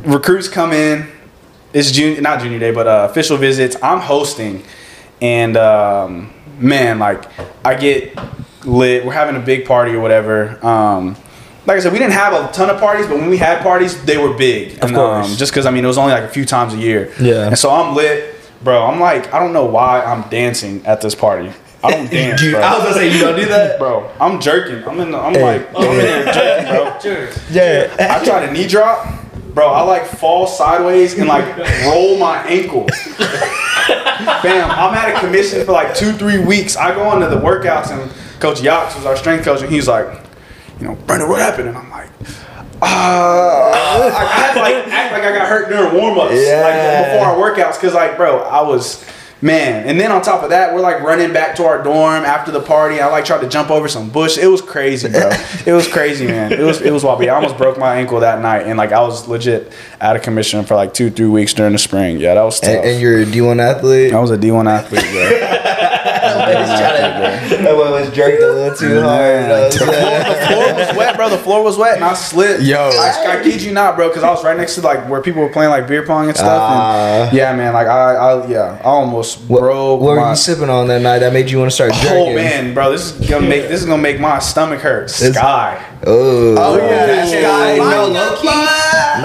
[0.04, 1.06] recruits come in.
[1.72, 3.76] It's junior, not junior day, but uh, official visits.
[3.82, 4.64] I'm hosting,
[5.20, 7.24] and um, man, like
[7.64, 8.18] I get
[8.64, 9.04] lit.
[9.04, 10.64] We're having a big party or whatever.
[10.64, 11.16] Um,
[11.66, 14.00] like I said, we didn't have a ton of parties, but when we had parties,
[14.04, 14.74] they were big.
[14.84, 15.30] Of course.
[15.30, 17.12] Um, just because I mean, it was only like a few times a year.
[17.20, 17.46] Yeah.
[17.48, 18.84] And so I'm lit, bro.
[18.84, 21.50] I'm like, I don't know why I'm dancing at this party.
[21.82, 22.60] I don't dance, You- bro.
[22.60, 23.78] I was gonna say you don't do that.
[23.80, 24.84] Bro, I'm jerking.
[24.88, 25.10] I'm in.
[25.10, 25.42] The, I'm Hey.
[25.58, 26.98] like, I'm in there jerking, bro.
[27.02, 27.50] Cheers.
[27.50, 28.18] Yeah.
[28.20, 29.15] I tried a knee drop,
[29.56, 29.68] bro.
[29.72, 32.84] I like fall sideways and like roll my ankle.
[34.42, 34.70] Bam!
[34.70, 36.76] I'm at a commission for like two, three weeks.
[36.76, 40.06] I go into the workouts and Coach Yachts was our strength coach, and he's like,
[40.78, 41.68] you know, Brandon, what happened?
[41.70, 42.10] And I'm like,
[42.82, 46.60] uh, I had like act like I got hurt during warm ups, Yeah.
[46.60, 49.04] like before our workouts, because like, bro, I was.
[49.42, 52.50] Man, and then on top of that, we're like running back to our dorm after
[52.50, 53.00] the party.
[53.00, 54.38] I like tried to jump over some bush.
[54.38, 55.30] It was crazy, bro.
[55.66, 56.52] it was crazy, man.
[56.52, 57.28] It was it was wobbly.
[57.28, 60.64] I almost broke my ankle that night, and like I was legit out of commission
[60.64, 62.18] for like two, three weeks during the spring.
[62.18, 62.70] Yeah, that was tough.
[62.70, 64.14] And, and you're a D1 athlete.
[64.14, 65.52] I was a D one athlete, bro.
[66.46, 69.48] That one was jerked a little too hard.
[69.48, 71.28] know what the floor was wet, bro.
[71.28, 72.62] The floor was wet, and I slipped.
[72.62, 72.78] Yo.
[72.78, 75.42] I, I kid you not, bro, because I was right next to like where people
[75.42, 76.60] were playing like beer pong and stuff.
[76.62, 77.24] Ah.
[77.24, 80.00] and, yeah, man, like I, I, yeah, I almost What, broke.
[80.00, 82.32] what were you sipping on that night that made you want to start Drinking?
[82.32, 85.08] Oh man, bro, this is gonna make this is gonna make my stomach hurt.
[85.08, 85.82] Skyy.
[86.06, 87.42] Oh, Oh, yeah, that shit.
[87.42, 88.48] No, low key.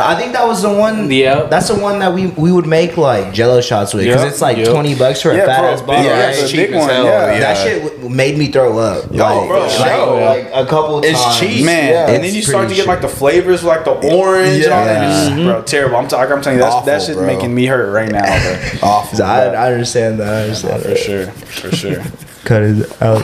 [0.02, 1.12] No, I think that was the one.
[1.12, 1.44] Yeah.
[1.44, 4.42] that's the one that we we would make like Jello shots with because Yep, it's
[4.42, 4.70] like yep.
[4.70, 6.04] twenty bucks for a Yeah, fat ass bottle.
[6.06, 6.36] yeah, right?
[6.36, 6.90] it's cheap big as one.
[6.90, 7.32] hell, Yeah.
[7.34, 7.40] yeah.
[7.40, 9.12] That shit w- made me throw up.
[9.12, 10.16] like, bro, like, show.
[10.26, 11.40] like a couple It's times.
[11.40, 11.66] cheap.
[11.66, 14.64] Man, Yeah, and then you start to pretty get like the flavors, like the orange,
[14.66, 15.02] and all that.
[15.02, 15.10] Yeah.
[15.22, 15.46] It's- mm-hmm.
[15.48, 15.62] bro.
[15.62, 15.98] Terrible.
[15.98, 16.34] I'm, talking.
[16.34, 17.28] I'm telling you, that's, Awful, that shit bro.
[17.28, 18.80] making me hurt right now, bro.
[18.90, 19.18] Awful.
[19.20, 20.34] So I, I understand that.
[20.34, 22.04] I understand for sure, for sure.
[22.46, 23.22] Cut it out.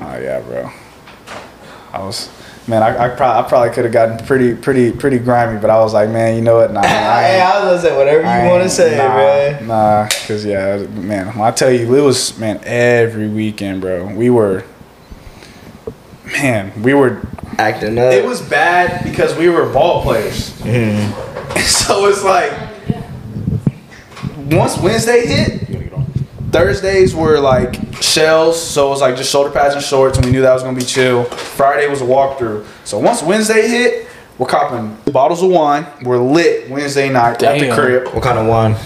[0.00, 0.70] Oh yeah, bro.
[1.92, 2.28] I was,
[2.68, 2.82] man.
[2.82, 5.94] I, I, probably, I probably could have gotten pretty, pretty, pretty grimy, but I was
[5.94, 6.72] like, man, you know what?
[6.72, 9.66] Nah, I Hey, I was gonna say whatever I you want to say, nah, man.
[9.66, 11.26] Nah, cause yeah, man.
[11.28, 14.06] When I tell you, it was man every weekend, bro.
[14.06, 14.64] We were,
[16.26, 17.22] man, we were.
[17.58, 18.12] Acting up.
[18.12, 20.52] It was bad because we were ball players.
[20.60, 21.58] Mm-hmm.
[21.62, 22.52] so it's like
[24.50, 25.57] once Wednesday hit,
[26.50, 30.32] Thursdays were like shells, so it was like just shoulder pads and shorts, and we
[30.32, 31.24] knew that was gonna be chill.
[31.24, 32.64] Friday was a walkthrough.
[32.84, 35.86] So once Wednesday hit, we're copping bottles of wine.
[36.02, 38.14] We're lit Wednesday night at the crib.
[38.14, 38.76] What kind of wine?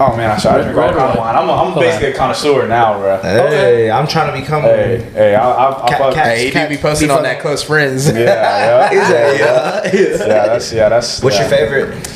[0.00, 1.18] Oh man, I should I drink all kind of wine.
[1.18, 1.36] wine.
[1.36, 3.16] I'm, a, I'm basically a connoisseur now, bro.
[3.22, 4.62] Hey, I'm trying to become.
[4.62, 6.14] Hey, hey, I, I, I Cat- fuck.
[6.14, 8.08] cat- Hey, he be posting on that close friends.
[8.08, 10.00] Yeah, yeah, Is that yeah?
[10.00, 10.46] yeah.
[10.46, 11.22] That's yeah, that's.
[11.22, 11.42] What's yeah.
[11.42, 12.06] your favorite?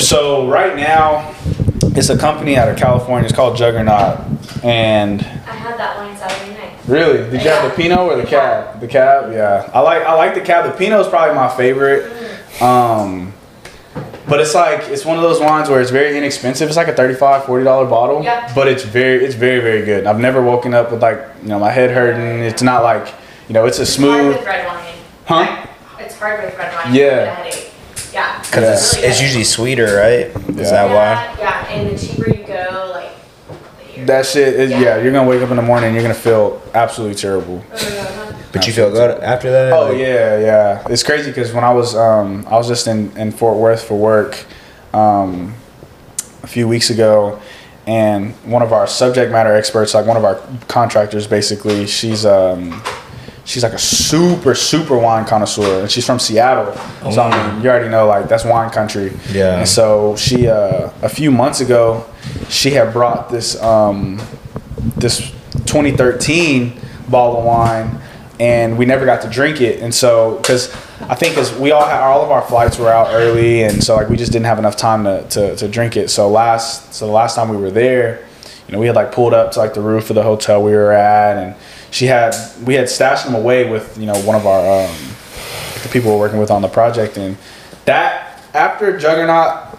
[0.00, 1.32] So right now,
[1.98, 3.26] it's a company out of California.
[3.26, 4.20] It's called Juggernaut,
[4.64, 5.24] and I
[5.54, 6.72] had that wine Saturday night.
[6.86, 8.80] really, did you have the Pinot or the Cab?
[8.80, 9.68] The Cab, yeah.
[9.74, 10.70] I like I like the Cab.
[10.70, 12.10] The Pinot is probably my favorite.
[12.62, 13.32] Um,
[14.28, 16.68] but it's like it's one of those wines where it's very inexpensive.
[16.68, 18.50] It's like a 35 40 dollar bottle, Yeah.
[18.54, 20.06] but it's very it's very very good.
[20.06, 22.40] I've never woken up with like you know my head hurting.
[22.44, 23.12] It's not like
[23.48, 24.36] you know it's a It's hard smooth.
[24.36, 24.94] with red wine.
[25.26, 25.66] Huh?
[25.98, 26.94] It's hard with red wine.
[26.94, 27.44] Yeah.
[28.08, 28.20] You get.
[28.20, 28.38] Yeah.
[28.42, 30.26] Because it's, really it's usually sweeter, right?
[30.26, 30.70] Is Yeah.
[30.70, 30.94] that why?
[30.94, 34.80] Yeah, yeah, and the cheaper you go, like That shit is yeah.
[34.80, 34.96] Yeah.
[35.02, 35.92] You're gonna wake up in the morning.
[35.94, 37.62] You're gonna feel absolutely terrible.
[37.72, 39.72] Uh, But you feel good after that?
[39.72, 40.82] Oh Like- yeah, yeah.
[40.88, 43.96] It's crazy because when I was um, I was just in, in Fort Worth for
[43.98, 44.44] work
[44.94, 45.54] um,
[46.42, 47.38] a few weeks ago,
[47.86, 52.82] and one of our subject matter experts, like one of our contractors, basically, she's um,
[53.48, 56.72] she's like a super super wine connoisseur, and she's from Seattle.
[57.10, 59.12] So I mean, you already know like that's wine country.
[59.32, 59.58] Yeah.
[59.58, 62.04] And so she uh, a few months ago,
[62.48, 64.20] she had brought this um,
[64.96, 65.32] this
[65.66, 66.78] 2013
[67.08, 68.00] bottle of wine
[68.38, 70.72] and we never got to drink it and so because
[71.08, 73.96] i think as we all had all of our flights were out early and so
[73.96, 77.06] like we just didn't have enough time to, to, to drink it so last so
[77.06, 78.24] the last time we were there
[78.68, 80.70] you know we had like pulled up to like the roof of the hotel we
[80.70, 81.54] were at and
[81.90, 82.34] she had
[82.64, 84.94] we had stashed them away with you know one of our um,
[85.82, 87.36] the people we're working with on the project and
[87.84, 89.78] that after juggernaut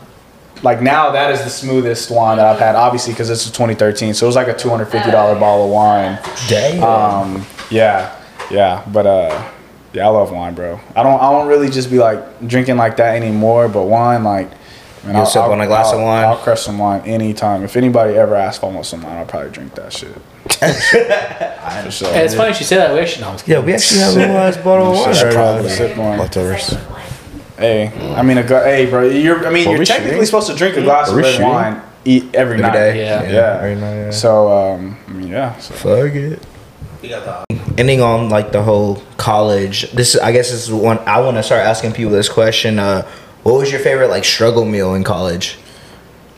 [0.63, 4.13] like now that is the smoothest wine that I've had, obviously because it's a 2013.
[4.13, 4.91] So it was like a $250
[5.39, 6.19] bottle of wine.
[6.49, 6.83] Damn.
[6.83, 8.13] Um, yeah,
[8.51, 9.51] yeah, but uh,
[9.93, 10.77] yeah, I love wine, bro.
[10.97, 13.69] I don't, I don't really just be like drinking like that anymore.
[13.69, 14.49] But wine, like,
[15.05, 16.25] man, You'll sip on a glass of I'll- wine?
[16.25, 17.63] I'll crush some wine anytime.
[17.63, 20.13] If anybody ever asks if I want some wine, I'll probably drink that shit.
[20.49, 22.11] For sure.
[22.13, 22.93] Hey, it's funny she said that.
[22.93, 25.13] We actually, no, I'm just yeah, we actually have a last bottle of wine.
[25.13, 26.17] Should right probably sip one.
[26.19, 26.75] Leftovers.
[27.57, 29.03] Hey, I mean, a gla- hey, bro.
[29.09, 30.25] You're, I mean, Are you're we technically shooting?
[30.25, 31.47] supposed to drink a glass Are of we red shooting?
[31.49, 32.73] wine eat every, Every night.
[32.73, 32.97] day.
[33.05, 33.29] Yeah.
[33.29, 33.57] Yeah.
[33.57, 34.11] Every night, yeah.
[34.11, 35.57] So, um, I mean, yeah.
[35.57, 35.73] So.
[35.75, 36.41] Fuck it.
[37.77, 39.91] Ending on like the whole college.
[39.91, 42.77] This I guess this is one I want to start asking people this question.
[42.79, 43.07] Uh,
[43.43, 45.57] what was your favorite like struggle meal in college?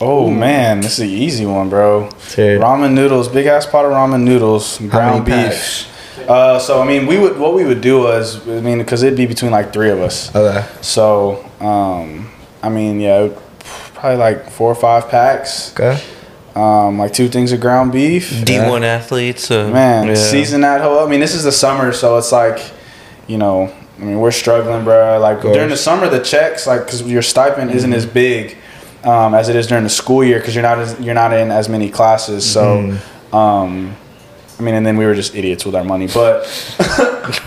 [0.04, 2.10] Oh man, this is an easy one, bro.
[2.34, 2.60] Dude.
[2.60, 5.88] Ramen noodles, big ass pot of ramen noodles, ground many beef.
[6.28, 9.16] Uh, so I mean, we would what we would do was I mean, because it'd
[9.16, 10.34] be between like three of us.
[10.34, 10.66] Okay.
[10.80, 12.32] So um,
[12.64, 13.28] I mean, yeah,
[13.94, 15.72] probably like four or five packs.
[15.72, 16.02] Okay.
[16.56, 18.28] Um, like two things of ground beef.
[18.28, 19.52] D1 athletes.
[19.52, 20.14] Uh, Man, yeah.
[20.16, 20.98] season that whole.
[20.98, 22.72] I mean, this is the summer, so it's like,
[23.28, 25.20] you know, I mean, we're struggling, bro.
[25.20, 28.58] Like during the summer, the checks, like, because your stipend isn't as big
[29.04, 31.50] um, as it is during the school year, because you're not as, you're not in
[31.50, 32.50] as many classes.
[32.50, 32.98] So,
[33.32, 33.96] um,
[34.58, 36.06] I I mean, and then we were just idiots with our money.
[36.06, 36.44] But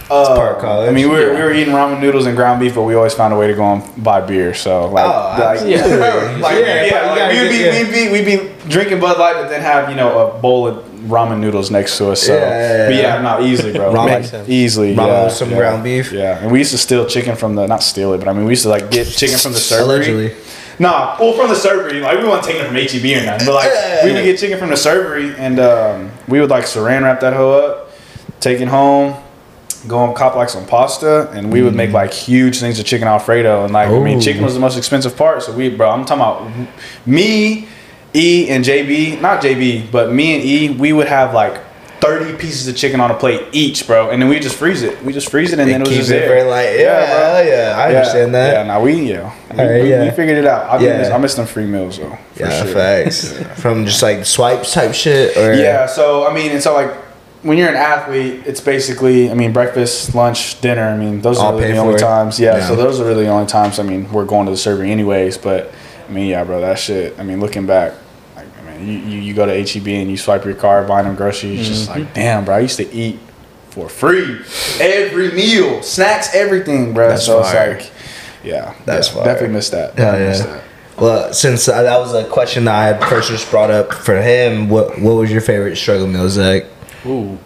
[0.08, 0.90] part uh, of college.
[0.90, 3.14] I mean, we were, we were eating ramen noodles and ground beef, but we always
[3.14, 4.54] found a way to go and buy beer.
[4.54, 6.42] So like, Oh, like absolutely.
[6.42, 9.50] like, Yeah, yeah, like, we'd, be, get- we'd be we'd be drinking Bud Light, but
[9.50, 12.24] then have you know a bowl of ramen noodles next to us.
[12.24, 13.16] So, Yeah, yeah, but yeah.
[13.16, 13.92] yeah, no, easily, bro.
[13.94, 13.96] Ramen.
[13.96, 14.50] Like, Makes sense.
[14.50, 15.58] easily, Ramen yeah, with some yeah.
[15.58, 16.12] ground beef?
[16.12, 18.46] Yeah, and we used to steal chicken from the not steal it, but I mean
[18.46, 19.84] we used to like get chicken from the servery.
[19.84, 20.36] Allegedly.
[20.80, 23.54] Nah, well, from the servery, like we weren't taking it from HEB or nothing, but
[23.54, 27.20] like we would get chicken from the servery, and um, we would like saran wrap
[27.22, 27.92] that hoe up,
[28.42, 29.16] take it home,
[29.88, 33.08] go and cop like some pasta, and we would make like huge things of chicken
[33.08, 36.04] alfredo, and like I mean, chicken was the most expensive part, so we, bro, I'm
[36.04, 36.68] talking about
[37.06, 37.70] me,
[38.14, 41.62] E, and JB, not JB, but me and E, we would have like.
[42.06, 44.10] 30 pieces of chicken on a plate each, bro.
[44.12, 45.02] And then we just freeze it.
[45.04, 46.44] We just freeze it and then it was just it there.
[46.44, 48.54] for like, yeah, hell yeah, I Yeah, understand that.
[48.54, 50.04] Yeah, now we yeah, we, Alright, we, yeah.
[50.04, 50.70] we figured it out.
[50.70, 50.98] I, Yeah.
[51.00, 52.18] miss, I miss them free meals though.
[52.34, 52.74] For Yeah, sure.
[52.74, 53.34] facts.
[53.62, 56.92] From just like swipes type shit, or Yeah, so I mean, and so like
[57.44, 60.88] when you're an athlete, it's basically I mean breakfast, lunch, dinner.
[60.88, 62.00] I mean those are really the only for.
[62.00, 62.40] times.
[62.40, 62.68] Yeah, Yeah.
[62.68, 63.80] so those are really the only times.
[63.80, 65.72] I mean we're going to the server anyways, but
[66.08, 67.20] I mean yeah, bro, that shit.
[67.20, 67.94] I mean looking back.
[68.78, 71.60] Like, you, you, you go to HEB and you swipe your card, buying them groceries.
[71.62, 72.00] It's just Mm-hmm.
[72.02, 73.20] like, damn, bro, I used to eat
[73.70, 74.42] for free
[74.80, 77.10] every meal, snacks, everything, bro.
[77.10, 77.72] That's so fire.
[77.72, 77.94] it's like,
[78.44, 79.26] yeah, That's yeah, fire.
[79.26, 79.98] definitely missed that.
[79.98, 80.54] Hell Definitely missed yeah.
[80.54, 80.64] that.
[81.02, 84.16] Well, since uh, that was a question that I had first just brought up for
[84.22, 86.64] him, what what was your favorite struggle meal, Zach?
[87.06, 87.38] Ooh.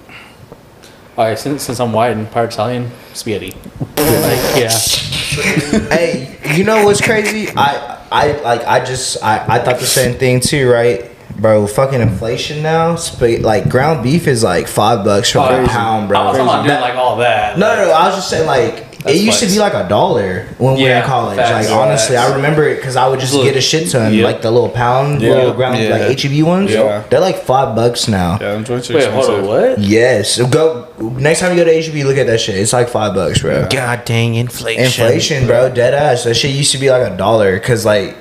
[1.18, 3.52] All right, since, since I'm white and part Italian, spaghetti.
[3.98, 4.70] like, yeah.
[5.90, 7.50] hey, you know what's crazy?
[7.56, 11.10] I I like I just I, I thought the same thing too, right?
[11.38, 12.96] Bro, fucking inflation now.
[13.00, 15.70] Sp- like ground beef is like five bucks for a Crazy.
[15.70, 16.20] pound, bro.
[16.20, 17.58] I was talking about doing like all that.
[17.58, 19.88] No, no, no, I was just saying like it That's used to be like a
[19.88, 21.38] dollar when we were in college.
[21.38, 22.32] facts, like honestly, facts.
[22.32, 24.26] I remember it because I would just Look, get a shit ton, yep.
[24.26, 25.36] like the little pound, Yeah.
[25.36, 25.90] little ground, Yeah.
[25.92, 26.72] like HEB ones.
[26.72, 27.04] Yeah.
[27.10, 28.38] They're like five bucks now.
[28.42, 29.80] Yeah, I'm are Wait, hold on, what?
[29.80, 32.58] Yes, go next time you go to HEB, look at that shit.
[32.58, 33.70] It's like five bucks, bro.
[33.70, 34.84] God dang inflation.
[34.84, 36.26] Inflation, bro, dead ass.
[36.26, 38.18] That shit used to be like a dollar, cause like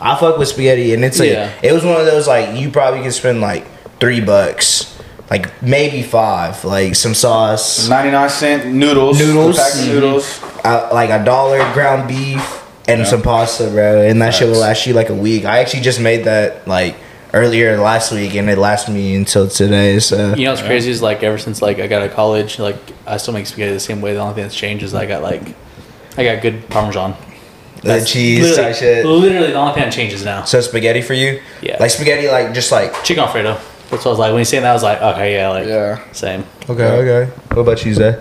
[0.00, 1.50] I fuck with spaghetti, and it's like Yeah.
[1.62, 3.66] it was one of those like you probably could spend like
[4.00, 4.96] three bucks,
[5.30, 9.18] like maybe five, like some sauce, 99 cent noodles.
[9.18, 9.56] Noodles.
[9.58, 10.40] pack of noodles.
[10.64, 13.06] uh, like a dollar ground beef, and Yeah.
[13.06, 15.44] some pasta, bro, and that shit will last you like a week.
[15.44, 16.94] I actually just made that like
[17.34, 19.98] earlier last week, and it lasted me until today.
[19.98, 22.58] So You know what's crazy is like ever since like I got out of college,
[22.58, 24.14] like I still make spaghetti the same way.
[24.14, 25.42] The only thing that's changed is I got like
[26.16, 27.14] I got good parmesan.
[27.82, 29.04] The cheese literally, type shit.
[29.06, 30.44] Literally the only thing that changes now.
[30.44, 31.40] So spaghetti for you?
[31.62, 31.76] Yeah.
[31.80, 33.58] Like spaghetti, like just like Chicken Alfredo.
[33.90, 34.70] That's what I was like when you saying that.
[34.70, 36.12] I was like, okay, yeah, like Yeah.
[36.12, 36.44] same.
[36.68, 37.30] okay, okay.
[37.54, 38.18] What about you, Zach?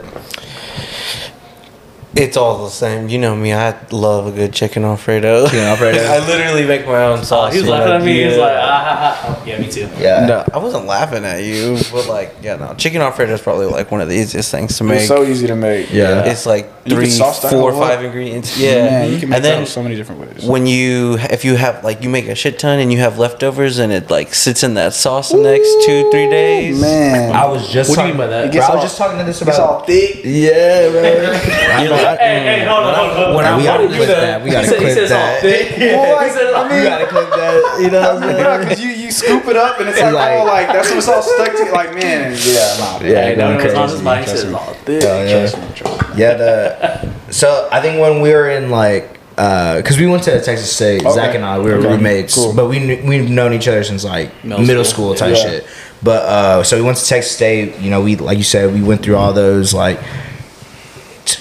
[2.20, 3.10] It's all the same.
[3.10, 3.54] You know me.
[3.54, 5.46] I love a good chicken alfredo.
[5.46, 6.00] Chicken Alfredo.
[6.04, 7.54] I literally make my own Oh, sauce.
[7.54, 8.22] he was laughing at me.
[8.22, 9.38] He was like, ah, ha, ha.
[9.40, 9.88] Oh, yeah, me too.
[10.00, 10.26] Yeah.
[10.26, 12.74] No, I wasn't laughing at you, but like, yeah, no.
[12.74, 15.00] Chicken alfredo is probably like one of the easiest things to make.
[15.00, 15.92] It's so easy to make.
[15.92, 16.26] Yeah.
[16.26, 18.58] It's like You can three, sauce four, hoe five ingredients.
[18.58, 20.44] Yeah, Man, you can make and that then so many different ways.
[20.44, 23.78] when you if you have like you make a shit ton and you have leftovers
[23.78, 26.82] and it like sits in that sauce the next two three days.
[26.82, 27.36] Man.
[27.36, 28.44] I was just What do you talking, mean by that?
[28.46, 29.50] Bro, gets I was all- just talking to this about.
[29.52, 30.22] it's all thick.
[30.24, 32.07] Yeah, bro.
[32.08, 33.36] I know, I- Hey, hey, hold on, hold on, hold on.
[33.36, 34.42] When I- we Why gotta would you clip that.
[34.44, 35.36] We gotta he said, clip he said it's that.
[35.36, 35.78] all thick.
[35.78, 37.78] Well, he said, I You gotta clip that.
[37.82, 38.38] You know what I'm saying?
[38.38, 40.98] Yeah, because you, you scoop it up and it's like, Like- all like that's when
[41.00, 43.84] it's all stuck to like man yeah nah Yeah, Hey, going no, it was on
[43.84, 44.04] his crazy.
[44.04, 44.20] mind.
[44.20, 45.04] He Trust said all thick.
[45.04, 45.40] Hell yeah.
[45.50, 46.22] Trust me, trust me.
[46.22, 50.74] Yeah, the so I think when we were in like because we went to Texas
[50.76, 51.14] State, Okay.
[51.14, 51.88] Zach and I we were Okay.
[51.90, 52.54] roommates, Cool.
[52.54, 55.30] but we kn- we've known each other since like middle, Middle school, school.
[55.30, 55.50] type Yeah.
[55.50, 55.66] shit.
[56.02, 57.78] But uh, so we went to Texas State.
[57.80, 60.06] You know, we like you said, we went through all those like t-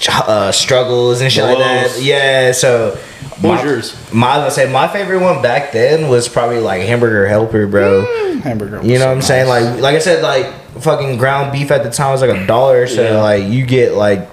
[0.09, 2.01] uh, struggles and shit like that.
[2.01, 2.97] Yeah, so.
[3.41, 3.95] What my- yours?
[4.13, 8.39] My, I say my favorite one back then was probably like hamburger helper, bro.
[8.41, 9.47] hamburger You know so what I'm saying?
[9.47, 12.87] Like, like I said, like fucking ground beef at the time was like a dollar.
[12.87, 13.21] So Yeah.
[13.21, 14.27] like you get like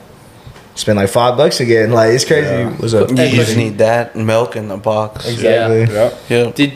[0.75, 1.93] spend like five bucks again.
[1.93, 2.47] Like it's crazy.
[2.49, 2.71] Yeah.
[2.79, 3.11] What's up?
[3.11, 5.29] You just need that milk in the box.
[5.29, 5.81] Exactly.
[5.95, 6.21] Yep.
[6.31, 6.51] Yeah.
[6.53, 6.73] Did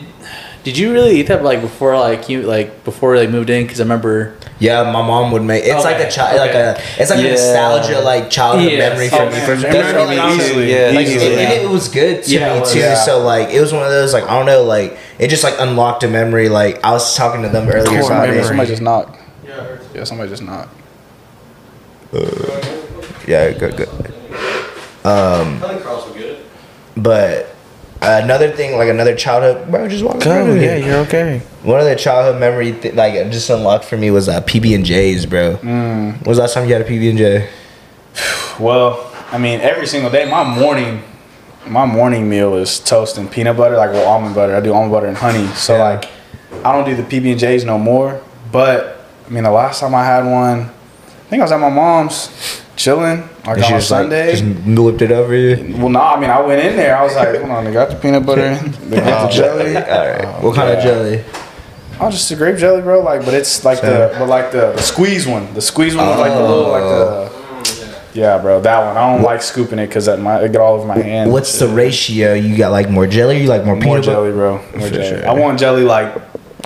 [0.63, 3.63] did you really eat that like before like you like before they moved in?
[3.63, 4.35] Because I remember.
[4.59, 5.63] Yeah, my mom would make.
[5.63, 6.77] It's like a Okay, child, like a.
[6.97, 8.91] It's like a nostalgia, like childhood Yes.
[8.91, 9.39] memory Oh, for me.
[9.45, 10.45] For Memory definitely me honestly.
[10.45, 10.71] easily.
[10.73, 11.31] Yeah, Like, easily.
[11.31, 12.73] and, and it was good to Yeah, me was.
[12.73, 12.79] too.
[12.79, 12.95] Yeah.
[12.95, 15.55] So like, it was one of those like I don't know, like it just like
[15.59, 16.49] unlocked a memory.
[16.49, 18.39] Like I was talking to them earlier Core about memory.
[18.41, 18.45] it.
[18.45, 20.69] somebody just knocked yeah yeah, somebody just knocked
[23.27, 23.89] Yeah, good, good.
[25.05, 25.61] Um,
[26.97, 27.55] but
[28.01, 30.31] another thing, like another childhood, bro, just walk Go.
[30.31, 30.61] around.
[30.61, 31.41] Yeah, you're okay.
[31.63, 34.85] One of the childhood memory, th- like just unlocked for me, was uh, PB and
[34.85, 35.57] J's, bro.
[35.57, 36.13] Mm.
[36.13, 37.49] When was the last time you had a PB and J?
[38.59, 41.03] well I mean every single day my morning
[41.67, 44.91] my morning meal is toast and peanut butter like well almond butter I do almond
[44.91, 45.83] butter and honey so Yeah.
[45.83, 46.09] like
[46.65, 48.19] I don't do the PB and J's no more
[48.51, 51.69] but I mean, the last time I had one, I think I was at my
[51.69, 54.31] mom's, chilling, And on a just, like, Sunday.
[54.31, 55.75] just whipped it over you.
[55.77, 56.97] well, nah, I mean, I went in there.
[56.97, 59.75] I was like, hold on, they got the peanut butter, they got the um, jelly.
[59.75, 60.25] All right.
[60.25, 60.83] Um, what kind of yeah.
[60.83, 61.23] jelly?
[62.01, 63.01] Oh, just a grape jelly, bro.
[63.01, 65.53] Like, but it's like the, but like the, the squeeze one.
[65.53, 67.29] The squeeze one with like the little, like the.
[67.31, 67.35] Oh.
[68.13, 68.97] Yeah, bro, that one.
[68.97, 71.31] I don't like scooping it because that might it get all over my hand.
[71.31, 72.33] What's the ratio?
[72.33, 73.41] You got like more jelly?
[73.41, 74.59] You like more more peanut jelly, butter?
[74.59, 74.79] bro?
[74.79, 75.07] More jelly.
[75.07, 75.27] sure.
[75.27, 76.15] I want jelly like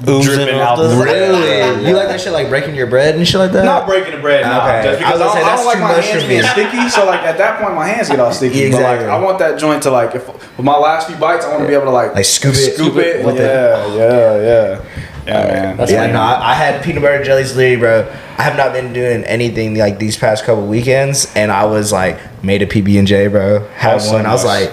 [0.04, 1.88] dripping out the Really?
[1.88, 3.66] You like that shit like breaking your bread and shit like that?
[3.66, 4.60] Not breaking the bread, no.
[4.62, 4.84] Okay.
[4.84, 6.06] Just because I I, was don't, gonna say, I that's don't like too my much
[6.06, 6.48] hands for being me.
[6.48, 6.90] sticky.
[6.90, 8.64] So like at that point, my hands get all sticky.
[8.64, 9.06] Exactly.
[9.08, 11.50] But like I want that joint to like if with my last few bites, I
[11.50, 12.74] want to be able to like Like scoop it.
[12.76, 13.26] scoop it.
[13.26, 14.86] With the- yeah, yeah, yeah,
[15.26, 15.78] yeah, man.
[15.78, 18.14] That's yeah, no, I, I had peanut butter jellies literally, bro.
[18.38, 22.20] I have not been doing anything like these past couple weekends, and I was like
[22.44, 23.66] made a PB and J, bro.
[23.76, 24.26] Had Oh, so one.
[24.26, 24.72] I was like,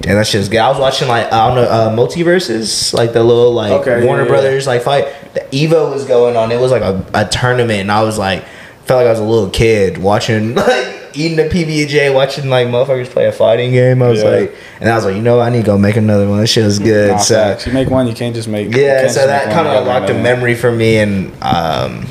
[0.00, 0.58] damn, that shit's good.
[0.60, 4.22] I was watching like I don't know, uh, MultiVersus, like the little like Okay, Warner
[4.22, 4.32] yeah, yeah.
[4.32, 5.06] Brothers like fight.
[5.34, 6.52] The Evo was going on.
[6.52, 8.44] It was like a, a tournament, and I was like,
[8.84, 10.96] felt like I was a little kid watching like.
[11.12, 14.00] Eating a PB and J, watching like motherfuckers play a fighting game.
[14.00, 14.28] I was Yeah.
[14.30, 16.38] like, and I was like, you know, I need to go make another one.
[16.38, 17.10] That shit was good.
[17.10, 18.72] Nah, so you make one, you can't just make.
[18.72, 22.06] yeah, so that kind of unlocked a memory for me, and um,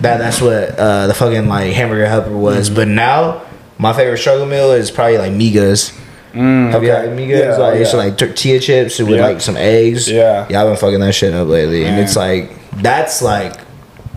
[0.00, 2.68] that that's what uh, the fucking like hamburger helper was.
[2.68, 2.76] Mm-hmm.
[2.76, 3.42] But now
[3.76, 5.94] my favorite struggle meal is probably like migas.
[6.36, 7.08] Mm, Have you okay.
[7.08, 7.38] had migas?
[7.38, 9.26] Yeah, like it's like tortilla chips with Yeah.
[9.26, 10.10] like some eggs.
[10.10, 10.46] Yeah.
[10.50, 13.54] yeah, I've been fucking that shit up lately, and it's like that's like.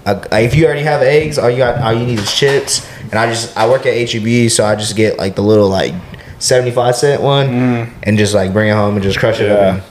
[0.05, 2.88] A, like, if you already have eggs, all you got, all you need is chips.
[3.03, 5.93] And I just, I work at HEB, so I just get like the little like
[6.39, 7.47] seventy-five cent one,
[8.03, 9.59] and just like bring it home and just crush it up.
[9.59, 9.84] Mm.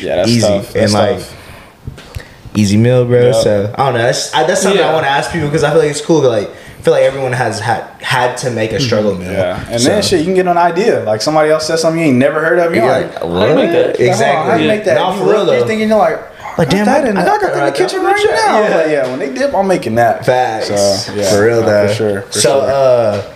[0.00, 0.72] Yeah, that's easy tough.
[0.72, 2.56] That's and like tough.
[2.56, 3.26] easy meal, bro.
[3.26, 3.34] Yep.
[3.44, 4.02] So I don't know.
[4.02, 6.22] That's I, that's something I want to ask people because I feel like it's cool.
[6.22, 6.54] Like I
[6.86, 9.32] feel like everyone has had had to make a struggle meal.
[9.32, 11.00] Yeah, and So- then shit, you can get an idea.
[11.02, 12.72] Like somebody else says something you ain't never heard of.
[12.72, 14.00] You're You're like, like, do you make that?
[14.00, 14.50] Exactly.
[14.52, 14.94] How do you make that?
[14.94, 16.16] Nah, you for look, real You're thinking you're like,
[16.56, 17.22] Like, like damn, damn, that I- in I.
[17.22, 18.12] I got got that in that the kitchen there.
[18.14, 18.60] right now.
[18.60, 18.76] Yeah.
[18.76, 20.24] Like, yeah, when they dip, I'm making that.
[20.24, 20.68] Facts.
[20.68, 21.88] So, yeah, for real no, though.
[21.88, 22.70] for sure, for so sure.
[22.70, 23.32] uh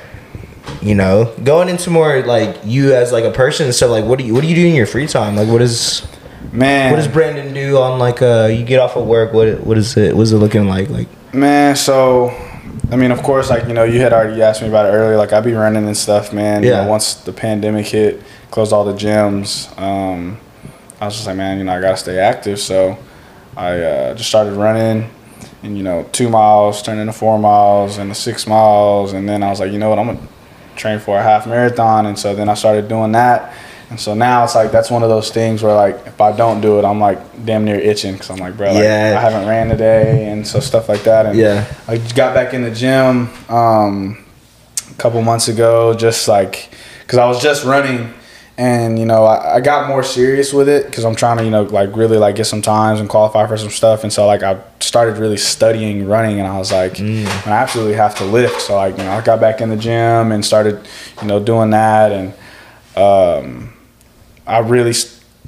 [0.81, 4.19] you know, going into more like you as like a person and stuff, like what
[4.21, 5.35] do you what do you do in your free time?
[5.35, 6.07] Like what is
[6.53, 9.77] Man, what does Brandon do on like uh you get off of work, what what
[9.77, 10.89] is it what is it looking like?
[10.89, 12.31] Like Man, so
[12.93, 15.17] I mean, of course, like you know, you had already asked me about it earlier.
[15.17, 16.63] Like I'd be running and stuff, man.
[16.63, 16.85] You Yeah.
[16.85, 19.69] know, once the pandemic hit, closed all the gyms.
[19.81, 20.39] Um,
[21.01, 22.59] I was just like, man, you know, I gotta stay active.
[22.59, 22.99] So
[23.57, 25.09] I uh, just started running,
[25.63, 29.51] and you know, two miles turned into four miles, and six miles, and then I
[29.51, 30.29] was like, you know what, I'm gonna
[30.77, 33.53] train for a half marathon, and so then I started doing that.
[33.91, 36.61] And so now it's like that's one of those things where like if I don't
[36.61, 39.17] do it, I'm like damn near itching because I'm like, bro, like, Yeah.
[39.19, 41.27] I haven't ran today, and so stuff like that.
[41.27, 41.65] And Yeah.
[41.89, 44.25] I got back in the gym um,
[44.91, 46.71] a couple months ago, just like
[47.01, 48.15] because I was just running,
[48.57, 51.51] and you know I, I got more serious with it because I'm trying to you
[51.51, 54.45] know like really like get some times and qualify for some stuff, and so like
[54.45, 57.27] I started really studying running, and I was like, Mm.
[57.49, 58.61] I absolutely have to lift.
[58.63, 60.79] So like you know I got back in the gym and started
[61.21, 62.33] you know doing that, and
[62.97, 63.70] um,
[64.47, 64.95] I really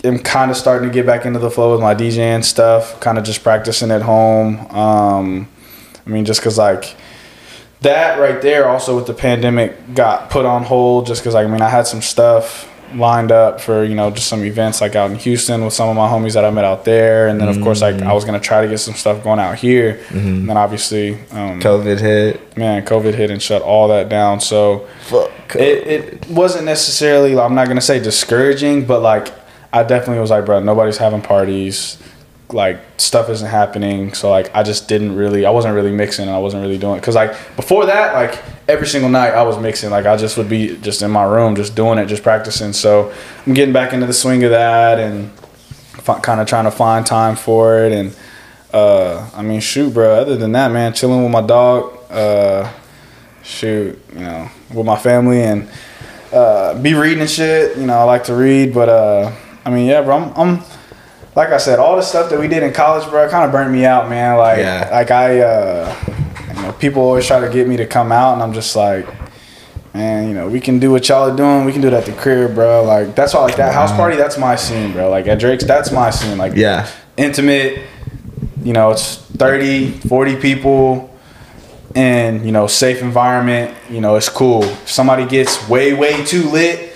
[0.05, 3.18] am kind of starting to get back into the flow with my DJing stuff, kind
[3.18, 4.59] of just practicing at home.
[4.70, 5.49] Um,
[6.07, 6.97] I mean, just because like
[7.82, 11.62] that right there, also with the pandemic, got put on hold just because I mean
[11.62, 15.16] I had some stuff lined up for you know just some events like out in
[15.16, 17.80] Houston with some of my homies that I met out there, and then of course
[17.82, 21.14] like I was gonna try to get some stuff going out here, and then obviously
[21.30, 22.57] um, COVID hit.
[22.57, 24.40] man, COVID hit and shut all that down.
[24.40, 25.57] So Fuck.
[25.57, 29.32] it, it wasn't necessarily I'm not gonna say discouraging, but like
[29.72, 31.97] I definitely was like, bro, nobody's having parties,
[32.53, 34.14] like stuff isn't happening.
[34.14, 36.96] So like I just didn't really, I wasn't really mixing, and I wasn't really doing
[36.96, 39.90] it because like before that, like every single night I was mixing.
[39.90, 42.72] Like I just would be just in my room, just doing it, just practicing.
[42.72, 43.12] So
[43.46, 45.30] I'm getting back into the swing of that and
[45.98, 47.92] f- kind of trying to find time for it.
[47.92, 48.16] And
[48.72, 50.14] uh, I mean, shoot, bro.
[50.20, 51.98] Other than that, man, chilling with my dog.
[52.11, 52.72] Uh,
[53.42, 55.68] shoot, you know, with my family and
[56.32, 57.76] uh, be reading and shit.
[57.76, 59.32] You know, I like to read, but uh,
[59.64, 60.16] I mean, yeah, bro.
[60.16, 60.64] I'm, I'm
[61.34, 63.70] like I said, all the stuff that we did in college, bro, kind of burnt
[63.72, 64.36] me out, man.
[64.36, 64.88] Like, Yeah.
[64.92, 65.94] like I, uh,
[66.56, 69.06] you know, people always try to get me to come out, and I'm just like.
[69.94, 71.66] Man, you know, we can do what y'all are doing.
[71.66, 72.82] We can do it at the crib, bro.
[72.82, 74.16] Like that's why, like that house party.
[74.16, 75.10] That's my scene, bro.
[75.10, 76.38] Like at Drake's, that's my scene.
[76.38, 76.86] Like Yeah.
[77.18, 77.78] intimate
[78.64, 81.14] you know it's 30 40 people
[81.94, 86.48] and you know safe environment you know it's cool if somebody gets way way too
[86.48, 86.91] lit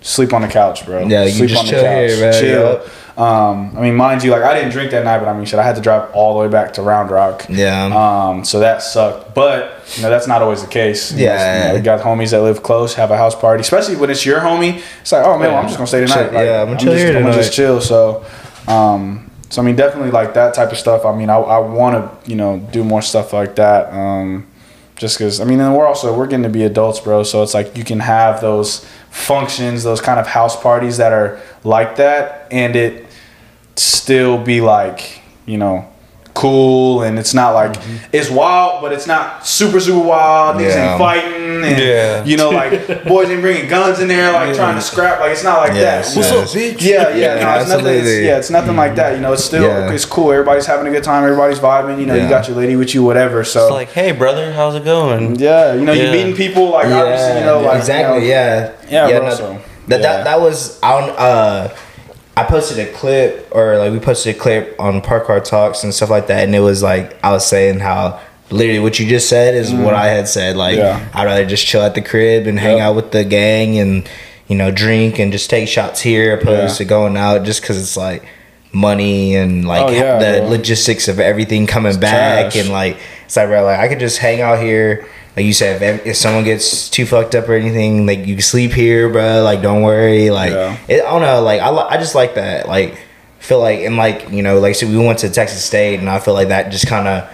[0.00, 2.40] sleep on the couch bro Yeah, you sleep just chill here, bro.
[2.40, 5.44] chill um, I mean, mind you, like I didn't drink that night, but I mean,
[5.44, 7.46] shit, I had to drive all the way back to Round Rock.
[7.48, 7.86] Yeah.
[7.86, 11.10] Um, so that sucked, but you know that's not always the case.
[11.10, 11.62] You know, Yeah.
[11.62, 14.24] you know, we got homies that live close, have a house party, especially when it's
[14.24, 14.80] your homie.
[15.00, 16.32] It's like, oh man, well, I'm just gonna stay tonight.
[16.32, 17.80] Like, yeah, I'm gonna chill just, here I'm gonna just chill.
[17.80, 18.24] So,
[18.68, 21.04] um, so I mean, definitely like that type of stuff.
[21.04, 23.92] I mean, I, I want to you know do more stuff like that.
[23.92, 24.46] Um,
[24.94, 27.24] just because I mean, and we're also we're getting to be adults, bro.
[27.24, 31.40] So it's like you can have those functions, those kind of house parties that are
[31.64, 33.06] like that, and it
[33.76, 35.88] still be like you know
[36.34, 37.96] cool and it's not like mm-hmm.
[38.12, 40.90] it's wild but it's not super super wild niggas Yeah.
[40.92, 42.24] ain't fighting and Yeah.
[42.24, 45.42] you know like boys ain't bringing guns in there like trying to scrap like it's
[45.42, 46.54] not like Yes, that yes.
[46.54, 46.80] bitch?
[46.80, 47.86] yeah, yeah, no, it's nothing.
[47.86, 49.14] It's, yeah, it's nothing like that.
[49.16, 49.92] You know, it's still Yeah.
[49.92, 50.30] it's cool.
[50.32, 51.24] Everybody's having a good time.
[51.24, 51.98] Everybody's vibing.
[51.98, 53.42] You know, you got your lady with you, whatever.
[53.44, 55.36] So It's like, hey, brother, how's it going?
[55.36, 56.04] yeah, you know, Yeah.
[56.04, 58.22] you're meeting people like obviously, you know, like exactly.
[58.22, 59.52] you know, yeah, Yeah, bro, no, so,
[59.88, 60.16] that, yeah.
[60.16, 61.10] that that was on.
[61.10, 61.74] Uh,
[62.36, 65.92] I posted a clip, or like we posted a clip on Park Car Talks and
[65.92, 68.20] stuff like that, and it was like I was saying how
[68.50, 70.56] literally what you just said is what I had said.
[70.56, 70.78] Like Mm.
[70.78, 71.08] Yeah.
[71.14, 72.86] I'd rather just chill at the crib and hang Yep.
[72.86, 74.08] out with the gang and
[74.46, 76.78] you know drink and just take shots here opposed Yeah.
[76.78, 78.24] to going out just because it's like
[78.72, 80.48] money and like Oh, yeah, the bro.
[80.50, 82.56] logistics of everything coming back trash.
[82.56, 85.06] and like it's like bro, like I could just hang out here.
[85.38, 88.42] Like you said, if, if someone gets too fucked up or anything, like you can
[88.42, 89.42] sleep here, bro.
[89.44, 90.30] Like don't worry.
[90.30, 90.76] Like Yeah.
[90.88, 91.42] it, I don't know.
[91.42, 92.66] Like I, I just like that.
[92.66, 92.98] Like
[93.38, 96.18] feel like and like you know, like so we went to Texas State, and I
[96.18, 97.30] feel like that just kind of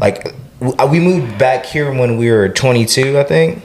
[0.00, 3.62] like uh, we moved back here when we were 22, I think,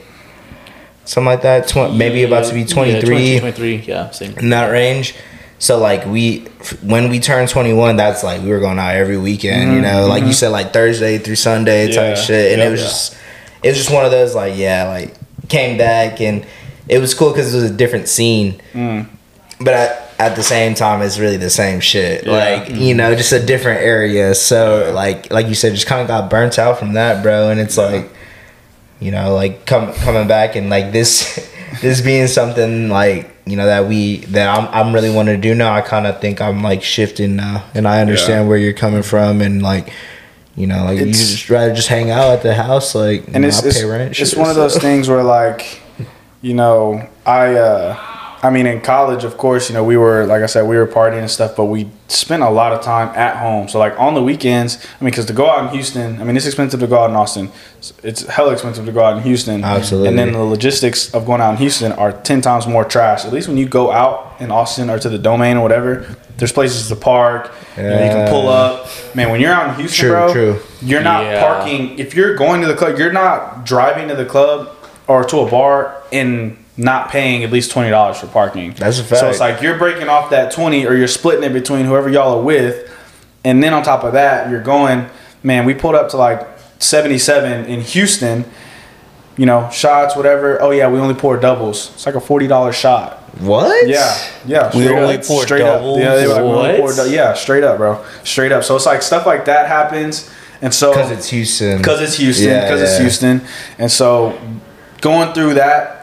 [1.04, 1.66] something like that.
[1.68, 4.38] Tw- maybe about to be Yeah, 23 22, 23, yeah, same.
[4.38, 5.14] in that range.
[5.58, 8.94] So like we, f- when we turned twenty one, that's like we were going out
[8.94, 9.74] every weekend.
[9.74, 12.08] You know, like you said, like Thursday through Sunday type Mm-hmm.
[12.08, 12.14] Yeah.
[12.14, 12.68] shit, and Yep.
[12.68, 13.16] it was just,
[13.62, 15.14] it was just one of those like yeah, like
[15.48, 16.46] came back and
[16.88, 18.60] it was cool because it was a different scene.
[18.72, 19.08] Mm.
[19.60, 22.24] But at, at the same time, it's really the same shit.
[22.26, 22.32] Yeah.
[22.32, 24.34] Like you know, just a different area.
[24.34, 27.50] So like like you said, just kind of got burnt out from that, bro.
[27.50, 28.10] And it's like
[29.00, 31.48] you know like come coming back and like this
[31.80, 35.54] this being something like you know that we that i'm, I'm really wanting to do
[35.54, 38.48] now i kind of think i'm like shifting now and i understand Yeah.
[38.50, 39.90] where you're coming from and like
[40.56, 43.44] you know like you It's- just rather just hang out at the house like and
[43.44, 45.80] you it's it's, pay rent, it's one of those things where like
[46.42, 47.96] you know i uh
[48.42, 50.86] i mean in college of course you know we were like i said we were
[50.86, 53.68] partying and stuff but we spent a lot of time at home.
[53.68, 56.36] So like on the weekends i mean because to go out in houston i mean
[56.36, 57.50] it's expensive to go out in austin.
[58.02, 59.62] It's hella expensive to go out in houston.
[59.64, 60.08] Absolutely.
[60.08, 63.24] and then the logistics of going out in houston are 10 times more trash.
[63.24, 66.52] At least when you go out in austin or to the domain or whatever there's
[66.52, 67.52] places to park.
[67.76, 68.88] You, know, you can pull up.
[69.14, 70.60] Man when you're out in houston True, bro true.
[70.80, 71.40] you're not Yeah.
[71.46, 71.98] parking.
[71.98, 74.70] If you're going to the club, you're not driving to the club
[75.06, 78.72] or to a bar and not paying at least twenty dollars for parking.
[78.72, 79.20] That's a fact.
[79.20, 82.38] So it's like you're breaking off that twenty, or you're splitting it between whoever y'all
[82.38, 82.90] are with,
[83.44, 85.06] and then on top of that, you're going.
[85.42, 86.46] Man, we pulled up to like
[86.78, 88.44] seventy-seven in Houston.
[89.36, 90.60] You know, shots, whatever.
[90.60, 91.90] Oh yeah, we only pour doubles.
[91.94, 93.18] It's like a forty dollar shot.
[93.40, 94.14] what Yeah,
[94.46, 94.64] yeah.
[94.76, 95.78] We straight only up, pour straight up.
[95.80, 95.98] doubles?
[96.00, 96.94] Yeah, they were like, we only What?
[96.96, 98.64] pour dou- yeah, straight up, bro, straight up.
[98.64, 100.28] So it's like stuff like that happens,
[100.60, 102.98] and so because it's houston because it's Houston, Yeah, because it's.
[102.98, 103.40] Houston,
[103.78, 104.38] and so
[105.00, 105.99] going through that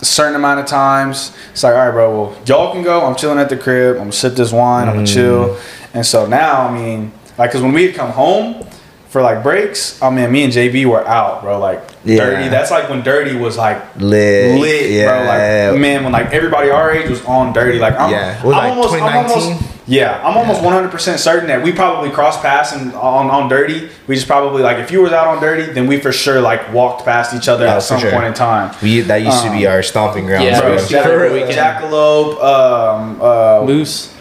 [0.00, 3.04] a certain amount of times, it's like, all right, bro, well, y'all can go.
[3.04, 3.96] I'm chilling at the crib.
[3.96, 4.88] I'm gonna sip this wine.
[4.88, 5.14] I'm gonna Mm.
[5.14, 5.56] chill.
[5.94, 8.64] And so now, I mean, like, cause when we had come home
[9.10, 11.58] for like breaks, I mean, me and JB were out, bro.
[11.58, 12.24] Like Yeah.
[12.24, 12.48] dirty.
[12.48, 15.72] That's like when dirty was like lit lit, yeah bro.
[15.72, 17.78] Like man, when like everybody our age was on dirty.
[17.78, 18.34] Like I'm, Yeah.
[18.44, 21.72] What was I'm like, almost, I'm almost, yeah, I'm almost 100 percent certain that we
[21.72, 23.88] probably crossed paths and on on dirty.
[24.06, 26.72] We just probably like if you was out on dirty, then we for sure like
[26.72, 28.12] walked past each other Yeah, at some sure.
[28.12, 28.72] point in time.
[28.80, 30.76] we, that used to be our stomping grounds Yeah, bro.
[30.76, 31.50] Bro, bro.
[31.50, 34.14] Jack- Jackalope, um, uh, Moose.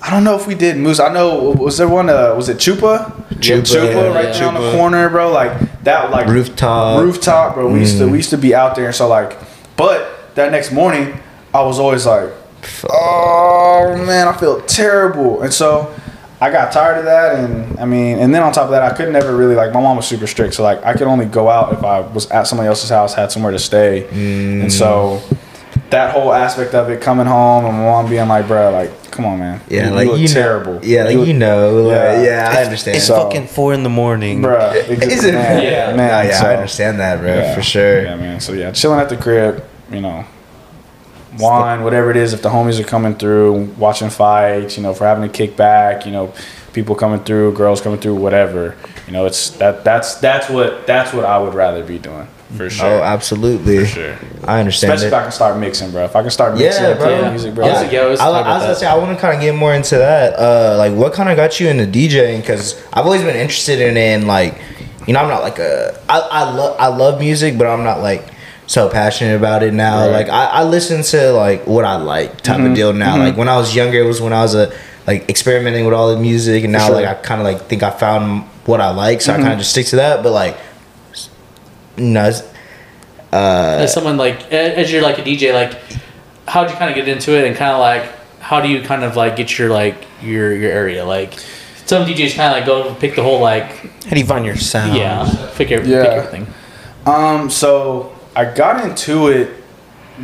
[0.00, 1.00] I don't know if we did Moose.
[1.00, 2.08] I know was there one?
[2.08, 3.10] Uh, was it Chupa?
[3.34, 4.32] Chupa, Chupa, yeah, right yeah.
[4.32, 5.32] there on the corner, bro.
[5.32, 7.02] Like that, like Rooftop.
[7.02, 7.72] rooftop, bro.
[7.72, 9.36] We used to we used to be out there, and so like,
[9.76, 11.18] but that next morning,
[11.52, 12.30] I was always like,
[12.90, 15.94] oh man, I feel terrible, and so.
[16.40, 18.94] I got tired of that, and I mean, and then on top of that, I
[18.96, 19.74] could never really like.
[19.74, 22.30] My mom was super strict, so like I could only go out if I was
[22.30, 24.06] at somebody else's house, had somewhere to stay,
[24.62, 25.20] and so
[25.90, 29.24] that whole aspect of it, coming home and my mom being like, "Bro, like, come
[29.24, 31.82] on, man, yeah you, like you look you know, terrible, yeah like look- you know
[31.84, 32.22] like, Yeah.
[32.22, 34.42] yeah, i understand It's So- fucking four in the morning.
[34.42, 35.32] Bruh, Is it?
[35.34, 35.86] Man, Yeah.
[35.94, 35.96] man.
[35.96, 37.54] Nah, yeah, so- I understand that, bro, yeah.
[37.54, 38.02] for sure.
[38.02, 38.40] Yeah, man.
[38.40, 40.24] So yeah, chilling at the crib, you know,
[41.38, 42.32] wine, whatever it is.
[42.32, 46.04] If the homies are coming through, watching fights, you know, for having to kick back,
[46.06, 46.32] you know,
[46.72, 48.74] people coming through, girls coming through, whatever.
[49.06, 49.84] You know, it's that.
[49.84, 52.86] That's that's what that's what I would rather be doing for sure.
[52.86, 53.80] Oh, absolutely.
[53.80, 54.16] For sure.
[54.44, 55.08] I understand Especially it.
[55.08, 56.04] if I can start mixing, bro.
[56.04, 57.30] If I can start mixing Yeah, and playing bro.
[57.30, 57.66] music, bro.
[57.66, 57.72] Yeah.
[57.80, 59.40] like- Yeah, I was I, talking I was gonna say I want to kind of
[59.40, 60.34] get more into that.
[60.38, 62.40] Uh, like, what kind of got you into DJing?
[62.40, 64.58] Because I've always been interested in, in like,
[65.06, 68.00] you know, I'm not like a I I love I love music, but I'm not
[68.00, 68.24] like
[68.66, 70.06] so passionate about it now.
[70.06, 70.12] Right.
[70.12, 72.66] Like, I, I listen to like what I like type Mm-hmm.
[72.66, 73.16] of deal now.
[73.18, 74.72] Like when I was younger, it was when I was a
[75.06, 76.96] like experimenting with all the music, and now sure.
[76.96, 79.58] like I kind of like think I found what I like, so I kind of
[79.58, 80.22] just stick to that.
[80.22, 80.58] But like,
[81.98, 82.44] you know, it's-
[83.32, 85.78] as someone like as you're like a DJ, like
[86.46, 88.08] how'd you kind of get into it, and kind of like
[88.40, 91.04] how do you kind of like get your like your your area?
[91.04, 91.34] Like
[91.84, 93.70] some DJs kind of like go pick the whole like
[94.04, 94.96] How do you find your sound?
[94.96, 96.02] yeah pick, your, Yeah.
[96.02, 96.46] pick everything.
[97.06, 99.50] Um, so I got into it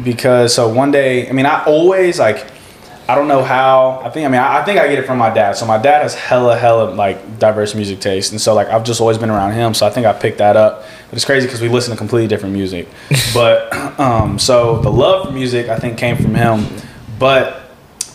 [0.03, 2.45] because so one day, I mean, I always like,
[3.07, 4.01] I don't know how.
[4.03, 5.57] I think I mean, I, I think I get it from my dad.
[5.57, 9.01] So my dad has hella, hella like diverse music taste, and so like I've just
[9.01, 9.75] always been around him.
[9.75, 10.85] So I think I picked that up.
[11.11, 12.89] But it's crazy because we listen to completely different music.
[13.35, 16.67] but um, so the love for music I think came from him,
[17.19, 17.61] but.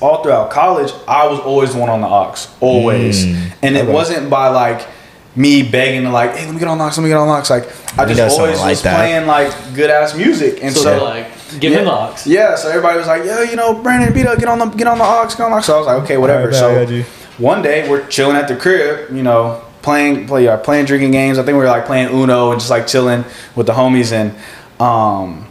[0.01, 3.25] All throughout college, I was always the one on the aux, always,
[3.61, 4.87] and it wasn't by like
[5.35, 7.27] me begging to like, hey, let me get on the aux, let me get on
[7.27, 7.53] the aux.
[7.53, 8.95] Like I just always like was that.
[8.95, 11.27] playing like good ass music, and So, so, they're like
[11.59, 12.15] give yeah, him the aux.
[12.25, 14.87] Yeah, so everybody was like, "Yo, you know, Brandon, beat up, get on the get
[14.87, 16.85] on the aux, get on the aux." So I was like, "Okay, whatever." Alright, I
[16.85, 20.85] got so one day we're chilling at the crib, you know, playing play uh, playing
[20.85, 21.37] drinking games.
[21.37, 23.23] I think we were like playing Uno and just like chilling
[23.55, 24.11] with the homies.
[24.11, 24.35] And
[24.79, 25.47] um,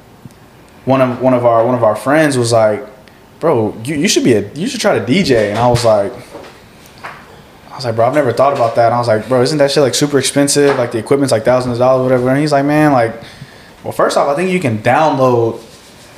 [0.84, 2.86] one of one of our one of our friends was like,
[3.40, 6.12] "Bro, you, you should be a you should try to DJ." And I was like.
[7.70, 8.86] I was like, bro, I've never thought about that.
[8.86, 10.76] And I was like, bro, isn't that shit like super expensive?
[10.76, 12.28] Like the equipment's like thousands of dollars, whatever.
[12.28, 13.14] And he's like, man, like,
[13.84, 15.60] well, first off, I think you can download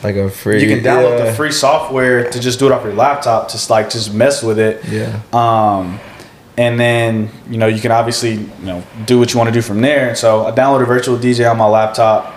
[0.02, 0.62] like a free.
[0.62, 1.26] you can download yeah.
[1.26, 4.58] the free software to just do it off your laptop just like just mess with
[4.58, 5.20] it Yeah.
[5.32, 6.00] um
[6.56, 9.62] and then you know you can obviously you know do what you want to do
[9.62, 12.34] from there and so i downloaded virtual dj on my laptop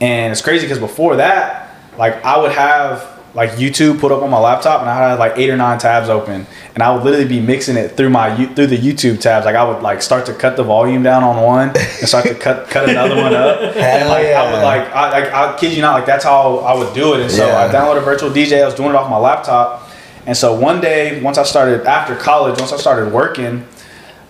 [0.00, 4.30] and it's crazy because before that like i would have like youtube put up on
[4.30, 7.26] my laptop and i had like eight or nine tabs open and i would literally
[7.26, 10.32] be mixing it through my through the youtube tabs like i would like start to
[10.32, 14.08] cut the volume down on one and start to cut cut another one up and
[14.08, 16.94] like i would like I, like I kid you not like that's how i would
[16.94, 19.90] do it and so i downloaded virtual dj i was doing it off my laptop
[20.26, 23.66] and so one day once i started after college once i started working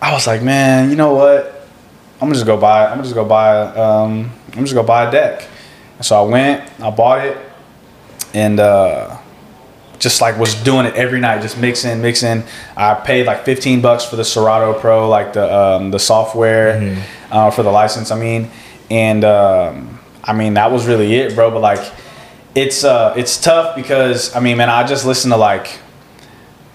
[0.04, 1.66] I was like, man, you know what?
[2.16, 2.84] I'm gonna just go buy.
[2.84, 3.56] I'm gonna just go buy.
[3.56, 5.48] Um, I'm just go buy a deck.
[5.96, 6.70] And so I went.
[6.78, 7.38] I bought it,
[8.34, 9.16] and uh,
[9.98, 12.42] just like was doing it every night, just mixing, mixing.
[12.76, 16.76] I paid like 15 bucks for the Serato Pro, like the um, the software
[17.30, 18.10] uh, for the license.
[18.10, 18.50] I mean,
[18.90, 21.50] and um, I mean that was really it, bro.
[21.50, 21.92] But like,
[22.54, 25.78] it's uh, it's tough because I mean, man, I just listen to like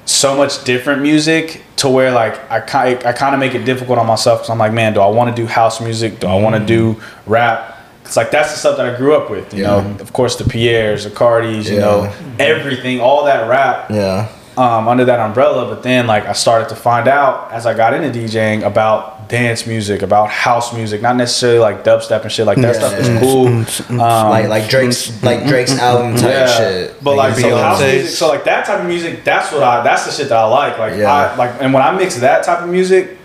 [0.05, 3.99] so much different music to where like I kind I kind of make it difficult
[3.99, 6.19] on myself because I'm like, man, do I want to do house music?
[6.19, 7.68] Do I want to do rap?
[8.09, 9.77] It's like that's the stuff that I grew up with, you know.
[9.99, 14.27] Of course, the Pierres, the Cardis, you know, everything, all that rap Yeah.
[14.57, 15.67] um, under that umbrella.
[15.71, 19.67] But then like I started to find out as I got into DJing about dance
[19.67, 22.47] music, about house music, not necessarily like dubstep and shit.
[22.47, 23.45] Like that stuff is cool.
[23.45, 24.01] Mm, mm, mm.
[24.01, 27.03] Um, like like Drake's like Drake's album type shit.
[27.03, 27.61] but like so Beyonce's.
[27.61, 30.37] house music, so like that type of music, that's what I that's the shit that
[30.39, 30.79] I like.
[30.79, 31.13] Like Yeah.
[31.13, 33.19] I like and when I mix that type of music,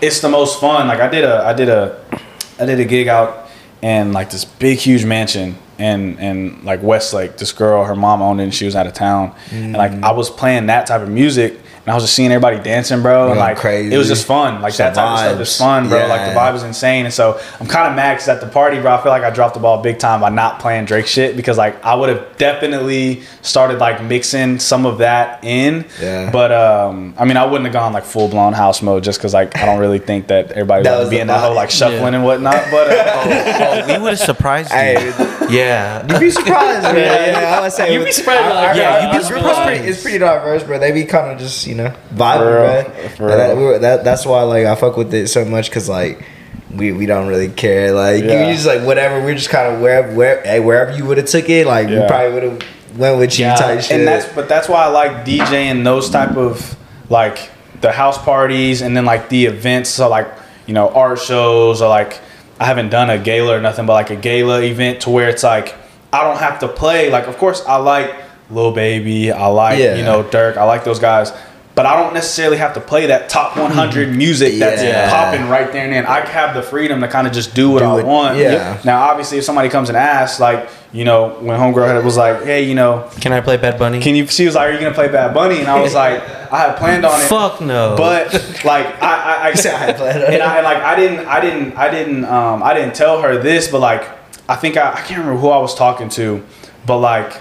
[0.00, 0.88] it's the most fun.
[0.88, 2.02] Like I did a I did a
[2.58, 3.47] I did a gig out
[3.82, 7.36] in like this big huge mansion and and like Westlake.
[7.36, 9.34] This girl, her mom owned it and she was out of town.
[9.50, 10.02] And like mm.
[10.02, 11.58] I was playing that type of music
[11.88, 13.30] and I was just seeing everybody dancing, bro.
[13.30, 13.94] And like crazy.
[13.94, 14.60] it was just fun.
[14.60, 16.06] Like Some that type of stuff is fun, bro.
[16.06, 17.06] Like the vibe was insane.
[17.06, 19.30] And so I'm kind of mad because at the party, bro, I feel like I
[19.30, 22.36] dropped the ball big time by not playing Drake shit because like I would have
[22.36, 25.86] definitely started like mixing some of that in.
[25.98, 26.30] Yeah.
[26.30, 29.32] But um, I mean, I wouldn't have gone like full blown house mode just because
[29.32, 31.54] like I don't really think that everybody That would was be the in that whole
[31.54, 32.66] like shuffling and whatnot.
[32.70, 33.14] But uh,
[33.60, 34.76] Oh, we would have surprised you.
[34.76, 34.94] Hey,
[35.48, 36.06] yeah.
[36.06, 37.32] you'd be surprised, man.
[37.32, 39.84] Yeah, I would say You'd be surprised, Our, like, yeah, you'd be surprised.
[39.84, 40.78] it's pretty diverse, bro.
[40.78, 42.82] They'd be kind of just you know vibing, For real.
[42.84, 43.08] bro.
[43.16, 45.68] For And that, we were, that that's why like I fuck with it so much
[45.70, 46.24] because like
[46.74, 47.92] we we don't really care.
[47.92, 48.46] Like Yeah.
[48.48, 49.20] you just like whatever.
[49.24, 51.66] We're just kind of wherever where hey, wherever you would have took it.
[51.66, 53.54] Like we probably would have went with you Yeah.
[53.56, 53.92] type shit.
[53.98, 56.76] and that's but that's why I like DJing those type of
[57.08, 57.50] like
[57.80, 59.90] the house parties and then like the events.
[59.90, 60.28] So like
[60.66, 62.20] you know art shows or like
[62.60, 65.42] I haven't done a gala or nothing, but like a gala event to where it's
[65.44, 65.74] like
[66.12, 67.10] I don't have to play.
[67.10, 68.14] Like of course I like
[68.50, 69.94] Lil Baby, I like Yeah.
[69.96, 71.32] you know Durk, I like those guys.
[71.78, 75.08] But I don't necessarily have to play that top 100 music that's Yeah.
[75.08, 76.06] popping right there and then.
[76.06, 78.04] I have the freedom to kind of just do what Do I it.
[78.04, 78.36] want.
[78.36, 78.78] Yeah.
[78.82, 82.64] Now, obviously, if somebody comes and asks, like, you know, when Homegirl was like, hey,
[82.64, 84.00] you know, Can I play Bad Bunny?
[84.00, 84.26] can you?
[84.26, 86.20] She was like, "Are you gonna play Bad Bunny?" And I was like,
[86.52, 87.94] "I had planned on it." Fuck no.
[87.96, 88.32] But
[88.64, 90.40] like, I, I, I, said I had planned on it.
[90.40, 93.68] and I, like, I didn't, I didn't, I didn't, um, I didn't tell her this,
[93.68, 94.02] but like,
[94.48, 96.42] I think I, I can't remember who I was talking to,
[96.86, 97.34] but like,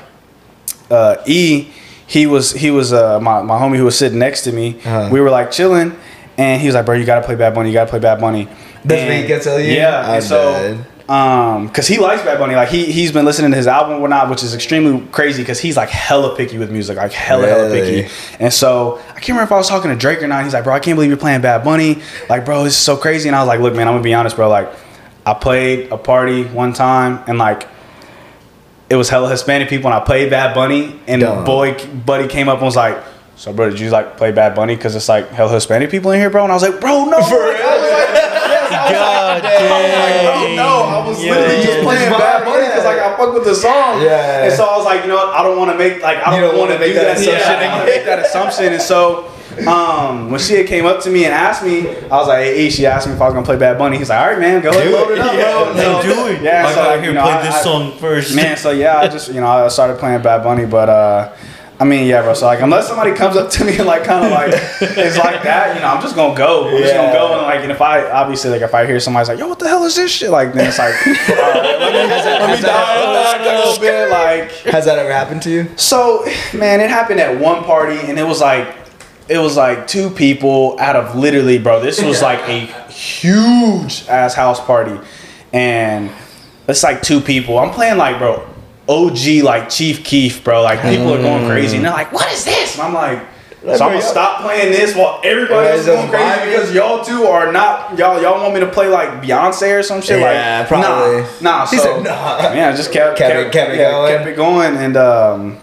[0.92, 1.70] uh, E,
[2.08, 4.80] he was, he was, uh, my, my homie who was sitting next to me.
[4.80, 5.10] Uh-huh.
[5.12, 5.96] We were like chilling,
[6.38, 7.70] and he was like, "Bro, you gotta play Bad Bunny.
[7.70, 8.48] You gotta play Bad Bunny."
[8.86, 9.74] That's what he kept telling you?
[9.74, 11.10] Yeah, I'm and so dead.
[11.10, 12.56] um, cause he likes Bad Bunny.
[12.56, 15.44] Like he he's been listening to his album and whatnot, which is extremely crazy.
[15.44, 18.10] Cause he's like hella picky with music, like hella hella picky.
[18.40, 20.44] And so I can't remember if I was talking to Drake or not.
[20.44, 22.02] He's like, bro, I can't believe you're playing Bad Bunny.
[22.30, 23.28] Like, bro, this is so crazy.
[23.28, 24.48] And I was like, look, man, I'm gonna be honest, bro.
[24.48, 24.72] Like,
[25.26, 27.68] I played a party one time and like.
[28.90, 31.44] It was hella Hispanic people, and I played Bad Bunny, and Dumb.
[31.44, 32.98] boy, buddy came up and was like,
[33.36, 36.20] "So, bro, did you like play Bad Bunny because it's like hella Hispanic people in
[36.20, 37.58] here, bro?" And I was like, "Bro, no, for real."
[38.70, 43.46] God Bro, no, I was literally just playing Bad Bunny because like I fuck with
[43.46, 44.02] the song.
[44.02, 44.44] Yeah.
[44.46, 45.30] And so I was like, you know what?
[45.36, 47.58] I don't want to make like I don't, want to make do that assumption Yeah,
[47.58, 47.96] I don't wanna again.
[47.98, 48.74] make that assumption.
[48.74, 49.32] And so
[49.66, 52.86] um, when she came up to me and asked me, I was like, hey, she
[52.86, 53.98] asked me if I was gonna play Bad Bunny.
[53.98, 55.20] He's like, all right, man, go ahead, load it.
[55.20, 56.02] up, Yeah, bro.
[56.02, 56.42] So- do it.
[56.42, 58.36] Yeah, I so gotta hear you know, play I- this I- song first.
[58.36, 61.34] Man, so yeah, I just you know I started playing Bad Bunny, but uh,
[61.80, 62.34] I mean yeah, bro.
[62.34, 64.50] So like unless somebody comes up to me and like kind of like
[64.82, 66.66] it's like that, you know, I'm just gonna go.
[66.70, 67.14] I'm just gonna Yeah.
[67.14, 69.60] go and like and if I obviously like if I hear somebody's like, yo, what
[69.60, 70.30] the hell is this shit?
[70.32, 74.10] Like then it's like, all right, let me, let me dial a little bit.
[74.10, 75.68] Like Has that ever happened to you?
[75.78, 78.77] so, man, it happened at one party, and it was like,
[79.30, 81.80] it was like two people out of literally, bro.
[81.82, 82.60] This was like a
[82.92, 85.00] huge ass house party,
[85.54, 86.10] and
[86.68, 87.58] it's like two people.
[87.60, 88.48] I'm playing like, bro,
[88.90, 90.62] OG like Chief Keef, bro.
[90.64, 93.22] Like people are going crazy, and they're like, "What is this?" And I'm like.
[93.66, 97.24] So I'm gonna stop playing this while everybody else is going crazy because y'all two
[97.26, 100.68] are not y'all y'all want me to play like Beyonce or some shit Yeah, like
[100.70, 101.22] probably.
[101.42, 102.54] nah nah He so said nah.
[102.54, 104.16] yeah I just kept Kept it- kept it yeah, going.
[104.16, 105.58] kept it going and um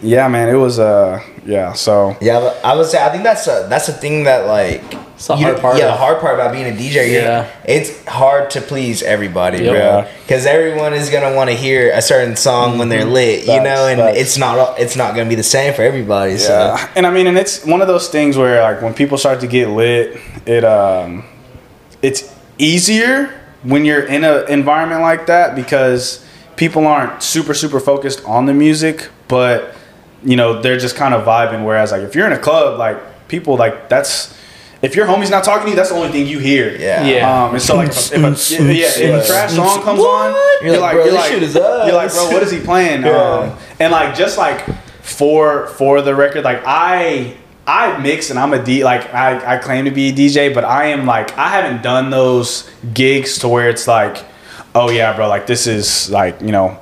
[0.00, 3.66] yeah man it was uh yeah so Yeah, I would say I think that's a,
[3.68, 4.82] that's the thing that like
[5.14, 7.12] It's the you- hard part Yeah, the hard part about being a DJ.
[7.12, 7.20] Yeah.
[7.22, 9.72] Yeah, it's hard to please everybody, Yep.
[9.72, 10.04] bro.
[10.26, 13.86] Because everyone is gonna want to hear a certain song when they're lit, you know,
[13.86, 14.18] and facts.
[14.18, 16.38] it's not it's not gonna be the same for everybody.
[16.38, 19.18] So Yeah, and I mean, and it's one of those things where like when people
[19.18, 21.24] start to get lit, it um,
[22.02, 23.30] it's easier
[23.62, 26.24] when you're in an environment like that because
[26.56, 29.74] people aren't super super focused on the music, but
[30.24, 31.64] you know they're just kind of vibing.
[31.64, 34.34] Whereas like if you're in a club, like people like that's
[34.84, 36.76] if your homie's not talking to you, that's the only thing you hear.
[36.76, 37.06] Yeah.
[37.06, 37.44] Yeah.
[37.44, 40.34] Um, and so like if a, if a, yeah, if a trash song comes on,
[40.62, 41.86] You're like, bro, this shit is us.
[41.86, 43.02] you're like, bro, what is he playing?
[43.02, 43.10] Yeah.
[43.10, 44.62] Um, and like just like
[45.00, 47.36] for for the record, like I
[47.66, 50.64] I mix and I'm a D like I, I claim to be a DJ, but
[50.64, 54.22] I am like I haven't done those gigs to where it's like,
[54.74, 56.78] oh yeah, bro, like this is like, you know,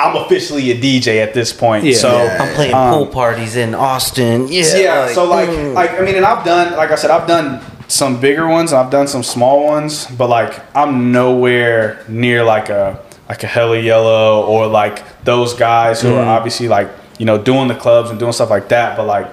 [0.00, 1.84] I'm officially a DJ at this point.
[1.84, 1.96] Yeah.
[1.96, 2.38] so Yeah.
[2.40, 4.48] I'm playing Um, pool parties in Austin.
[4.48, 4.76] Yeah.
[4.76, 5.74] yeah, so like mm.
[5.74, 8.90] like I mean and I've done like I said I've done some bigger ones I've
[8.90, 14.42] done some small ones but like I'm nowhere near like a like a hella yellow
[14.46, 18.32] or like those guys who are obviously like you know doing the clubs and doing
[18.32, 19.28] stuff like that but like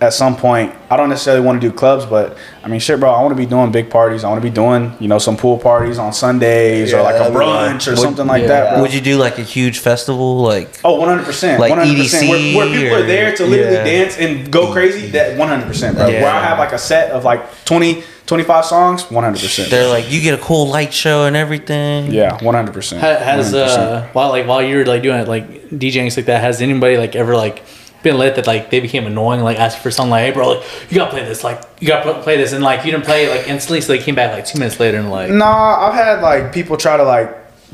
[0.00, 3.10] at some point I don't necessarily want to do clubs but I mean shit bro
[3.10, 5.36] I want to be doing big parties I want to be doing you know some
[5.36, 8.48] pool parties on Sundays or like a that'd be brunch or Would- something like yeah.
[8.48, 8.82] that bro.
[8.82, 10.38] Would you do like a huge festival?
[10.42, 11.58] Like Oh, 100%.
[11.58, 11.94] Like 100%.
[11.94, 13.84] EDC where, where people are there to literally yeah.
[13.84, 16.08] dance and go crazy, that 100%, bro.
[16.08, 16.22] Yeah.
[16.22, 19.70] Where I have like a set of like 20, 25 songs, 100%.
[19.70, 22.10] they're like you get a cool light show and everything.
[22.12, 22.98] yeah, 100%.
[22.98, 23.54] Ha- Has 100%.
[23.78, 26.96] uh while like while you're like doing it like DJing stuff like that, has anybody
[26.96, 27.62] like ever like
[28.04, 30.64] been lit that like they became annoying like asked for something like hey bro like,
[30.90, 33.30] you gotta play this like you gotta play this and like you didn't play it
[33.30, 36.22] like instantly so they came back like two minutes later and like Nah, I've had
[36.22, 37.30] like people try to like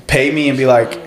[0.06, 0.98] pay me and be like,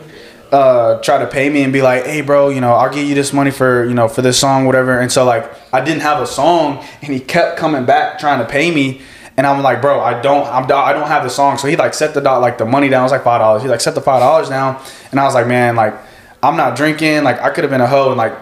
[0.51, 3.15] uh, try to pay me and be like, hey, bro, you know, I'll give you
[3.15, 4.99] this money for you know for this song, whatever.
[4.99, 8.45] And so like I didn't have a song, and he kept coming back trying to
[8.45, 9.01] pay me.
[9.35, 11.57] And I'm like, bro, I don't, I'm, I don't have the song.
[11.57, 13.01] So he like set the dot, like the money down.
[13.01, 13.63] It was like five dollars.
[13.63, 14.79] He like set the five dollars down,
[15.09, 15.95] and I was like, man, like
[16.43, 17.23] I'm not drinking.
[17.23, 18.33] Like I could have been a hoe and like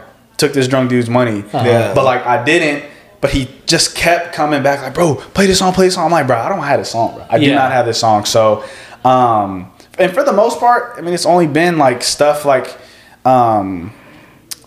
[0.42, 1.46] took this drunk dude's money.
[1.54, 1.94] Yeah.
[1.94, 2.90] But like I didn't.
[3.22, 6.06] But he just kept coming back like, bro, play this song, play this song.
[6.06, 7.26] I'm like, bro, I don't have this song, bro.
[7.30, 8.26] I do not have this song.
[8.26, 8.64] So,
[9.06, 12.76] um, and for the most part, I mean, it's only been like stuff like,
[13.24, 13.94] um,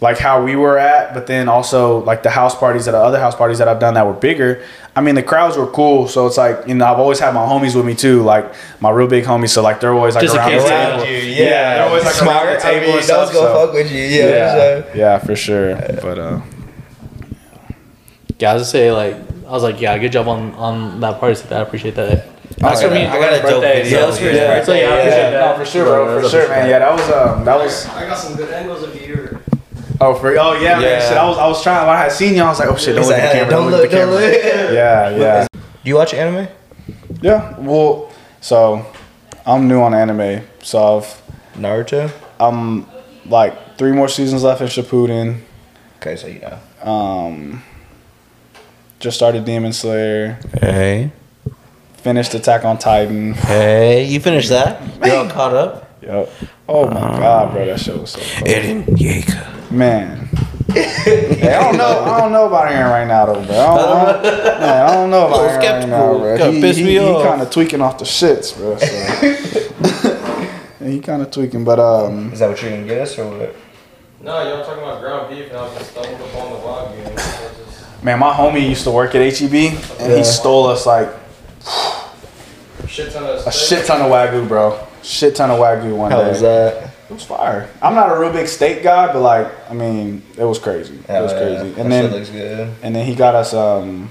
[0.01, 3.35] like how we were at, but then also like the house parties that other house
[3.35, 4.63] parties that I've done that were bigger.
[4.97, 7.45] I mean, the crowds were cool, so it's like you know I've always had my
[7.45, 9.51] homies with me too, like my real big homies.
[9.51, 11.05] So like they're always like Just around the table.
[11.05, 11.75] You, Yeah, yeah.
[11.75, 12.47] they're always like Smart.
[12.47, 13.27] around the table I mean, and stuff.
[13.33, 13.99] those gonna so- fuck with you.
[14.03, 14.27] Yeah.
[14.29, 15.75] yeah, so- yeah, for sure.
[16.01, 16.41] But uh,
[18.39, 19.17] yeah I was say like
[19.47, 22.27] I was like yeah good job on on that party I appreciate that
[22.59, 22.89] that's yeah.
[22.89, 23.99] for me I got a dope birthday, video.
[24.01, 24.47] so- That's for his yeah.
[24.55, 25.31] birthday, so yeah I yeah.
[25.31, 26.69] that no, for sure, bro, for sure, man.
[26.71, 27.87] Yeah, that was um, that was.
[27.87, 29.04] I got some good angles of you.
[30.05, 31.01] Oh, for oh yeah, man.
[31.01, 31.87] Shit, I was I was trying.
[31.87, 33.51] When I had seen you, I was like, oh shit, don't look at the camera.
[33.51, 34.75] don't look at the camera.
[34.75, 36.49] Yeah, yeah, Do you watch anime?
[37.23, 37.59] yeah.
[37.59, 38.87] Well, so
[39.47, 41.23] I'm new on anime, so I've
[41.57, 42.11] Naruto.
[42.39, 42.87] I'm
[43.27, 45.41] like three more seasons left in Shippuden.
[45.97, 46.59] Okay, so you know.
[46.91, 47.63] Um,
[49.01, 50.39] just started Demon Slayer.
[50.61, 51.13] Hey.
[51.97, 53.33] Finished Attack on Titan.
[53.33, 54.83] Hey, you finished that?
[55.03, 56.03] You're all caught up?
[56.03, 56.31] Yep.
[56.69, 58.49] Oh my god, bro, that show was so cool.
[58.49, 59.54] Eren Yeager.
[59.75, 60.29] Man.
[60.73, 62.05] Hey, I don't know.
[62.05, 63.57] I don't know about Eren right now, though, bro.
[63.57, 64.23] I don't,
[64.61, 65.89] man, I don't know about Little Eren right skeptical.
[65.89, 66.37] now, bro.
[66.39, 67.27] Kinda He, pissed he, me he off.
[67.27, 68.77] kind of tweaking off the shits, bro.
[68.79, 70.75] So.
[70.85, 73.55] he kind of tweaking, but um, Is that what you're gonna get us or what?
[74.23, 77.21] No, y'all talking about ground beef, and I was just stumbled upon the wagyu.
[77.21, 80.17] So it's just man, my homie used to work at HEB, and Yeah.
[80.19, 81.09] he stole us like
[82.89, 84.79] shit ton of a shit ton of wagyu, bro.
[85.03, 86.29] Shit ton of wagyu one How day.
[86.31, 86.91] was that?
[87.09, 87.69] It was fire.
[87.83, 90.95] I'm not a real big steak guy, but like, I mean, it was crazy.
[90.95, 91.39] It was Hell yeah.
[91.59, 91.71] crazy.
[91.75, 92.73] That And then looks good.
[92.83, 94.11] And then he got us um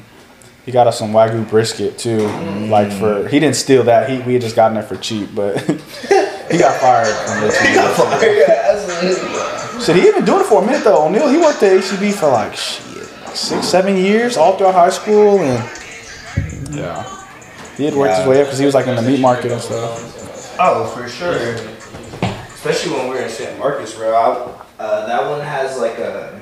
[0.66, 2.20] he got us some wagyu brisket too.
[2.20, 2.70] Mm.
[2.70, 4.10] Like for he didn't steal that.
[4.10, 5.60] He we had just gotten it for cheap, but
[6.52, 9.82] he got fired from HEB.
[9.82, 11.06] Shit, he even doing it for a minute though.
[11.08, 12.86] O'Neal, he worked at HEB for like shit,
[13.26, 15.64] like six, seven years, all throughout high school and
[16.76, 17.04] yeah.
[17.76, 19.60] He had worked his way up because he was like in the meat market and
[19.62, 20.56] stuff.
[20.60, 21.58] Oh, for sure.
[22.64, 24.14] Especially when we were in San Marcos, bro.
[24.16, 26.40] I, uh, that one has like a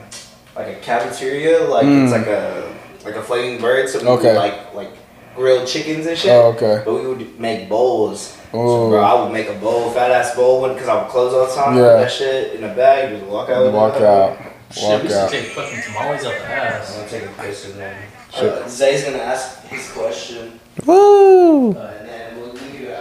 [0.56, 3.90] like a cafeteria, like it's like a like a flaming bird.
[3.90, 4.18] So we Mm.
[4.20, 4.28] Okay.
[4.34, 4.90] would like like
[5.36, 6.30] grilled chickens and shit.
[6.32, 6.84] Oh, okay.
[6.86, 8.38] But we would make bowls.
[8.52, 11.34] So, bro, I would make a bowl, fat ass bowl one, because I would close
[11.34, 11.76] all the time.
[11.78, 11.94] Yeah.
[12.04, 13.64] That shit in a bag, just walk out.
[13.66, 14.04] with Walk it.
[14.04, 14.38] out.
[14.72, 15.30] Shit, we Walk should out.
[15.32, 16.92] take fucking tamales out the ass.
[16.92, 17.98] I'm gonna take a piss in there.
[18.38, 21.72] Uh, Zay's gonna ask his question, Woo!
[21.72, 22.98] uh, and then we'll we do the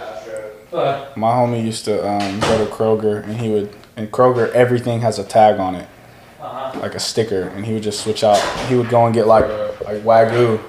[0.71, 1.15] outro.
[1.17, 5.19] My homie used to um, go to Kroger and he would in Kroger everything has
[5.19, 5.87] a tag on it.
[6.41, 6.79] uh-huh.
[6.79, 8.39] like a sticker, and he would just switch out.
[8.67, 9.45] He would go and get like
[9.85, 10.59] like wagyu,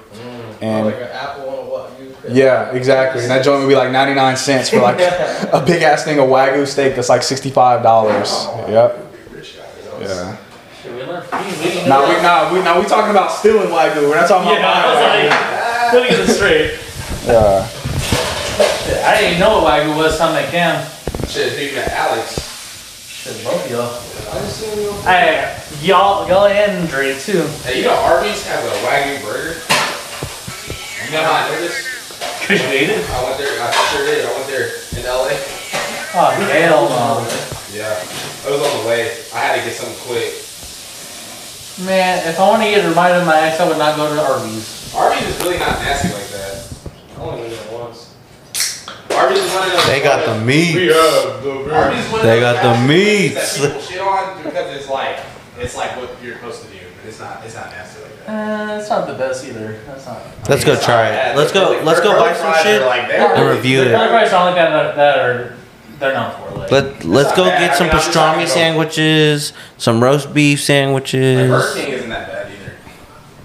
[0.61, 2.35] and like an apple and a wagyu.
[2.35, 3.21] yeah, exactly.
[3.23, 4.99] And that joint would be like ninety nine cents for like
[5.53, 8.47] a big ass thing of wagyu steak that's like sixty five dollars.
[8.67, 8.99] Yep.
[10.01, 10.37] Yeah.
[10.81, 11.23] Should we learn?
[11.31, 14.09] We, we, Now we now we now we talking about stealing wagyu.
[14.09, 16.79] We're not talking Yeah, about I was buying like, let me get this straight.
[17.25, 17.67] Yeah.
[19.03, 20.17] I didn't even know what wagyu was.
[20.17, 20.79] Time I can.
[21.27, 22.39] Shit, speaking of Alex,
[23.03, 23.99] Shit, both of y'all.
[25.03, 27.43] Hey, y'all, y'all and Dre too.
[27.67, 29.59] hey, you know Arby's has a wagyu burger.
[31.03, 31.83] You know how I know this?
[32.47, 33.03] Cause you ate it.
[33.09, 33.51] I went there.
[33.59, 34.25] I sure did.
[34.25, 35.35] I went there in LA.
[36.15, 37.27] Oh hell no.
[37.75, 39.11] Yeah, it was on the way.
[39.33, 40.31] I had to get something quick.
[41.87, 44.21] Man, if I want to get reminded of my ex, I would not go to
[44.21, 44.93] Arby's.
[44.95, 46.71] Arby's is really not nasty like that.
[47.17, 47.83] I only went there once.
[47.83, 48.13] Arby's is one of those.
[49.17, 50.91] They got the meat.
[50.91, 53.33] Arby's one of They got the fast food meats.
[53.33, 55.19] places that people shit on because it's like
[55.59, 57.45] it's like what you're supposed to do, but it's not.
[57.45, 58.71] It's not nasty like that.
[58.75, 59.79] Uh, it's not the best either.
[59.85, 60.21] That's not.
[60.49, 61.37] Let's go try it.
[61.37, 61.79] Let's go.
[61.83, 64.09] Let's go buy some shit Like, they and are review The it.
[64.09, 65.55] fries not like that that are
[65.99, 66.57] they're known for.
[66.57, 67.59] Like, Let Let's go bad.
[67.59, 71.49] get some I mean, I'm just talking pastrami sandwiches, some roast beef Like, sandwiches.
[71.49, 72.52] Burger King isn't that bad either.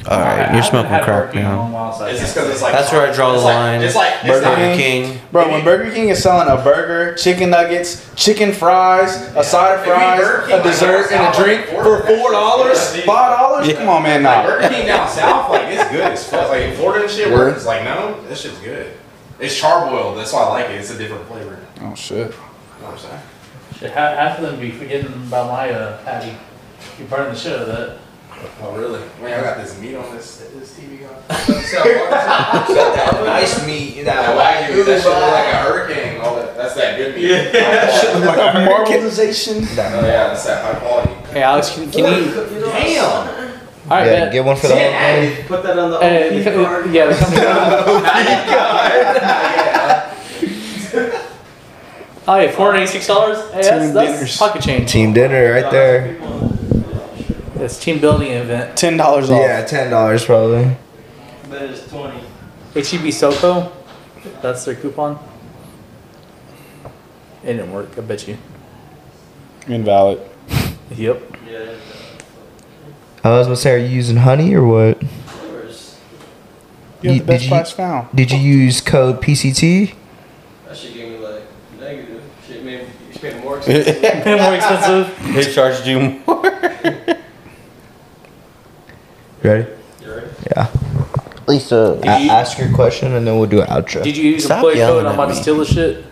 [0.08, 1.56] All I- I right, haven't you're smoking crack Burger King in a now.
[1.58, 3.82] long while, It's just because it's like That's where I draw the it's like- line.
[3.82, 4.78] It's like it's Burger not- King?
[5.04, 5.20] King.
[5.32, 9.80] Bro, when Burger King is selling a burger, chicken nuggets, chicken fries, a side of
[9.80, 13.04] If we fries, Burger King a like dessert, and a drink for four dollars, shit's
[13.06, 14.50] five dollars, come on, man, Like nah.
[14.50, 16.48] Burger King down south, like it's good as fuck.
[16.48, 17.56] Like in Florida and shit, where Word.
[17.56, 18.92] it's like no, this shit's good.
[19.38, 20.16] It's charboiled.
[20.18, 20.76] That's why I like it.
[20.80, 21.58] It's a different flavor.
[21.76, 22.32] You know Oh shit.
[22.32, 23.20] what I'm saying?
[23.78, 26.34] Shit, ha- half of them be forgetting about my uh, patty.
[26.98, 27.98] You burn the shit out of that.
[28.60, 29.00] Oh really?
[29.22, 31.12] Man, I got this meat on this this TV going.
[31.28, 36.20] that nice meat, That that wagyu, that shit look like a hurricane.
[36.20, 37.28] All that, that's that good meat.
[37.28, 39.62] Shit look like a Marvelization.
[39.62, 39.64] Oh
[40.06, 41.12] yeah, that's that high quality.
[41.32, 42.30] Hey Alex, can, can you?
[42.32, 43.38] Damn.
[43.90, 44.32] All right, Yeah, man.
[44.32, 45.42] get one for the whole family.
[45.44, 46.90] Put that on the Hey, OP co- card.
[46.92, 47.42] yeah, the company.
[52.30, 53.38] Oh, oh, yeah, four hundred eighty-six dollars.
[53.52, 54.36] Hey, that's, Team that's dinners.
[54.36, 54.90] pocket change.
[54.92, 56.14] Team dinner right there.
[57.60, 58.76] It's team building event.
[58.76, 59.40] Ten dollars off.
[59.40, 60.76] Yeah, ten dollars probably.
[61.50, 62.18] That is 20.
[62.74, 63.72] HEB SoCo.
[64.42, 65.18] That's their coupon.
[67.42, 67.96] It didn't work.
[67.96, 68.36] I bet you.
[69.66, 70.20] Invalid.
[70.94, 71.22] Yep.
[71.50, 71.74] Yeah,
[73.24, 75.02] I was gonna say, are you using honey or what?
[77.00, 78.08] You have the best did you- price found.
[78.14, 79.94] Did you use code PCT?
[80.66, 81.42] That shit gave me like
[81.78, 82.22] negative.
[82.46, 84.26] Shit made, it made more expensive.
[84.26, 85.34] More expensive.
[85.34, 87.14] They charged you more.
[89.42, 89.68] Ready?
[90.02, 90.26] You ready?
[90.50, 90.70] Yeah.
[91.46, 91.98] Lisa.
[92.02, 94.02] A- ask your question and then we'll do an outro.
[94.02, 95.06] Did you use Stop employee yelling code?
[95.06, 95.42] I'm at about to me.
[95.42, 96.04] steal the shit.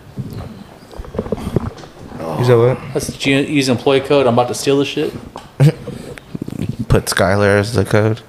[2.41, 2.93] Is that what?
[2.93, 4.27] That's did you use employee code.
[4.27, 5.11] I'm about to steal the shit.
[6.87, 8.21] Put Skylar as the code.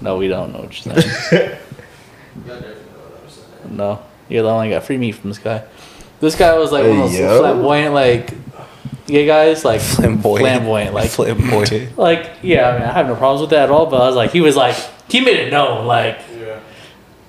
[0.00, 1.50] No, we don't know what you're saying.
[2.46, 3.76] Y'all definitely know what I'm saying.
[3.76, 5.62] no, you're the only got free meat from this guy.
[6.20, 7.38] This guy was like one of those Hey, yo.
[7.40, 8.32] flamboyant, like
[9.12, 10.40] gay guys, like Flamboyant.
[10.40, 11.96] flamboyant, like Flamboyant.
[11.96, 12.68] like yeah.
[12.68, 13.86] I mean, I have no problems with that at all.
[13.86, 14.74] But I was like, he was like,
[15.08, 16.58] he made it known, like yeah.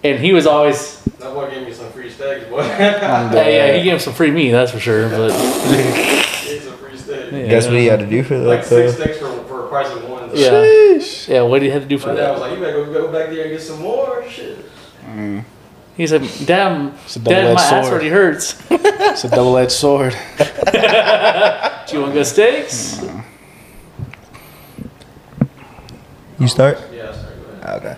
[0.03, 2.61] and he was always That boy gave me some free steaks, boy.
[2.65, 5.09] yeah, yeah he gave him some free meat that's for sure.
[5.09, 7.31] But Gave some free steaks.
[7.31, 8.45] yeah, Guess what you had to do for that?
[8.47, 9.03] Like that six though?
[9.03, 10.31] steaks for, for a price of one.
[10.33, 10.63] Yeah.
[11.27, 12.91] yeah, what did he have to do for My dad was like, you better go,
[12.91, 14.57] go back there and get some more shit.
[15.05, 15.43] Mm.
[15.95, 18.55] He said, "Damn, a Dad, double-edged my ass already hurts.
[18.71, 20.13] It's a double edged sword.
[20.37, 22.99] Do you want good steaks?"
[26.39, 26.79] You start.
[26.91, 27.77] Yeah, sorry, go ahead.
[27.85, 27.97] Okay.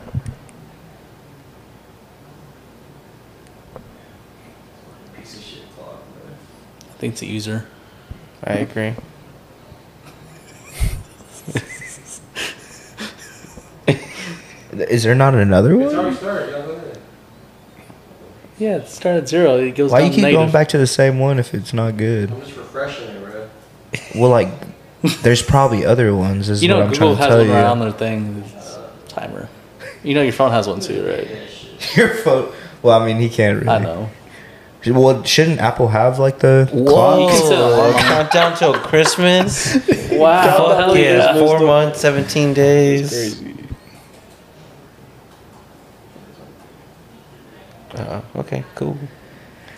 [5.18, 6.04] Piece of shit clock.
[6.90, 7.66] I think it's a user.
[8.44, 8.94] I agree.
[14.74, 15.96] Is there not another It's one?
[15.96, 17.00] already started, y'all go ahead.
[18.58, 19.58] Yeah, it started at zero.
[19.58, 20.40] It goes Why down you keep negative.
[20.42, 22.32] going back to the same one if it's not good?
[22.32, 23.50] I'm just refreshing it, bro.
[24.16, 24.48] Well, like,
[25.22, 26.50] there's probably other ones.
[26.50, 27.54] Is You what know, I'm Google trying to has tell one you.
[27.54, 28.44] right on their thing.
[28.56, 28.78] It's
[29.10, 29.50] timer.
[30.04, 31.28] You know, your phone has one too, right?
[31.98, 32.52] Your phone.
[32.82, 33.70] Well, I mean, he can't really.
[33.70, 34.10] I know.
[34.88, 37.20] Well, shouldn't Apple have like the clock?
[37.20, 38.02] You can set an alarm on.
[38.02, 39.78] countdown till Christmas.
[40.16, 41.40] Wow, hell yeah, yeah.
[41.40, 43.10] four months, seventeen days.
[43.10, 43.56] Crazy.
[47.96, 48.98] Uh, okay, cool.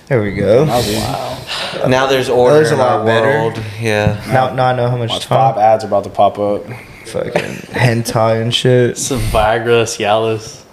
[0.08, 0.66] There we go.
[0.66, 1.86] Wow.
[1.88, 3.28] Now there's order There's a in lot our better.
[3.28, 3.62] world.
[3.80, 4.24] Yeah.
[4.28, 5.64] Now, now I know how much Watch five time.
[5.64, 6.64] ads about to pop up.
[7.08, 7.32] Fucking
[7.74, 8.98] hentai and shit.
[8.98, 10.64] Some Viagra, Cialis.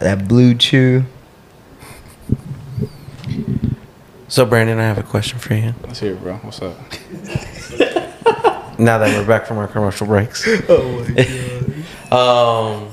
[0.00, 1.04] That BlueChew.
[4.28, 5.74] So Brandon, I have a question for you.
[5.82, 6.34] Let's hear it, bro.
[6.36, 6.76] What's up?
[8.76, 10.44] Now that we're back from our commercial breaks.
[10.68, 11.70] Oh my god.
[12.84, 12.88] Um,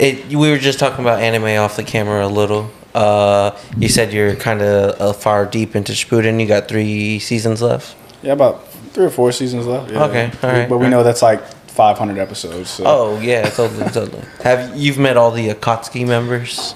[0.00, 0.28] it.
[0.28, 2.70] We were just talking about anime off the camera a little.
[2.94, 6.40] Uh, you said you're kind of uh, far deep into Shippuden.
[6.40, 7.96] You got three seasons left.
[8.22, 9.90] Yeah, about three or four seasons left.
[9.90, 10.04] Yeah.
[10.04, 12.70] Okay, all right, But we all know that's like 500 episodes.
[12.70, 12.84] So.
[12.86, 14.22] Oh yeah, totally, totally.
[14.42, 16.74] Have you've met all the Akatsuki members?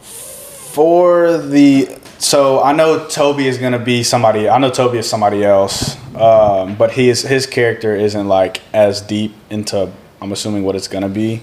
[0.00, 4.48] For the so I know Tobi is gonna be somebody.
[4.48, 9.34] I know Tobi is somebody else, um, but his his character isn't like as deep
[9.50, 9.92] into.
[10.20, 11.42] I'm assuming what it's gonna be,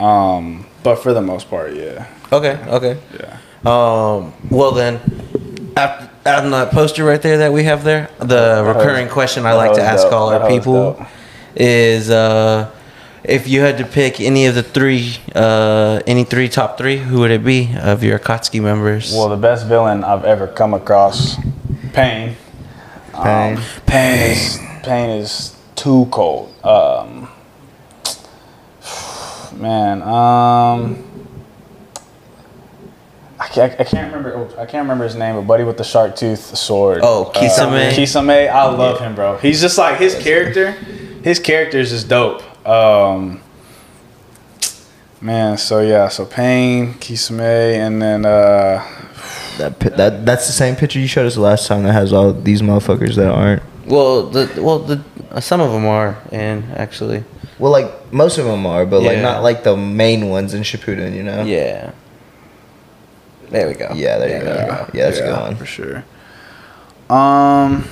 [0.00, 2.98] um, but for the most part, yeah, Okay, okay.
[3.18, 3.38] yeah.
[3.64, 5.00] Um, well then,
[5.76, 9.74] after, on that poster right there that we have there, the recurring question I like
[9.74, 11.04] to ask all our people
[11.56, 12.70] is uh,
[13.24, 17.20] if you had to pick any of the three, uh, any three top three, who
[17.20, 19.12] would it be of your Akatsuki members?
[19.12, 21.36] Well, the best villain I've ever come across,
[21.92, 22.36] Pain.
[23.12, 23.56] Pain.
[23.56, 26.52] Um, Pain is Pain is too cold.
[26.64, 27.28] Um,
[29.60, 31.04] man, um,
[33.38, 34.34] I can't, I can't remember.
[34.36, 37.00] oh, I can't remember his name, but buddy with the shark tooth sword.
[37.02, 37.90] Oh, Kisame?
[37.90, 38.50] Uh, Kisame.
[38.50, 39.36] I love him, bro.
[39.38, 40.72] He's just like his character.
[41.22, 42.42] His character is just dope.
[42.66, 43.40] Um,
[45.20, 48.84] man, so yeah, so Pain, Kisame, and then uh,
[49.58, 52.32] That, that that's the same picture you showed us the last time that has all
[52.32, 53.62] these motherfuckers that aren't.
[53.86, 57.24] well, the well the uh, some of them are, and actually,
[57.60, 59.22] Well, like most of them are, but like Yeah.
[59.22, 61.42] not like the main ones in Shippuden, you know?
[61.44, 61.90] yeah.
[63.50, 63.92] There we go.
[63.94, 64.86] Yeah, there you go.
[64.94, 65.56] Yeah, that's a good one.
[65.56, 66.04] for sure.
[67.10, 67.88] Um,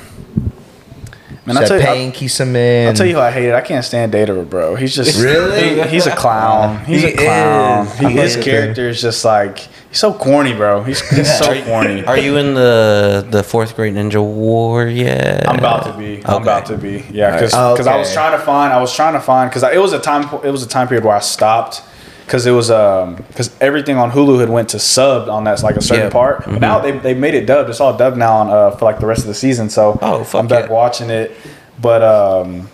[1.48, 2.86] man, I'll tell, you, Pain, Kisame.
[2.86, 3.54] I'll tell you who I hate it.
[3.54, 4.74] I can't stand Data, bro.
[4.76, 5.82] He's just Really?
[5.82, 6.84] he- he's a clown.
[6.86, 7.86] He's He a clown.
[7.86, 7.98] is.
[7.98, 9.58] He, his character is just like
[9.88, 10.82] he's so corny, bro.
[10.84, 12.04] He's, he's so corny.
[12.04, 15.48] Are you in the the fourth great ninja war yet?
[15.48, 16.22] I'm about to be.
[16.24, 17.04] I'm about to be.
[17.10, 17.86] Yeah, because Alright.
[17.86, 18.72] I was trying to find.
[18.72, 20.22] I was trying to find because it was a time.
[20.44, 21.82] It was a time period where I stopped
[22.28, 25.76] because it was um because everything on Hulu had went to subbed on that like
[25.76, 26.10] a certain Yeah.
[26.10, 26.44] part.
[26.44, 27.70] But now they they made it dubbed.
[27.70, 29.70] It's all dubbed now on uh for like the rest of the season.
[29.70, 30.72] So Oh, I'm back yeah.
[30.74, 31.34] watching it.
[31.80, 32.68] But um.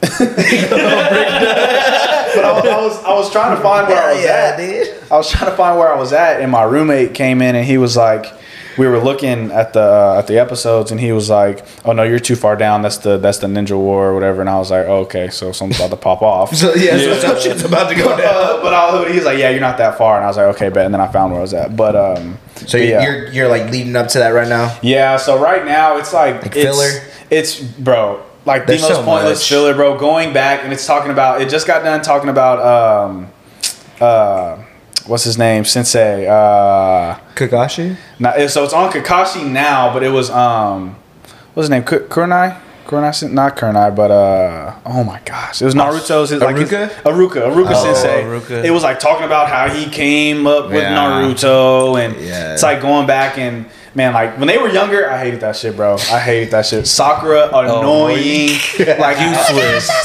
[0.00, 0.20] but
[2.44, 5.12] I, was- I was I was trying to find where I was yeah, at.
[5.12, 7.66] I was trying to find where I was at, and my roommate came in and
[7.66, 8.32] he was like,
[8.78, 12.02] we were looking at the uh, at the episodes, and he was like, "Oh no,
[12.02, 12.82] you're too far down.
[12.82, 15.52] That's the that's the Ninja War or whatever." And I was like, oh, "Okay, so
[15.52, 18.34] something's about to pop off." So yeah, so some shit's about to go down.
[18.34, 20.46] Uh, but I, he was like, "Yeah, you're not that far," and I was like,
[20.56, 21.76] "Okay, bet." And then I found where I was at.
[21.76, 23.02] But um, So but yeah.
[23.02, 24.76] you're you're like leading up to that right now.
[24.82, 27.02] Yeah, so right now it's like, Like it's, filler?
[27.30, 29.48] It's bro, like There's the most so pointless much.
[29.48, 29.98] filler, bro.
[29.98, 31.40] Going back and it's talking about.
[31.42, 32.58] It just got done talking about
[33.08, 33.28] um,
[34.00, 34.62] uh,
[35.06, 36.26] what's his name, Sensei.
[36.26, 37.96] Uh, Kakashi.
[38.18, 40.96] now, so it's on Kakashi now, but it was um,
[41.54, 42.58] what's his name, Ku- Kurenai.
[42.86, 46.88] Kurenai, not Kurenai, but uh, oh my gosh, it was Naruto's his like his- Iruka?
[47.04, 48.22] Iruka, Iruka Oh, Sensei.
[48.24, 48.64] Iruka.
[48.64, 50.96] It was like talking about how he came up with Yeah.
[50.96, 52.52] Naruto, and Yeah.
[52.54, 55.76] it's like going back and man, like when they were younger, I hated that shit,
[55.76, 55.94] bro.
[55.94, 56.86] I hated that shit.
[56.86, 58.50] Sakura annoying,
[58.98, 59.90] like useless.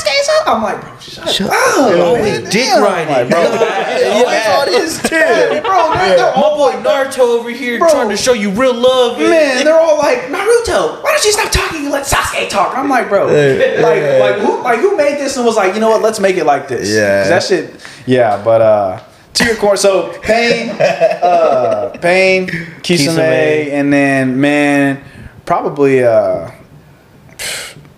[0.47, 1.77] I'm like, bro, shut, up.
[1.77, 3.13] Always man, dick riding.
[3.13, 7.89] Like, bro, all this bro, man, My boy Naruto over here Bro.
[7.89, 9.17] trying to show you real love.
[9.17, 11.01] Man, they're all like Naruto.
[11.03, 12.77] Why don't you stop talking and let Sasuke talk?
[12.77, 15.89] I'm like, bro, like, like who, like who made this and was like, you know
[15.89, 16.01] what?
[16.01, 16.89] Let's make it like this.
[16.89, 17.73] Yeah, that shit.
[18.05, 19.03] Yeah, but uh,
[19.35, 19.77] to your core.
[19.77, 22.81] So Pain, uh, Pain, Kisame,
[23.15, 23.71] Kisame.
[23.71, 25.03] and then man,
[25.45, 26.51] probably uh,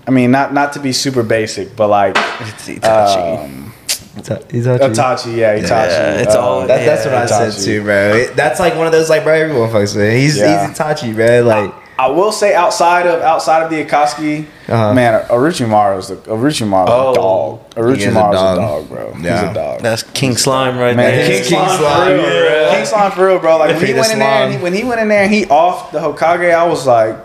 [0.07, 3.43] I mean, not not to be super basic, but like It's Itachi.
[3.43, 4.47] um, Itachi.
[4.49, 5.35] Itachi.
[5.37, 5.69] Yeah, Itachi.
[5.69, 8.15] Yeah, it's uh, all- That, that's what I said too, bro.
[8.15, 10.13] It- that's like one of those like, bro, everyone fucks with.
[10.13, 10.67] He's Yeah.
[10.69, 11.41] he's Itachi, bro.
[11.43, 14.93] Like, I will say outside of outside of the Akatsuki, Uh-huh.
[14.93, 17.11] man, Orochimaru's the Orochimaru's Oh.
[17.11, 17.59] a dog.
[17.95, 18.57] He is a Orochimaru's a dog.
[18.57, 19.13] dog, bro.
[19.21, 19.41] Yeah.
[19.41, 19.79] He's a dog.
[19.81, 21.27] That's King Slime right Man, there.
[21.27, 22.75] King, King Slime, Slime, for real, yeah.
[22.75, 23.57] King Slime for real, bro.
[23.57, 25.33] Like when he Defeated went in there, and he, when he went in there and
[25.33, 27.15] he off the Hokage, I was like,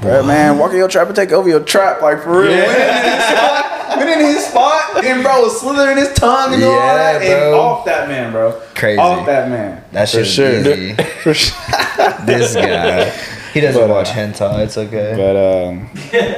[0.00, 2.50] bro, man, walk in your trap and take over your trap, like for real.
[2.50, 6.62] Went in his spot, went in his spot, and bro was slithering his tongue and
[6.64, 8.60] all Yeah, that, and off that man, bro.
[8.74, 8.98] Crazy.
[8.98, 9.84] Off that man.
[9.92, 10.74] that for shit was sure.
[10.76, 10.94] easy.
[11.22, 11.56] For sure.
[12.24, 13.12] this guy.
[13.52, 14.64] He doesn't But, uh, watch hentai.
[14.64, 15.14] It's okay.
[15.16, 15.90] But um,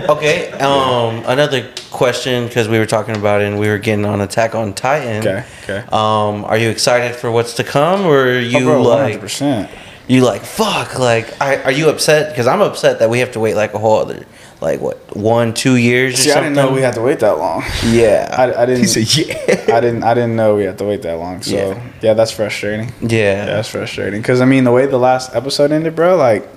[0.16, 0.50] Okay.
[0.52, 4.54] Um, another question because we were talking about it and we were getting on Attack
[4.54, 5.18] on Titan.
[5.26, 5.78] okay, okay.
[5.92, 9.68] Um, are you excited for what's to come, or are you oh, bro, like 100%.
[10.08, 10.98] you like fuck?
[10.98, 12.30] Like, I, are you upset?
[12.30, 14.26] Because I'm upset that we have to wait like a whole other
[14.62, 17.36] like what one two years See, or I didn't know we had to wait that
[17.36, 17.64] long.
[17.84, 18.32] yeah.
[18.38, 18.82] I, I didn't.
[18.82, 19.76] He said, yeah.
[19.76, 20.04] I didn't.
[20.04, 21.42] I didn't know we had to wait that long.
[21.42, 21.90] So Yeah.
[22.00, 22.92] yeah, that's frustrating.
[23.00, 23.08] yeah.
[23.18, 24.20] Yeah, that's frustrating.
[24.22, 26.48] Because I mean, the way the last episode ended, bro, like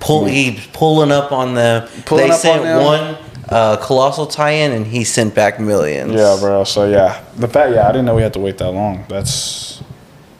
[0.00, 1.90] Pull he pulling up on the.
[2.04, 2.84] Pulling they up sent on them.
[2.84, 3.16] one
[3.48, 6.12] uh, colossal Titan and he sent back millions.
[6.12, 6.64] yeah, bro.
[6.64, 9.04] So yeah, the fact, yeah, I didn't know we had to wait that long.
[9.08, 9.82] That's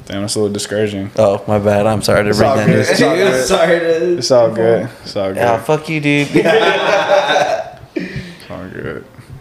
[0.06, 1.10] damn, that's a little discouraging.
[1.16, 1.86] Oh my bad.
[1.86, 2.90] I'm sorry to It's bring that news.
[2.90, 3.44] It's all good.
[3.48, 3.76] sorry.
[3.76, 4.90] It's all good.
[5.02, 5.36] It's all good.
[5.36, 6.28] Yeah, fuck you, dude.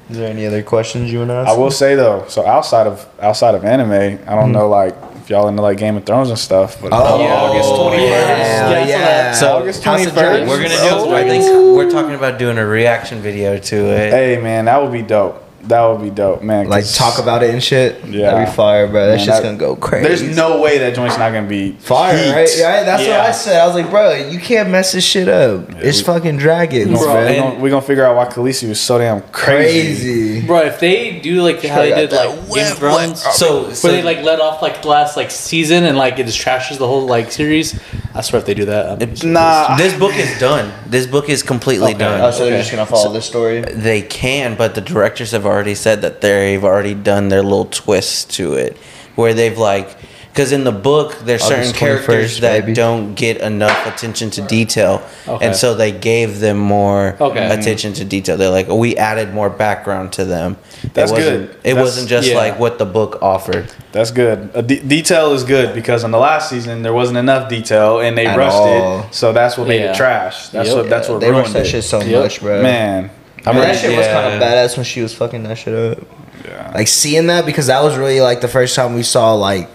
[0.09, 0.11] It's all good.
[0.11, 1.49] Is there any other questions you want to ask?
[1.49, 3.91] I will say though, so outside of outside of anime,
[4.27, 4.51] I don't hmm.
[4.51, 7.97] know like if y'all into like Game of Thrones and stuff, but Oh, August twenty
[7.97, 8.11] first.
[8.11, 9.33] yeah, yeah.
[9.33, 10.49] So August House twenty of Dragons.
[10.49, 10.61] first.
[10.61, 11.15] We're gonna do.
[11.15, 14.11] I think we're talking about doing a reaction video to it.
[14.11, 15.44] Hey man, that would be dope.
[15.67, 16.67] That would be dope, man.
[16.69, 18.03] Like talk about it and shit.
[18.05, 18.31] Yeah.
[18.31, 19.07] that'd be fire, bro.
[19.07, 20.07] That Man, shit's that- gonna go crazy.
[20.07, 22.31] There's no way that joint's not gonna be fire, heat.
[22.31, 22.49] right?
[22.55, 23.17] Yeah, that's Yeah.
[23.19, 23.59] what I said.
[23.61, 25.65] I was like, bro, you can't mess this shit up.
[25.81, 27.13] it's fucking dragons, Bro, bro.
[27.15, 29.95] we're gonna, we gonna figure out why Khaleesi was so damn crazy.
[30.41, 30.45] Crazy.
[30.47, 33.75] Bro, if they do like how they did that like Game of Thrones, So, where
[33.75, 36.77] so they like let off like the last like season and like it just trashes
[36.77, 37.79] the whole like series.
[38.15, 40.71] I swear if they do that, I'm Nah, this book is done.
[40.87, 42.21] This book is completely done.
[42.21, 43.59] Oh, so they're just gonna follow this story.
[43.59, 48.29] They can, but the directors have already said that they've already done their little twist
[48.35, 48.77] to it,
[49.15, 49.97] where they've like,
[50.35, 52.73] because in the book there's certain characters that baby.
[52.73, 55.45] don't get enough attention to detail, Okay.
[55.45, 57.45] and so they gave them more Okay.
[57.57, 58.35] attention to detail.
[58.35, 60.57] They're like, we added more background to them.
[60.93, 61.49] That's it wasn't, good.
[61.55, 62.35] It That's- wasn't just yeah.
[62.35, 63.71] like what the book offered.
[63.93, 64.49] that's good.
[64.53, 68.17] A de- detail is good because in the last season there wasn't enough detail and
[68.17, 68.99] they At rushed all.
[68.99, 69.91] it, so that's what made Yeah.
[69.91, 70.49] it trash.
[70.49, 70.77] That's Yep.
[70.77, 71.69] what that's what They ruined rushed that it.
[71.69, 72.23] shit so Yep.
[72.23, 72.61] much, bro.
[72.61, 73.09] Man,
[73.45, 75.73] I mean, ready- that shit was kind of badass when she was fucking that shit
[75.73, 75.99] up.
[76.45, 76.71] yeah.
[76.75, 79.69] Like seeing that because that was really like the first time we saw like.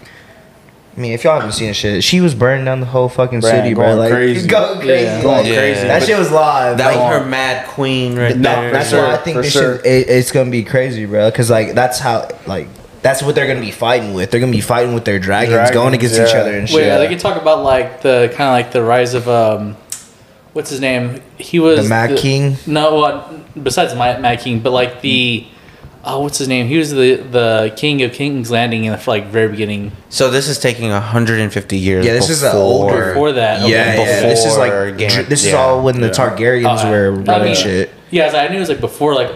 [0.97, 3.51] I mean, if y'all haven't seen shit, she was burning down the whole fucking Bruh,
[3.51, 3.87] city, bro.
[3.87, 4.49] going Like crazy.
[4.49, 5.23] going crazy, Yeah.
[5.23, 5.55] going Yeah.
[5.57, 5.87] crazy.
[5.87, 6.79] That But- shit was live.
[6.79, 8.73] That like, was her mad queen right No, there.
[8.73, 9.77] that's sure, why I think this sure.
[9.79, 11.31] shit it, it's gonna be crazy, bro.
[11.31, 12.67] Because like that's how like
[13.03, 14.31] that's what they're gonna be fighting with.
[14.31, 16.41] They're gonna be fighting with their dragons, Dragons, going against each yeah.
[16.41, 16.87] other and Wait, shit.
[16.87, 19.77] yeah, they can talk about like the kind of like the rise of um,
[20.55, 21.23] what's his name?
[21.39, 22.57] He was The Mad King?
[22.67, 25.47] No, well, besides my Mad King, but like the
[26.05, 26.67] oh, what's his name?
[26.67, 29.93] He was the the king of King's Landing in the like very beginning.
[30.09, 32.05] So this is taking 150 years.
[32.07, 33.71] Yeah, this is an before- older- Before that, okay.
[33.71, 34.21] yeah, yeah.
[34.23, 36.13] This is like Before Game- dr- this is all when the Yeah.
[36.13, 37.91] Targaryens Uh, were I running mean, shit.
[38.11, 39.31] Yeah, I knew it was like before like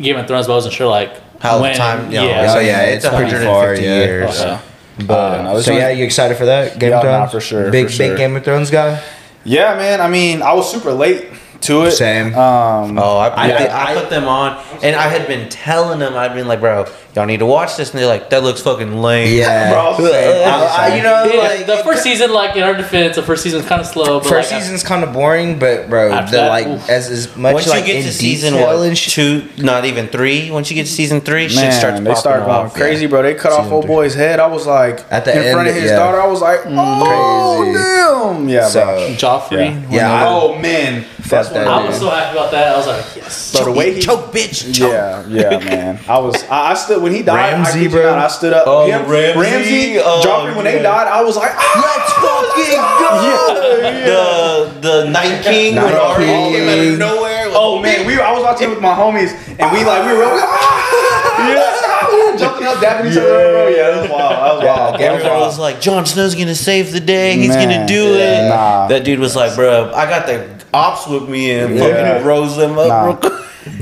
[0.00, 1.74] Game of Thrones, but I wasn't sure like How when.
[1.76, 2.10] time?
[2.10, 3.80] You know, yeah, Oh, yeah, it's pretty far, yeah.
[4.04, 4.40] years.
[4.40, 4.58] Okay.
[5.06, 7.32] But no, so yeah, you excited for that Game Yeah, of nah, Thrones?
[7.32, 8.16] for sure, Big for big.
[8.18, 9.00] Game of Thrones guy.
[9.44, 10.00] Yeah, man.
[10.02, 11.26] I mean, I was super late
[11.62, 11.92] to it.
[11.92, 12.34] Same.
[12.34, 13.84] Um, Oh, I, I, Yeah.
[13.88, 17.26] I, put them on, and I had been telling them, I'd been like, bro, y'all
[17.26, 19.36] need to watch this, and they're like, that looks fucking lame.
[19.38, 20.06] Yeah, Bro.
[20.10, 23.42] I- I- you know, Yeah, like the first season, like in our defense, the first
[23.42, 24.20] season's kind of slow.
[24.20, 26.88] But First like, season's kind of boring, but bro, After the that, like oof.
[26.88, 30.08] as as much Once like you get in to season detail what, two, not even
[30.08, 30.50] three.
[30.50, 31.98] Once you get to season three, shit starts.
[32.00, 32.74] they popping start going off.
[32.74, 33.22] crazy, bro.
[33.22, 33.94] They cut off old three.
[33.94, 34.40] boy's head.
[34.40, 35.96] I was like, At the in front of his yeah.
[35.96, 36.74] daughter, I was like, mm.
[36.76, 37.78] oh Crazy.
[37.78, 39.08] damn, yeah, So, bro.
[39.16, 39.90] Joffrey.
[39.90, 42.74] Yeah, I- oh man, Fuck one that I was so happy about that.
[42.74, 43.52] I was like, yes.
[43.54, 44.74] Bro, the way he choke, bitch.
[44.74, 44.90] Choke.
[44.92, 46.00] Yeah, yeah, man.
[46.08, 47.52] I was, I, I stood when he died.
[47.54, 48.02] Ramsay, I, bro.
[48.04, 48.64] not, I stood up.
[48.66, 49.98] Oh, Him, Ramsay?
[49.98, 52.56] Oh, Joffrey, when they died, I was like, ah,
[54.04, 56.52] The the Night King Night when Arya King.
[56.52, 57.44] came out of nowhere.
[57.52, 60.24] Oh man, we I was watching it with my homies, and we like we were
[60.28, 63.68] ah, jumping up, dapping each other, up, bro.
[63.68, 64.32] Yeah, that was wild.
[64.32, 64.92] That was Yeah, wild.
[64.92, 65.46] That was Everyone wild.
[65.46, 67.36] was like, Jon Snow's gonna save the day.
[67.36, 68.48] He's Man, gonna do yeah, it.
[68.48, 68.86] nah.
[68.88, 71.88] That dude was like, bro, I got the ops with me and Yeah.
[72.16, 73.04] fucking rose them up Nah.
[73.04, 73.32] real quick.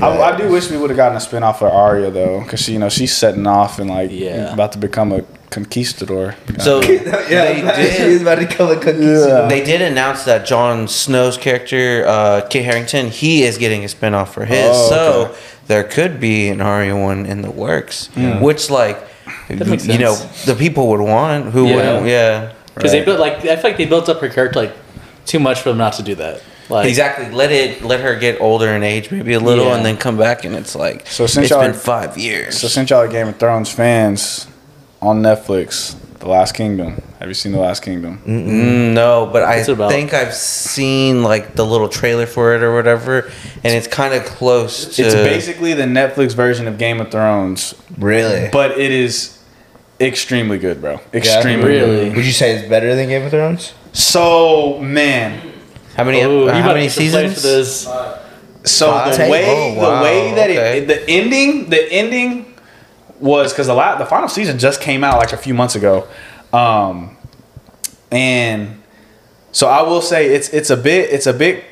[0.01, 2.61] I, I do wish we would have gotten a spin off of Arya though, because
[2.61, 4.53] she, you know, she's setting off and like Yeah.
[4.53, 6.35] about to become a conquistador.
[6.59, 8.07] So Yeah, they did.
[8.13, 8.99] was about to come a cookie.
[8.99, 9.47] Yeah.
[9.49, 14.29] They did announce that Jon Snow's character, uh, Kit Harington, he is getting a spinoff
[14.29, 14.67] for his.
[14.69, 15.39] Oh, so okay.
[15.67, 18.41] there could be an Arya one in the works, Hmm.
[18.41, 18.97] which like
[19.49, 21.51] makes you know the people would want.
[21.53, 21.75] Who Yeah.
[21.75, 22.07] wouldn't?
[22.07, 22.51] Yeah.
[22.75, 24.73] Because they built like I feel like they built up her character like
[25.25, 26.41] too much for them not to do that.
[26.69, 27.29] Like Exactly.
[27.31, 29.75] Let it let her get older in age, maybe a little, Yeah.
[29.77, 32.59] and then come back, and it's like So since it's y'all- been five years.
[32.59, 34.45] So since y'all are Game of Thrones fans,
[35.01, 37.01] on Netflix, The Last Kingdom.
[37.19, 38.21] Have you seen The Last Kingdom?
[38.27, 39.91] Mm, no, but I What's it about?
[39.91, 43.31] think I've seen like the little trailer for it or whatever,
[43.63, 45.03] and it's kind of close to.
[45.03, 48.49] It's basically the Netflix version of Game of Thrones, Really?
[48.51, 49.37] but it is
[50.01, 50.99] extremely good, bro.
[51.13, 52.05] Extremely Really?
[52.09, 52.15] good.
[52.17, 53.73] Would you say it's better than Game of Thrones?
[53.93, 55.39] So man,
[55.95, 56.21] how many?
[56.21, 57.41] Ooh, you how many to get some play seasons?
[57.41, 58.71] For this.
[58.71, 59.17] so Five?
[59.17, 60.77] the way Oh, wow, the way that okay.
[60.79, 62.55] it the ending the ending
[63.19, 66.07] was because the la- the final season just came out like a few months ago,
[66.53, 67.17] um,
[68.11, 68.81] and
[69.51, 71.65] so I will say it's it's a bit it's a bit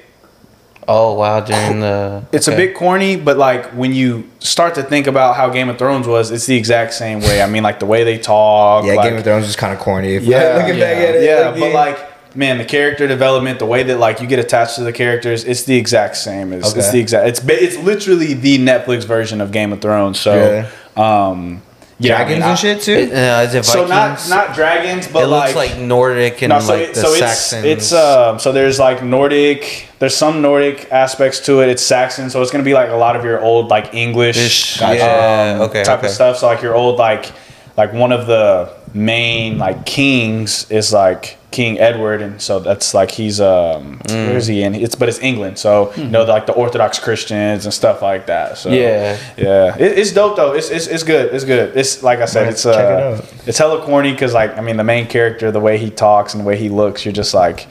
[0.90, 1.42] Oh wow!
[1.42, 5.50] During the It's a bit corny, but like when you start to think about how
[5.50, 7.42] Game of Thrones was, it's the exact same way.
[7.42, 8.86] I mean, like the way they talk.
[8.86, 10.16] Yeah, like, Game of Thrones is kind of corny.
[10.16, 12.07] If Yeah, looking back at it, yeah, like, but like
[12.38, 15.64] man, the character development, the way that like you get attached to the characters, it's
[15.64, 16.54] the exact same.
[16.54, 17.28] It's, it's the exact.
[17.28, 20.20] It's it's literally the Netflix version of Game of Thrones.
[20.20, 21.64] So, um,
[22.00, 22.92] yeah, I dragons mean, I- and shit too.
[22.94, 26.60] It- uh, is it So not not dragons, but it looks like, Nordic and no,
[26.60, 27.66] so, like it, the so it's Saxons.
[27.66, 31.70] it's um so there's like Nordic there's some Nordic aspects to it.
[31.70, 34.82] It's Saxon, so it's gonna be like a lot of your old like English Ish,
[34.82, 36.08] um, yeah, okay, type okay.
[36.08, 36.38] of stuff.
[36.38, 37.32] So like your old like
[37.78, 43.10] like one of the main like kings is like King Edward, and so that's like
[43.12, 44.28] he's um Mm.
[44.28, 44.76] where is he in?
[44.76, 48.58] It's but it's England, so you know like the Orthodox Christians and stuff like that.
[48.58, 49.18] So Yeah.
[49.38, 50.54] yeah, it, it's dope though.
[50.54, 51.34] It's, it's it's good.
[51.34, 51.76] It's good.
[51.78, 53.34] It's like I said, Might it's check it uh, out.
[53.48, 56.42] it's hella corny because like I mean the main character, the way he talks and
[56.44, 57.68] the way he looks, you're just like,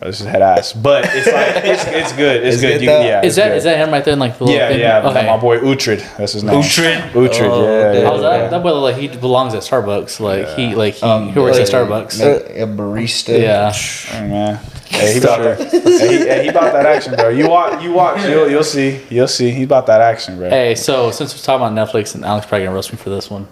[0.00, 0.72] this is head ass.
[0.72, 2.42] But it's like it's it's good.
[2.44, 2.72] It's, It's good.
[2.80, 3.56] good You- yeah, Is it's that good.
[3.58, 4.80] is that him right there in like the little yeah thing?
[4.80, 5.26] yeah Okay.
[5.26, 5.98] my boy Uhtred.
[6.16, 6.60] That's his name.
[6.60, 7.10] Uhtred?
[7.12, 7.40] Uhtred.
[7.50, 8.00] Oh, yeah, okay.
[8.02, 8.20] yeah, How yeah.
[8.20, 8.50] that?
[8.50, 10.20] That boy like he belongs at Starbucks.
[10.20, 12.20] Like he like he, Um, he works at Starbucks.
[12.20, 13.40] A, a barista.
[13.40, 13.72] yeah.
[13.72, 14.60] Hey, man.
[14.88, 15.70] Hey, he about that.
[15.70, 15.78] hey,
[16.18, 17.28] he, hey, he about that action, bro.
[17.28, 19.50] You watch, you watch, you'll, you'll see, you'll see.
[19.52, 20.50] He about that action, bro.
[20.50, 23.30] Hey, so since we're talking about Netflix, and Alex probably gonna roast me for this
[23.30, 23.46] one,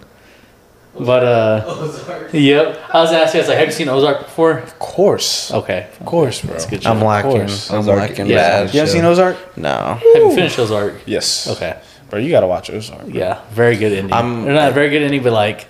[0.97, 2.79] but uh, yep.
[2.93, 4.57] I was asking, I was like, have you seen Ozark before?
[4.59, 6.51] Of course, Okay, of course, bro.
[6.53, 6.85] that's good.
[6.85, 7.05] I'm shit.
[7.07, 7.31] lacking.
[7.31, 7.69] course.
[7.71, 7.99] I'm Ozark.
[7.99, 8.35] lacking Yeah.
[8.65, 8.73] bad.
[8.73, 9.57] You haven't seen Ozark?
[9.57, 9.69] No.
[9.69, 10.95] Have you finished Ozark?
[11.05, 11.47] Yes.
[11.49, 11.77] Okay.
[12.09, 13.01] Bro, you gotta watch Ozark.
[13.05, 13.09] bro.
[13.09, 14.13] Yeah, very good ending.
[14.13, 15.67] I'm- They're not a very good ending, but like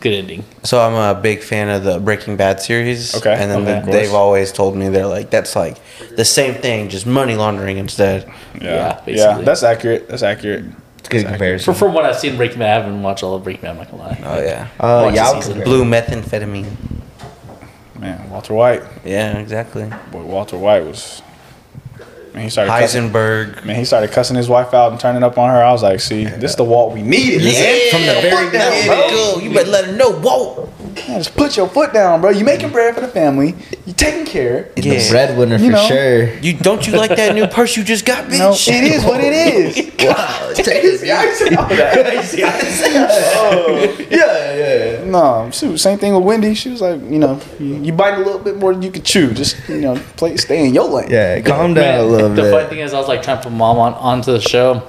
[0.00, 0.44] good ending.
[0.62, 3.14] So I'm a big fan of the Breaking Bad series.
[3.14, 5.78] Okay, And then okay, the- they've always told me they're like that's like
[6.16, 8.26] the same thing, just money laundering instead.
[8.60, 10.08] Yeah, Yeah, yeah, that's accurate.
[10.08, 10.64] That's accurate.
[11.14, 13.44] It's a good For, from what I've seen, Breaking Bad, I haven't watched all of
[13.44, 13.70] Breaking Bad.
[13.72, 14.20] I'm not gonna lie.
[14.24, 14.68] Oh yeah.
[14.78, 15.52] Uh, yeah, the I'll season.
[15.54, 15.64] compare.
[15.64, 16.76] Blue methamphetamine.
[17.98, 18.82] Man, Walter White.
[19.04, 19.90] Yeah, exactly.
[20.10, 21.22] Boy, Walter White was.
[22.32, 23.10] Man, he started cussing.
[23.10, 23.64] Heisenberg.
[23.64, 25.62] Man, he started cussing his wife out and turning up on her.
[25.62, 27.42] I was like, see, this is the Walt we needed.
[27.42, 27.90] man.
[27.90, 28.86] From the very beginning.
[28.86, 29.38] Go.
[29.40, 30.12] You better let her know.
[30.12, 30.72] Whoa.
[30.94, 32.30] Man, just put your foot down, bro.
[32.30, 33.54] You making bread for the family.
[33.86, 34.70] You taking care.
[34.76, 35.10] The Yeah.
[35.10, 35.86] breadwinner You for know.
[35.88, 36.34] sure.
[36.38, 38.38] You don't you like that new purse you just got, bitch?
[38.38, 39.90] No, it is what it is.
[40.00, 41.06] Wow, take it.
[41.06, 42.30] Yeah, I see all that.
[43.36, 43.96] Oh.
[44.10, 45.04] Yeah, yeah.
[45.04, 46.54] No, shoot, same thing with Wendy.
[46.54, 49.02] She was like, you know, you, you bite a little bit more than you can
[49.02, 49.32] chew.
[49.32, 51.10] Just you know, play, stay in your lane.
[51.10, 52.50] Yeah, calm down Man, a little the bit.
[52.52, 54.82] funny thing is, I was like trying to put mom on onto the show.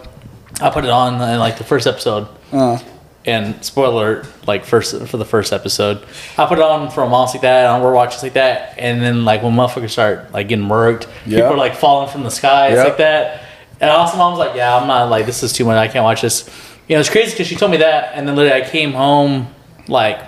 [0.61, 2.77] I put it on in like the first episode, Uh,
[3.26, 6.03] and spoiler, alert, like first for the first episode,
[6.38, 9.26] I put it on for months like that, and we're watching like that, and then
[9.26, 11.39] like when motherfuckers start like getting murked, Yeah.
[11.41, 12.85] people are like falling from the skies Yep.
[12.88, 13.43] like that,
[13.80, 16.22] and also mom's like, yeah, I'm not like this is too much, I can't watch
[16.22, 16.49] this.
[16.88, 19.48] You know, it's crazy because she told me that, and then literally I came home
[19.88, 20.19] like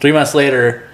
[0.00, 0.88] three months later.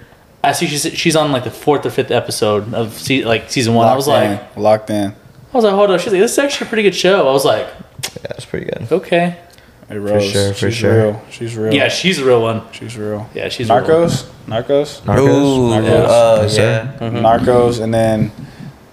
[0.44, 3.74] I see she's she's on like the fourth or fifth episode of se- like season
[3.74, 3.88] one.
[3.88, 5.10] I was locked like, locked in.
[5.10, 5.14] I
[5.56, 6.00] was like, hold up.
[6.00, 7.26] She's like, this is actually a pretty good show.
[7.26, 8.86] I was like, Yeah, that's pretty good.
[8.92, 9.38] okay.
[9.88, 10.96] Hey, Rose, sure, for she's sure.
[10.96, 11.22] real.
[11.30, 11.72] She's real.
[11.72, 12.62] Yeah, she's a real one.
[12.72, 13.28] she's real.
[13.34, 14.08] Yeah, she's a real one.
[14.08, 15.18] Narcos, Narcos, Narcos.
[15.18, 16.08] Ooh, Narcos.
[16.08, 16.98] uh, Yes, yeah.
[16.98, 17.10] sir.
[17.10, 17.20] Mhm.
[17.22, 18.32] Narcos, and then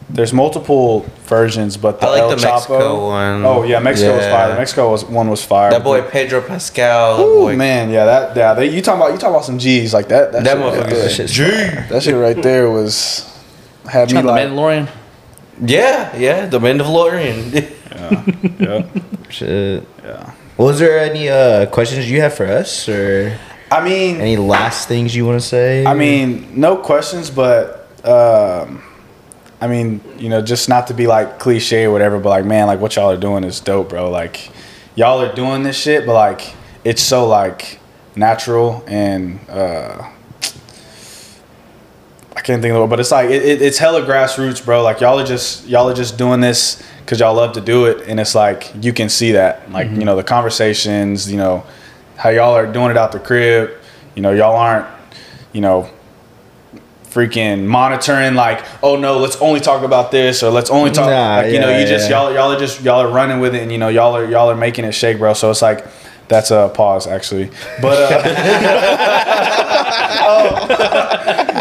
[0.07, 2.51] there's multiple versions, but the I like El the Chapo.
[2.53, 3.43] Mexico one.
[3.43, 4.31] Oh yeah, Mexico was Yeah.
[4.37, 4.49] fire.
[4.49, 5.71] The Mexico was one was fire.
[5.71, 7.17] That boy Pedro Pascal.
[7.17, 8.53] that Ooh, boy, man, yeah, that yeah.
[8.53, 10.31] They, you talking about you talking about some G's like that?
[10.31, 11.43] That, That shit right motherfucker there- shit's Gee.
[11.89, 13.25] That shit right there was
[13.89, 14.31] had me Trying the.
[14.33, 14.87] Mandalorian.
[15.65, 17.71] Yeah, yeah, the Mandalorian.
[18.59, 18.83] Yeah,
[19.29, 19.87] Shit.
[20.03, 20.31] yeah.
[20.57, 23.37] Was there any uh, questions you have for us, or
[23.71, 25.83] I mean, any last things you want to say?
[25.83, 28.83] I mean, no questions, but um,
[29.59, 32.67] I mean, you know, just not to be like cliche or whatever, but like, man,
[32.67, 34.11] like what y'all are doing is dope, bro.
[34.11, 34.51] Like,
[34.95, 36.53] y'all are doing this shit, but like,
[36.83, 37.79] it's so like
[38.15, 40.07] natural and uh,
[42.35, 44.83] I can't think of it, but it's like it, it, it's hella grassroots, bro.
[44.83, 48.07] Like y'all are just y'all are just doing this because y'all love to do it,
[48.07, 51.63] and it's like you can see that, like you know, the conversations, you know,
[52.15, 53.71] how y'all are doing it out the crib.
[54.15, 54.87] You know, y'all aren't,
[55.51, 55.89] you know,
[57.13, 61.37] freaking monitoring like, oh no, let's only talk about this or let's only talk Nah,
[61.37, 62.21] like you know, yeah, you just yeah.
[62.21, 64.49] y'all y'all are just y'all are running with it and you know y'all are y'all
[64.49, 65.33] are making it shake, bro.
[65.33, 65.85] So it's like
[66.27, 67.51] that's a pause actually,
[67.81, 68.21] but uh,
[70.25, 70.65] oh,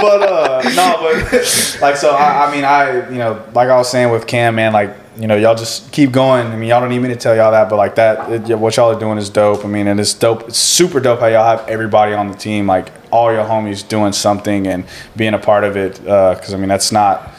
[0.00, 3.90] but uh, no, but like so I, I mean I you know like I was
[3.90, 6.46] saying with Cam man like you know y'all just keep going.
[6.46, 8.76] I mean y'all don't need me to tell y'all that, but like that it, what
[8.76, 9.64] y'all are doing is dope.
[9.64, 10.48] I mean and it's dope.
[10.48, 14.12] It's super dope how y'all have everybody on the team like all your homies doing
[14.12, 14.84] something and
[15.16, 16.04] being a part of it.
[16.06, 17.30] Uh, because I mean that's not.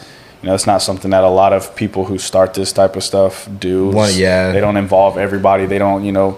[0.41, 3.03] You know, it's not something that a lot of people who start this type of
[3.05, 3.91] stuff do.
[3.91, 4.51] One- yeah.
[4.51, 5.65] They don't involve everybody.
[5.67, 6.37] They don't, you know,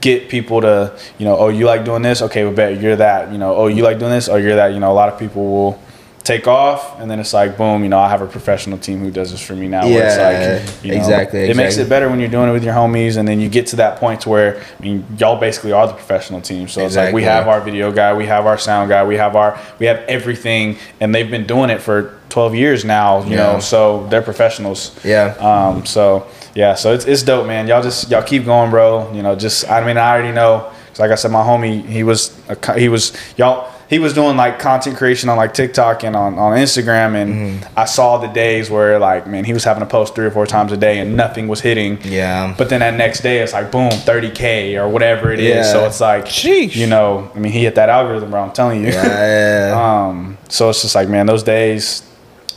[0.00, 2.22] get people to, you know, oh, you like doing this?
[2.22, 3.32] Okay, we bet you're that.
[3.32, 4.28] You know, oh, you like doing this?
[4.28, 4.72] Oh, you're that.
[4.72, 5.82] You know, a lot of people will
[6.24, 9.10] take off, and then it's like, boom, you know, I have a professional team who
[9.10, 9.86] does this for me now.
[9.86, 12.52] where Yeah, it's like, you know, exactly, It makes it better when you're doing it
[12.52, 15.38] with your homies, and then you get to that point to where, I mean, y'all
[15.38, 16.66] basically are the professional team.
[16.66, 19.36] So it's like we have our video guy, we have our sound guy, we have
[19.36, 23.22] our, we have everything, and they've been doing it for 12 years now.
[23.24, 23.36] You Yeah.
[23.52, 24.98] know, so they're professionals.
[25.04, 25.34] Yeah.
[25.38, 27.66] Um, so yeah, so it's, it's dope, man.
[27.68, 29.12] Y'all just y'all keep going, bro.
[29.12, 30.70] You know, just I mean, I already know.
[30.88, 33.70] 'cause like I said, my homie, he was a, he was y'all.
[33.90, 37.78] He was doing like content creation on like TikTok and on, on Instagram, and Mm-hmm.
[37.78, 40.46] I saw the days where like, man, he was having to post three or four
[40.46, 41.98] times a day, and nothing was hitting.
[42.02, 42.54] Yeah.
[42.56, 45.54] But then that next day, it's like boom, 30k or whatever it is.
[45.54, 45.62] Yeah.
[45.72, 46.74] So it's like, Sheesh.
[46.76, 48.42] you know, I mean, he hit that algorithm, bro.
[48.42, 48.88] I'm telling you.
[48.90, 50.04] Yeah, yeah.
[50.08, 52.02] Um, so it's just like, man, those days.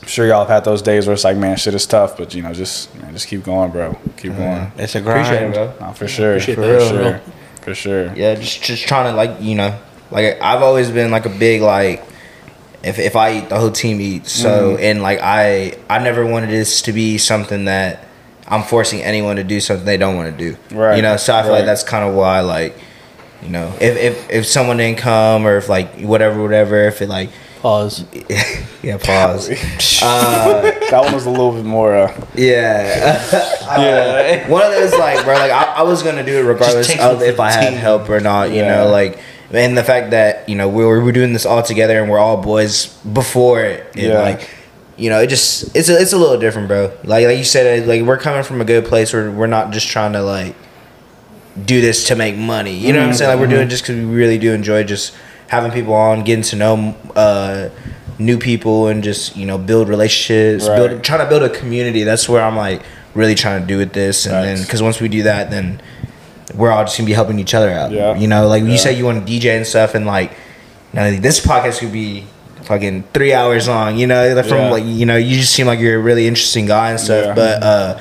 [0.02, 2.34] I'm sure y'all have had those days where it's like, man, shit is tough, but
[2.34, 3.98] you know, just man, just keep going, bro.
[4.16, 4.72] Keep going.
[4.78, 5.26] it's a grind.
[5.28, 5.88] Appreciate it, bro.
[5.88, 7.22] No, for sure, Appreciate for that, sure,
[7.62, 8.14] for sure.
[8.16, 9.78] yeah just just trying to like you know
[10.12, 12.04] like i've always been like a big like
[12.84, 14.84] if, if i eat the whole team eats so Mm-hmm.
[14.84, 18.06] and like i i never wanted this to be something that
[18.48, 21.36] i'm forcing anyone to do something they don't want to do Right, you know so
[21.36, 21.58] i feel right.
[21.60, 22.78] like that's kind of why like
[23.42, 27.10] you know if, if if someone didn't come or if like whatever whatever if it
[27.10, 27.30] like
[27.62, 28.06] Pause.
[28.84, 29.48] yeah pause
[30.00, 31.96] that one was a little bit more.
[31.98, 33.20] Uh, yeah
[33.80, 34.48] Yeah.
[34.48, 37.40] one of those like bro like I, I was gonna do it regardless of if
[37.40, 38.84] I the had help or not you Yeah.
[38.86, 39.20] know like
[39.52, 42.10] and the fact that you know we were, we were doing this all together and
[42.10, 43.86] we're all boys before it.
[43.96, 44.22] And Yeah.
[44.22, 44.50] like
[44.98, 46.92] you know it just it's a, it's a little different bro.
[47.04, 49.72] Like like you said uh, like we're coming from a good place where we're not
[49.72, 50.56] just trying to like
[51.64, 52.74] do this to make money.
[52.74, 53.18] You know what I'm mm-hmm.
[53.18, 53.32] saying?
[53.32, 55.16] Like we're doing it just because we really do enjoy just
[55.48, 57.70] having people on getting to know uh
[58.20, 60.76] new people and just you know build relationships Right.
[60.76, 62.04] build trying to build a community.
[62.04, 62.82] That's where i'm like
[63.14, 64.26] really trying to do with this.
[64.26, 65.82] And then because once we do that then
[66.58, 68.16] we're all just gonna be helping each other out Yeah.
[68.18, 68.70] you know like Yeah.
[68.72, 70.32] you say you want to dj and stuff and like
[70.94, 72.26] you know this podcast could be
[72.64, 74.72] fucking three hours long you know like from Yeah.
[74.72, 77.34] like you know you just seem like you're a really interesting guy and stuff Yeah.
[77.36, 78.00] but uh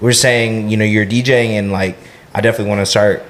[0.00, 1.96] we're saying you know you're djing and like
[2.34, 3.22] i definitely want to start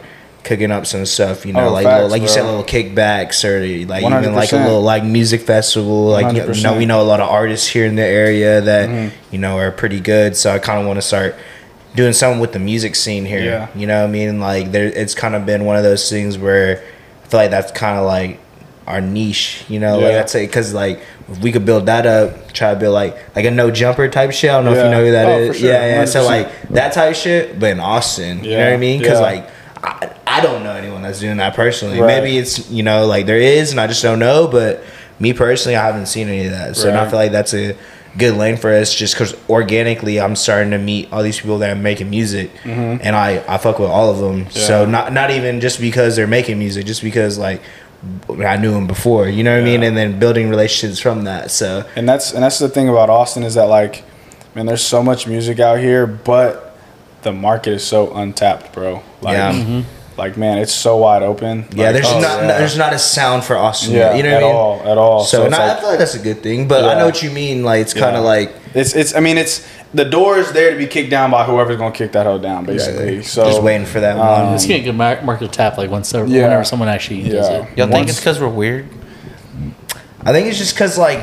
[0.45, 3.45] cooking up some stuff you know Oh, like facts, little, like you said little kickbacks
[3.45, 7.05] or like even like a little like music festival like you know, we know a
[7.07, 9.15] lot of artists here in the area that Mm-hmm.
[9.35, 11.37] you know are pretty good so i kind of want to start
[11.95, 13.69] doing something with the music scene here Yeah.
[13.75, 16.39] you know what i mean like there it's kind of been one of those things
[16.39, 16.83] where
[17.25, 18.39] i feel like that's kind of like
[18.87, 20.13] our niche you know like Yeah.
[20.19, 23.45] that's it because like if we could build that up try to build like like
[23.45, 25.59] a no jumper type shit i don't know if you know who that Oh, is.
[25.59, 25.69] sure.
[25.71, 26.27] yeah yeah so 100%.
[26.27, 29.27] like that type shit but in austin you know what i mean because Yeah.
[29.27, 29.51] like
[29.85, 31.99] I, I don't know anyone that's doing that personally.
[32.01, 32.07] Right.
[32.23, 34.47] Maybe it's you know like there is, and I just don't know.
[34.47, 34.85] But
[35.19, 36.77] me personally, I haven't seen any of that.
[36.77, 37.77] So and I feel like that's a
[38.17, 41.71] good lane for us, just because organically I'm starting to meet all these people that
[41.71, 43.01] are making music, mm-hmm.
[43.03, 44.51] and I I fuck with all of them.
[44.51, 47.63] So not not even just because they're making music, just because like
[48.29, 49.29] I knew them before.
[49.29, 49.83] You know what I mean?
[49.83, 51.51] And then building relationships from that.
[51.51, 54.05] So and that's and that's the thing about Austin is that like,
[54.55, 56.77] man, there's so much music out here, but
[57.23, 59.03] the market is so untapped, bro.
[59.21, 59.53] Like, Yeah.
[59.53, 60.02] Mm-hmm.
[60.17, 61.65] Like man, it's so wide open.
[61.75, 62.59] Yeah, Like, there's oh, not yeah.
[62.59, 63.93] there's not a sound for Austin.
[63.95, 64.57] Yeah, yet, you know at what I mean?
[64.57, 65.25] all, at all.
[65.25, 66.69] So, So it's and I, I feel like that's a good thing.
[66.69, 67.63] But I know what you mean.
[67.65, 68.19] Like it's kind Yeah.
[68.19, 69.15] of like It's it's.
[69.15, 72.13] I mean, it's the door is there to be kicked down by whoever's gonna kick
[72.13, 73.23] that hoe down, basically.
[73.23, 74.55] So just waiting for that um, one.
[74.55, 76.63] It's getting a good mar- market tap like once whenever Yeah.
[76.63, 77.77] someone actually does it.
[77.79, 78.89] Y'all think it's because we're weird?
[80.25, 81.19] I think it's just because like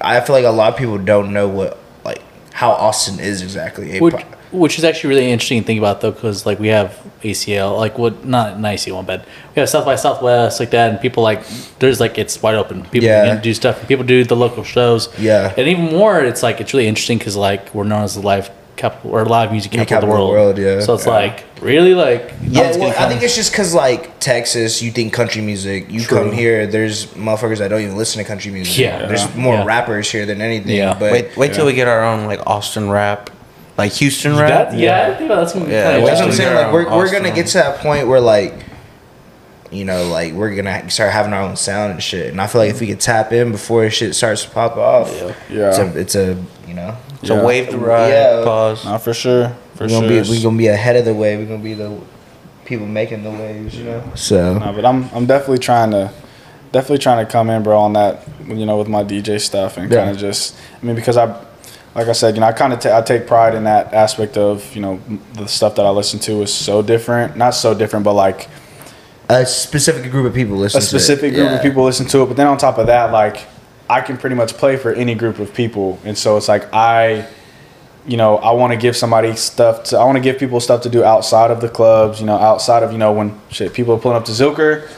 [0.00, 2.20] I feel like a lot of people don't know what like
[2.52, 3.98] how Austin is exactly.
[3.98, 4.00] A
[4.52, 7.98] Which, is actually really interesting to think about though, because like we have ACL, like
[7.98, 9.24] what not an ACL one, but
[9.54, 11.42] we have South by Southwest like that, and people like
[11.78, 12.82] there's like it's wide open.
[12.84, 13.26] People Yeah.
[13.34, 13.86] can do stuff.
[13.88, 15.08] People do the local shows.
[15.18, 15.54] Yeah.
[15.56, 18.50] and even more, it's like it's really interesting because like we're known as the live
[18.76, 20.50] capital or live music Yeah, capital, capital of the world.
[20.50, 20.84] of the world, yeah.
[20.86, 21.12] So it's Yeah.
[21.12, 25.40] like really like yeah, well, I think it's just because like Texas, you think country
[25.42, 25.90] music.
[25.90, 26.18] You True.
[26.18, 28.76] come here, there's motherfuckers that don't even listen to country music.
[28.78, 29.06] Yeah.
[29.06, 29.36] there's Yeah.
[29.36, 29.64] more Yeah.
[29.64, 30.76] rappers here than anything.
[30.76, 30.94] Yeah.
[30.98, 33.30] but wait, wait till we get our own like Austin rap,
[33.78, 34.70] like Houston rap.
[34.70, 36.54] that, yeah, I think that's gonna be Yeah, That's what I'm saying.
[36.54, 38.54] Like we're, we're gonna get to that point where like,
[39.70, 42.30] you know, like we're gonna start having our own sound and shit.
[42.30, 45.10] And I feel like if we could tap in before shit starts to pop off,
[45.48, 45.68] Yeah.
[45.70, 48.08] it's a, it's a you know, It's a wave to ride.
[48.10, 48.44] Yeah.
[48.44, 48.84] Pause.
[48.84, 49.48] Not for sure.
[49.76, 50.00] For we're sure.
[50.02, 51.38] gonna be we're gonna be ahead of the wave.
[51.38, 51.98] We're gonna be the
[52.66, 53.74] people making the waves.
[53.76, 54.12] You know.
[54.14, 56.12] So No, but I'm I'm definitely trying to
[56.72, 59.90] definitely trying to come in, bro, on that you know with my DJ stuff and
[59.90, 59.98] Yeah.
[60.04, 61.34] kind of just I mean because I
[61.94, 64.36] like I said, you know, I kind of ta- I take pride in that aspect
[64.36, 65.00] of you know
[65.34, 68.48] the stuff that I listen to is so different, not so different, but like
[69.28, 70.78] a specific group of people listen.
[70.78, 71.34] a specific to it.
[71.40, 71.56] group Yeah.
[71.56, 72.26] of people listen to it.
[72.26, 73.46] But then on top of that, like
[73.90, 77.26] I can pretty much play for any group of people, and so it's like I,
[78.06, 79.98] you know, I want to give somebody stuff to.
[79.98, 82.20] I want to give people stuff to do outside of the clubs.
[82.20, 84.88] You know, outside of you know when shit people are pulling up to Zilker.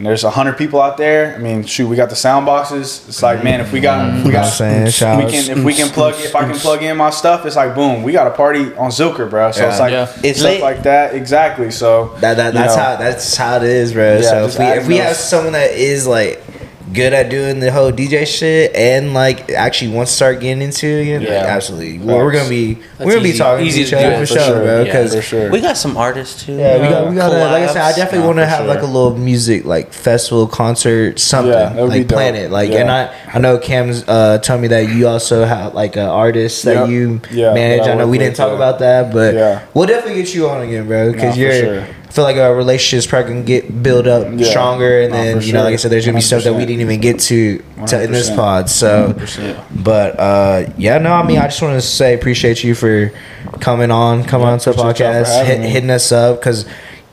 [0.00, 1.34] And there's a hundred people out there.
[1.34, 3.06] I mean, shoot, we got the sound boxes.
[3.06, 4.32] It's like, man, if we got, if we mm-hmm.
[4.32, 7.44] got, saying, we can, if we can plug, if I can plug in my stuff,
[7.44, 9.52] it's like, boom, we got a party on Zilker, bro.
[9.52, 9.68] So Yeah.
[9.68, 10.12] it's like, Yeah.
[10.24, 10.62] It's stuff lit.
[10.62, 11.70] like that, exactly.
[11.70, 12.82] So That, that you that's know.
[12.82, 14.20] how that's how it is, bro.
[14.20, 16.42] Yeah, so if we if we have someone that is like
[16.92, 20.86] good at doing the whole DJ shit and like actually wants to start getting into
[20.86, 21.28] it, again, Yeah.
[21.40, 21.98] like, absolutely.
[21.98, 24.26] Well, we're gonna be That's we're gonna be talking easy to each other for, for
[24.26, 24.62] sure, sure.
[24.64, 24.78] bro.
[24.78, 25.50] Yeah, Because for sure.
[25.50, 26.54] We got some artists too.
[26.56, 28.66] yeah, we got we got a, like I said, I definitely want to for have
[28.66, 32.16] like a little music like festival concert something Yeah, that like dope.
[32.16, 32.80] plan it like Yeah.
[32.80, 36.64] and I I know Cam's uh told me that you also have like an artist
[36.64, 36.88] that Yep.
[36.88, 37.82] you Yeah, manage.
[37.82, 38.56] that I I know we didn't talk yeah.
[38.56, 39.60] about that, but Yeah.
[39.74, 41.12] we'll definitely get you on again, bro.
[41.12, 41.80] Because you're sure.
[41.82, 44.46] I feel like our relationship's probably gonna get build up Yeah.
[44.50, 46.80] stronger, and then you know, like I said, there's gonna be stuff that we didn't
[46.82, 48.68] even get to, to in this pod.
[48.68, 49.56] So, 100%.
[49.84, 53.12] but uh, yeah, no, I mean, I just want to say appreciate you for
[53.60, 56.40] coming on, coming Yeah, on to the appreciate y'all for podcast, hit, hitting us up,
[56.40, 56.66] because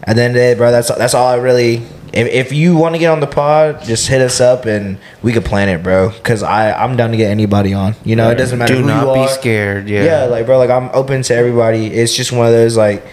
[0.04, 1.84] at the end of the day, bro, that's that's all I really.
[2.14, 5.34] If, if you want to get on the pod, just hit us up and we
[5.34, 6.10] could plan it, bro.
[6.10, 7.96] Because I I'm down to get anybody on.
[8.06, 8.96] You know, it doesn't matter who we are.
[8.96, 9.36] Do who not you be are.
[9.36, 9.90] scared.
[9.90, 10.04] Yeah.
[10.06, 11.88] Yeah, like bro, like I'm open to everybody.
[11.88, 13.06] It's just one of those like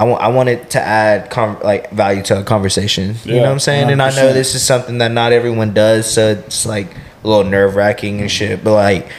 [0.00, 3.16] I want I want it to add com- like value to a conversation.
[3.24, 3.90] you know what I'm saying?
[3.90, 7.44] And I know this is something that not everyone does, so it's like a little
[7.44, 8.64] nerve wracking and shit.
[8.64, 9.12] But like,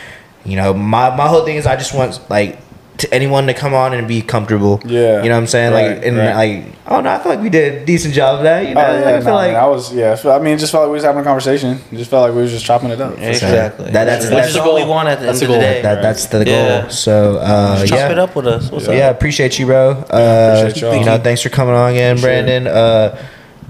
[0.44, 2.58] you know, my my whole thing is I just want like
[3.02, 4.82] to anyone to come on and be comfortable.
[4.86, 5.73] Yeah, you know what I'm saying?
[5.73, 6.34] right, like and right.
[6.64, 8.68] like oh no, I feel like we did a decent job of that.
[8.68, 10.11] You know, Oh, yeah, I feel nah, like man, I was yeah.
[10.14, 11.80] I feel- I mean, it just felt like we was having a conversation.
[11.91, 13.18] It just felt like we was just chopping it up.
[13.19, 13.86] Exactly.
[13.86, 15.65] That- that's- Which that's is all we want at the That's end the of the
[15.68, 15.73] goal.
[15.73, 15.82] day.
[15.84, 16.53] that that's the goal.
[16.53, 16.88] Yeah.
[16.90, 18.11] So uh, Chop yeah.
[18.11, 18.72] it up with us.
[18.72, 18.98] What's So up?
[18.98, 19.91] yeah, appreciate you, bro.
[19.91, 20.95] Uh, appreciate y'all.
[20.95, 22.30] you know, thanks for coming on again, For sure.
[22.30, 22.68] Brandon.
[22.68, 23.18] Uh,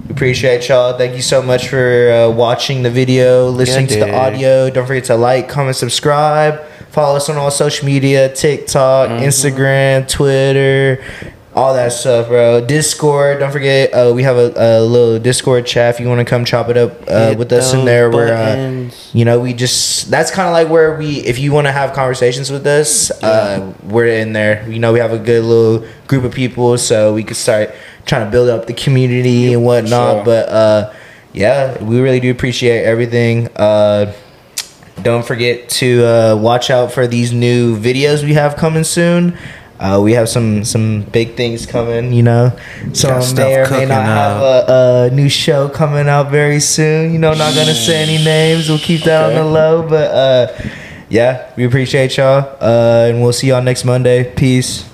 [0.09, 0.97] appreciate y'all.
[0.97, 4.69] Thank you so much for uh, watching the video, listening to the audio.
[4.69, 6.61] Don't forget to like, comment, subscribe.
[6.91, 9.23] Follow us on all social media: TikTok, Mm-hmm.
[9.25, 11.03] Instagram, Twitter.
[11.53, 12.65] All that stuff, bro.
[12.65, 13.39] Discord.
[13.39, 15.93] Don't forget, uh, we have a, a little Discord chat.
[15.95, 18.89] If you want to come chop it up uh, with us in there, we're uh,
[19.11, 21.91] you know, we just that's kind of like where we, if you want to have
[21.93, 24.65] conversations with us, uh, we're in there.
[24.69, 27.71] You know, we have a good little group of people, so we could start
[28.05, 30.17] trying to build up the community and whatnot.
[30.19, 30.23] sure.
[30.25, 30.93] But uh,
[31.33, 33.49] yeah, we really do appreciate everything.
[35.01, 39.37] Don't forget to uh, watch out for these new videos we have coming soon.
[39.79, 42.51] Uh, we have some some big things coming, you know.
[42.93, 46.59] So stuff may or may cooking not have a, a new show coming out very
[46.59, 47.13] soon.
[47.13, 48.69] You know, not gonna say any names.
[48.69, 50.69] We'll keep that on the low, but uh,
[51.09, 54.31] yeah, we appreciate y'all, uh, and we'll see y'all next Monday.
[54.35, 54.87] Peace.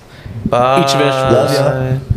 [0.46, 0.80] Bye.
[0.86, 2.17] Each of us- Love y'all.